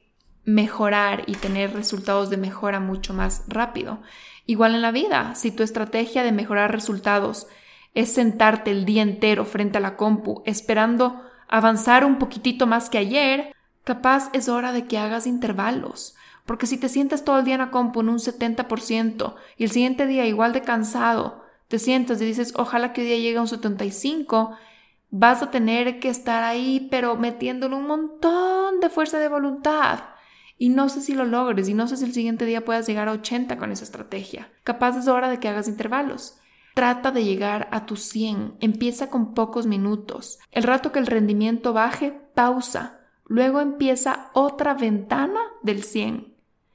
mejorar 0.43 1.23
y 1.27 1.35
tener 1.35 1.73
resultados 1.73 2.29
de 2.29 2.37
mejora 2.37 2.79
mucho 2.79 3.13
más 3.13 3.43
rápido. 3.47 4.01
Igual 4.45 4.75
en 4.75 4.81
la 4.81 4.91
vida, 4.91 5.35
si 5.35 5.51
tu 5.51 5.61
estrategia 5.61 6.23
de 6.23 6.31
mejorar 6.31 6.71
resultados 6.71 7.47
es 7.93 8.13
sentarte 8.13 8.71
el 8.71 8.85
día 8.85 9.01
entero 9.01 9.43
frente 9.43 9.77
a 9.77 9.81
la 9.81 9.97
compu 9.97 10.43
esperando 10.45 11.21
avanzar 11.49 12.05
un 12.05 12.17
poquitito 12.17 12.65
más 12.65 12.89
que 12.89 12.97
ayer, 12.97 13.53
capaz 13.87 14.29
es 14.33 14.49
hora 14.49 14.73
de 14.73 14.83
que 14.83 14.97
hagas 14.97 15.25
intervalos. 15.25 16.13
Porque 16.45 16.67
si 16.67 16.77
te 16.77 16.89
sientes 16.89 17.23
todo 17.23 17.39
el 17.39 17.45
día 17.45 17.55
en 17.55 17.61
la 17.61 17.71
compu 17.71 18.01
en 18.01 18.09
un 18.09 18.19
70% 18.19 19.35
y 19.55 19.63
el 19.63 19.71
siguiente 19.71 20.05
día 20.05 20.25
igual 20.25 20.51
de 20.51 20.61
cansado, 20.61 21.45
te 21.69 21.79
sientes 21.79 22.21
y 22.21 22.25
dices, 22.25 22.53
ojalá 22.57 22.91
que 22.91 23.01
hoy 23.01 23.07
día 23.07 23.17
llegue 23.17 23.37
a 23.37 23.41
un 23.41 23.47
75%, 23.47 24.57
vas 25.09 25.41
a 25.41 25.51
tener 25.51 26.01
que 26.01 26.09
estar 26.09 26.43
ahí, 26.43 26.89
pero 26.91 27.15
metiéndole 27.15 27.75
un 27.75 27.87
montón 27.87 28.81
de 28.81 28.89
fuerza 28.89 29.19
de 29.19 29.29
voluntad. 29.29 29.99
Y 30.57 30.67
no 30.67 30.89
sé 30.89 31.01
si 31.01 31.13
lo 31.13 31.23
logres 31.23 31.69
y 31.69 31.73
no 31.73 31.87
sé 31.87 31.95
si 31.95 32.03
el 32.03 32.13
siguiente 32.13 32.45
día 32.45 32.65
puedas 32.65 32.87
llegar 32.87 33.07
a 33.07 33.13
80 33.13 33.57
con 33.57 33.71
esa 33.71 33.85
estrategia. 33.85 34.51
Capaz 34.65 34.97
es 34.97 35.07
hora 35.07 35.29
de 35.29 35.39
que 35.39 35.47
hagas 35.47 35.69
intervalos. 35.69 36.39
Trata 36.73 37.11
de 37.11 37.23
llegar 37.23 37.69
a 37.71 37.85
tus 37.85 38.01
100. 38.01 38.57
Empieza 38.59 39.09
con 39.09 39.33
pocos 39.33 39.65
minutos. 39.65 40.39
El 40.51 40.63
rato 40.63 40.91
que 40.91 40.99
el 40.99 41.07
rendimiento 41.07 41.71
baje, 41.71 42.11
pausa. 42.33 42.97
Luego 43.27 43.59
empieza 43.59 44.29
otra 44.33 44.73
ventana 44.73 45.41
del 45.61 45.83
100 45.83 46.33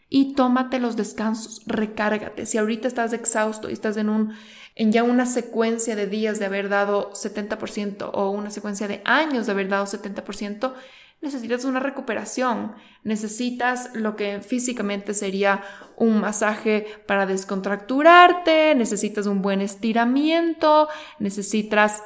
y 0.08 0.34
tómate 0.34 0.78
los 0.78 0.96
descansos, 0.96 1.62
recárgate. 1.66 2.44
Si 2.44 2.58
ahorita 2.58 2.86
estás 2.86 3.14
exhausto 3.14 3.70
y 3.70 3.72
estás 3.72 3.96
en 3.96 4.10
un 4.10 4.34
en 4.74 4.92
ya 4.92 5.02
una 5.02 5.26
secuencia 5.26 5.96
de 5.96 6.06
días 6.06 6.38
de 6.38 6.46
haber 6.46 6.68
dado 6.68 7.12
70% 7.12 8.10
o 8.12 8.30
una 8.30 8.50
secuencia 8.50 8.88
de 8.88 9.02
años 9.04 9.46
de 9.46 9.52
haber 9.52 9.68
dado 9.68 9.84
70%, 9.84 10.72
necesitas 11.20 11.64
una 11.64 11.78
recuperación, 11.78 12.74
necesitas 13.04 13.90
lo 13.94 14.16
que 14.16 14.40
físicamente 14.40 15.14
sería 15.14 15.62
un 15.96 16.20
masaje 16.20 16.86
para 17.06 17.26
descontracturarte, 17.26 18.74
necesitas 18.74 19.26
un 19.26 19.42
buen 19.42 19.60
estiramiento, 19.60 20.88
necesitas 21.18 22.02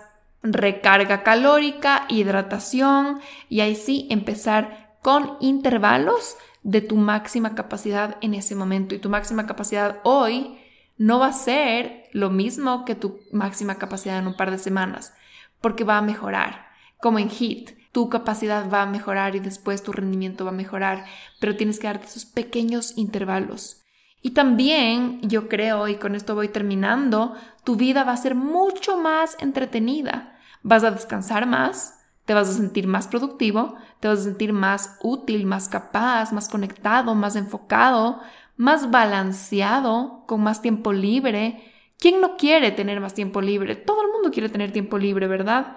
recarga 0.53 1.23
calórica, 1.23 2.07
hidratación 2.09 3.21
y 3.49 3.61
ahí 3.61 3.75
sí 3.75 4.07
empezar 4.11 4.97
con 5.03 5.37
intervalos 5.41 6.37
de 6.63 6.81
tu 6.81 6.97
máxima 6.97 7.55
capacidad 7.55 8.17
en 8.21 8.35
ese 8.35 8.55
momento. 8.55 8.95
Y 8.95 8.99
tu 8.99 9.09
máxima 9.09 9.47
capacidad 9.47 10.01
hoy 10.03 10.59
no 10.99 11.19
va 11.19 11.29
a 11.29 11.33
ser 11.33 12.09
lo 12.13 12.31
mismo 12.31 12.85
que 12.85 12.95
tu 12.95 13.21
máxima 13.33 13.77
capacidad 13.77 14.19
en 14.19 14.27
un 14.27 14.37
par 14.37 14.51
de 14.51 14.59
semanas, 14.59 15.15
porque 15.61 15.85
va 15.85 15.99
a 15.99 16.03
mejorar, 16.03 16.67
como 17.01 17.19
en 17.19 17.31
HIT. 17.31 17.71
Tu 17.93 18.09
capacidad 18.09 18.69
va 18.71 18.83
a 18.83 18.87
mejorar 18.87 19.37
y 19.37 19.41
después 19.41 19.83
tu 19.83 19.93
rendimiento 19.93 20.45
va 20.45 20.51
a 20.51 20.55
mejorar, 20.55 21.05
pero 21.41 21.57
tienes 21.57 21.79
que 21.79 21.87
darte 21.87 22.07
esos 22.07 22.27
pequeños 22.27 22.97
intervalos. 22.99 23.83
Y 24.23 24.31
también 24.31 25.21
yo 25.23 25.49
creo, 25.49 25.87
y 25.89 25.97
con 25.97 26.15
esto 26.15 26.35
voy 26.35 26.49
terminando, 26.49 27.37
tu 27.63 27.77
vida 27.77 28.03
va 28.03 28.13
a 28.13 28.17
ser 28.17 28.35
mucho 28.35 28.97
más 28.97 29.37
entretenida. 29.41 30.36
Vas 30.67 30.83
a 30.83 30.91
descansar 30.91 31.47
más, 31.47 32.01
te 32.25 32.35
vas 32.35 32.49
a 32.49 32.53
sentir 32.53 32.89
más 32.89 33.07
productivo, 33.07 33.77
te 34.01 34.09
vas 34.09 34.19
a 34.19 34.25
sentir 34.25 34.53
más 34.53 34.99
útil, 35.01 35.47
más 35.47 35.69
capaz, 35.69 36.33
más 36.33 36.49
conectado, 36.49 37.15
más 37.15 37.37
enfocado, 37.37 38.21
más 38.57 38.91
balanceado, 38.91 40.25
con 40.27 40.43
más 40.43 40.63
tiempo 40.63 40.93
libre. 40.93 41.63
¿Quién 42.01 42.21
no 42.21 42.37
quiere 42.37 42.73
tener 42.73 43.01
más 43.01 43.15
tiempo 43.15 43.41
libre? 43.41 43.77
Todo 43.77 44.03
el 44.03 44.11
mundo 44.11 44.33
quiere 44.33 44.49
tener 44.49 44.73
tiempo 44.73 44.99
libre, 44.99 45.29
¿verdad? 45.29 45.77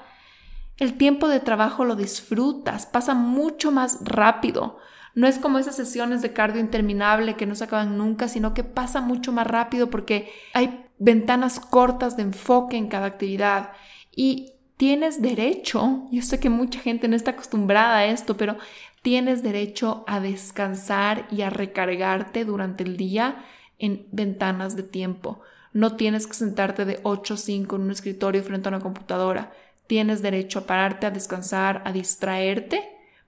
El 0.77 0.97
tiempo 0.97 1.27
de 1.27 1.39
trabajo 1.39 1.85
lo 1.85 1.95
disfrutas, 1.95 2.87
pasa 2.87 3.13
mucho 3.13 3.71
más 3.71 3.99
rápido. 4.03 4.79
No 5.13 5.27
es 5.27 5.37
como 5.37 5.59
esas 5.59 5.75
sesiones 5.75 6.23
de 6.23 6.33
cardio 6.33 6.61
interminable 6.61 7.35
que 7.35 7.45
no 7.45 7.53
se 7.53 7.65
acaban 7.65 7.95
nunca, 7.95 8.27
sino 8.27 8.55
que 8.55 8.63
pasa 8.63 9.01
mucho 9.01 9.31
más 9.31 9.45
rápido 9.45 9.91
porque 9.91 10.31
hay 10.55 10.83
ventanas 10.97 11.59
cortas 11.59 12.17
de 12.17 12.23
enfoque 12.23 12.75
en 12.75 12.87
cada 12.87 13.05
actividad. 13.05 13.73
Y 14.15 14.55
tienes 14.79 15.21
derecho, 15.21 16.07
yo 16.09 16.21
sé 16.21 16.39
que 16.39 16.49
mucha 16.49 16.79
gente 16.79 17.09
no 17.09 17.17
está 17.17 17.31
acostumbrada 17.31 17.97
a 17.97 18.05
esto, 18.05 18.37
pero 18.37 18.55
tienes 19.01 19.43
derecho 19.43 20.05
a 20.07 20.21
descansar 20.21 21.27
y 21.29 21.41
a 21.41 21.49
recargarte 21.49 22.45
durante 22.45 22.85
el 22.85 22.95
día 22.95 23.43
en 23.77 24.07
ventanas 24.13 24.77
de 24.77 24.83
tiempo. 24.83 25.41
No 25.73 25.97
tienes 25.97 26.27
que 26.27 26.33
sentarte 26.33 26.85
de 26.85 27.01
8 27.03 27.33
a 27.33 27.37
5 27.37 27.75
en 27.75 27.81
un 27.81 27.91
escritorio 27.91 28.41
frente 28.41 28.69
a 28.69 28.71
una 28.71 28.79
computadora. 28.79 29.51
Tienes 29.85 30.21
derecho 30.21 30.59
a 30.59 30.65
pararte, 30.65 31.07
a 31.07 31.11
descansar, 31.11 31.81
a 31.83 31.91
distraerte 31.91 32.81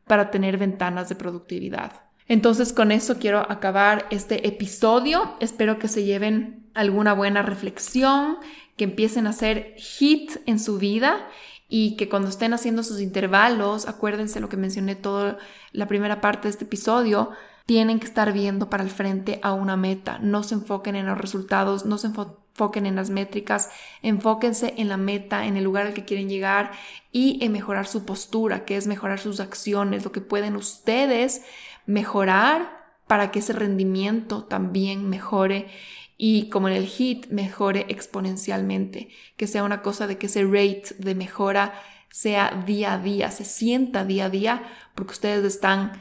para 0.08 0.32
tener 0.32 0.58
ventanas 0.58 1.10
de 1.10 1.16
productividad. 1.16 1.91
Entonces 2.30 2.72
con 2.72 2.93
eso 2.93 3.20
quiero 3.20 3.39
acabar 3.52 4.06
este 4.10 4.47
episodio. 4.47 5.36
Espero 5.41 5.80
que 5.80 5.89
se 5.89 6.06
lleven 6.06 6.62
alguna 6.74 7.12
buena 7.12 7.41
reflexión, 7.41 8.38
que 8.82 8.86
empiecen 8.86 9.28
a 9.28 9.30
hacer 9.30 9.76
hit 9.78 10.38
en 10.48 10.58
su 10.58 10.80
vida 10.80 11.30
y 11.70 11.96
que 11.98 12.10
cuando 12.10 12.30
estén 12.30 12.52
haciendo 12.52 12.82
sus 12.82 13.00
intervalos, 13.00 13.88
acuérdense 13.88 14.40
lo 14.40 14.50
que 14.50 14.58
mencioné 14.58 14.96
toda 14.96 15.38
la 15.72 15.88
primera 15.88 16.20
parte 16.20 16.48
de 16.48 16.50
este 16.50 16.64
episodio, 16.64 17.30
tienen 17.68 18.00
que 18.00 18.08
estar 18.08 18.34
viendo 18.34 18.72
para 18.72 18.82
el 18.82 18.90
frente 18.90 19.40
a 19.44 19.54
una 19.54 19.78
meta. 19.78 20.18
No 20.18 20.42
se 20.42 20.56
enfoquen 20.56 20.96
en 20.96 21.06
los 21.06 21.20
resultados, 21.20 21.86
no 21.86 22.00
se 22.00 22.08
enfoquen 22.08 22.88
en 22.88 22.96
las 22.96 23.12
métricas, 23.12 23.70
enfóquense 24.02 24.74
en 24.78 24.90
la 24.90 24.98
meta, 24.98 25.46
en 25.46 25.58
el 25.58 25.64
lugar 25.64 25.86
al 25.86 25.94
que 25.94 26.04
quieren 26.04 26.28
llegar 26.28 26.72
y 27.12 27.38
en 27.46 27.52
mejorar 27.52 27.86
su 27.86 28.04
postura, 28.04 28.66
que 28.66 28.78
es 28.78 28.88
mejorar 28.88 29.20
sus 29.20 29.40
acciones, 29.40 30.04
lo 30.04 30.12
que 30.12 30.22
pueden 30.22 30.56
ustedes 30.56 31.44
mejorar 31.86 32.81
para 33.12 33.30
que 33.30 33.39
ese 33.39 33.51
rendimiento 33.51 34.45
también 34.45 35.09
mejore 35.09 35.68
y 36.16 36.47
como 36.47 36.70
en 36.70 36.76
el 36.76 36.86
HIT 36.86 37.28
mejore 37.28 37.86
exponencialmente, 37.89 39.09
que 39.36 39.47
sea 39.47 39.66
una 39.66 39.82
cosa 39.82 40.07
de 40.07 40.18
que 40.18 40.28
ese 40.28 40.45
rate 40.45 40.95
de 40.97 41.14
mejora 41.14 41.74
sea 42.09 42.64
día 42.66 42.93
a 42.93 42.99
día, 42.99 43.30
se 43.30 43.43
sienta 43.43 44.05
día 44.05 44.28
a 44.28 44.30
día, 44.30 44.64
porque 44.95 45.12
ustedes 45.12 45.43
están 45.43 45.91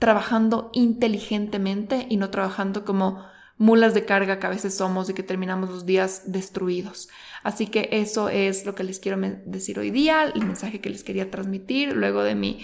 trabajando 0.00 0.70
inteligentemente 0.72 2.08
y 2.10 2.16
no 2.16 2.30
trabajando 2.30 2.84
como 2.84 3.24
mulas 3.58 3.94
de 3.94 4.04
carga 4.04 4.40
que 4.40 4.46
a 4.48 4.50
veces 4.50 4.76
somos 4.76 5.08
y 5.08 5.14
que 5.14 5.22
terminamos 5.22 5.70
los 5.70 5.86
días 5.86 6.32
destruidos. 6.32 7.08
Así 7.44 7.68
que 7.68 7.90
eso 7.92 8.28
es 8.28 8.66
lo 8.66 8.74
que 8.74 8.82
les 8.82 8.98
quiero 8.98 9.18
decir 9.44 9.78
hoy 9.78 9.92
día, 9.92 10.32
el 10.34 10.44
mensaje 10.44 10.80
que 10.80 10.90
les 10.90 11.04
quería 11.04 11.30
transmitir 11.30 11.94
luego 11.94 12.24
de 12.24 12.34
mi 12.34 12.58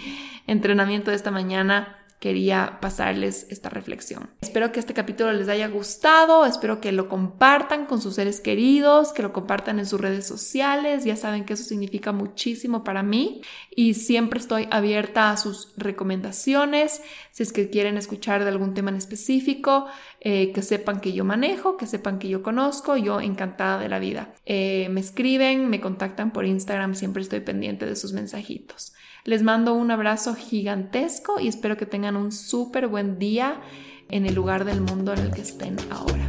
entrenamiento 0.48 1.12
de 1.12 1.16
esta 1.16 1.30
mañana 1.30 2.01
quería 2.23 2.79
pasarles 2.81 3.49
esta 3.51 3.68
reflexión. 3.68 4.31
Espero 4.43 4.70
que 4.70 4.79
este 4.79 4.95
capítulo 4.95 5.33
les 5.33 5.49
haya 5.49 5.66
gustado, 5.66 6.47
espero 6.47 6.81
que 6.81 6.93
lo 6.93 7.09
compartan 7.09 7.85
con 7.85 8.01
sus 8.01 8.14
seres 8.14 8.41
queridos, 8.41 9.12
que 9.12 9.23
lo 9.23 9.33
compartan 9.33 9.81
en 9.81 9.87
sus 9.87 10.01
redes 10.01 10.25
sociales, 10.25 11.05
ya 11.05 11.16
saben 11.16 11.45
que 11.45 11.55
eso 11.55 11.64
significa 11.64 12.12
muchísimo 12.12 12.85
para 12.85 13.03
mí 13.03 13.43
y 13.75 13.95
siempre 13.95 14.39
estoy 14.39 14.68
abierta 14.70 15.33
a 15.33 15.37
sus 15.37 15.73
recomendaciones, 15.77 17.03
si 17.33 17.43
es 17.43 17.53
que 17.53 17.70
quieren 17.70 17.97
escuchar 17.97 18.45
de 18.45 18.51
algún 18.51 18.73
tema 18.73 18.91
en 18.91 18.99
específico, 18.99 19.87
eh, 20.20 20.53
que 20.53 20.62
sepan 20.62 21.01
que 21.01 21.12
yo 21.12 21.25
manejo, 21.25 21.77
que 21.77 21.89
sepan 21.89 22.20
que 22.20 22.29
yo 22.29 22.45
conozco, 22.45 22.97
yo 22.97 23.20
encantada 23.20 23.81
de 23.81 23.89
la 23.89 23.99
vida. 23.99 24.33
Eh, 24.47 24.87
me 24.93 25.01
escriben, 25.01 25.68
me 25.68 25.81
contactan 25.81 26.33
por 26.33 26.47
Instagram, 26.47 26.95
siempre 26.95 27.20
estoy 27.20 27.41
pendiente 27.41 27.85
de 27.85 27.97
sus 27.97 28.12
mensajitos. 28.12 28.93
Les 29.25 29.45
mando 29.45 29.75
un 29.75 29.93
abrazo 29.93 30.35
gigantesco 30.35 31.39
y 31.39 31.47
espero 31.47 31.77
que 31.77 31.87
tengan 31.87 32.16
un 32.16 32.33
súper 32.33 32.89
buen 32.89 33.20
día 33.20 33.61
en 34.09 34.27
el 34.27 34.35
lugar 34.35 34.64
del 34.64 34.81
mundo 34.81 35.12
en 35.12 35.20
el 35.20 35.31
que 35.31 35.43
estén 35.43 35.77
ahora. 35.91 36.29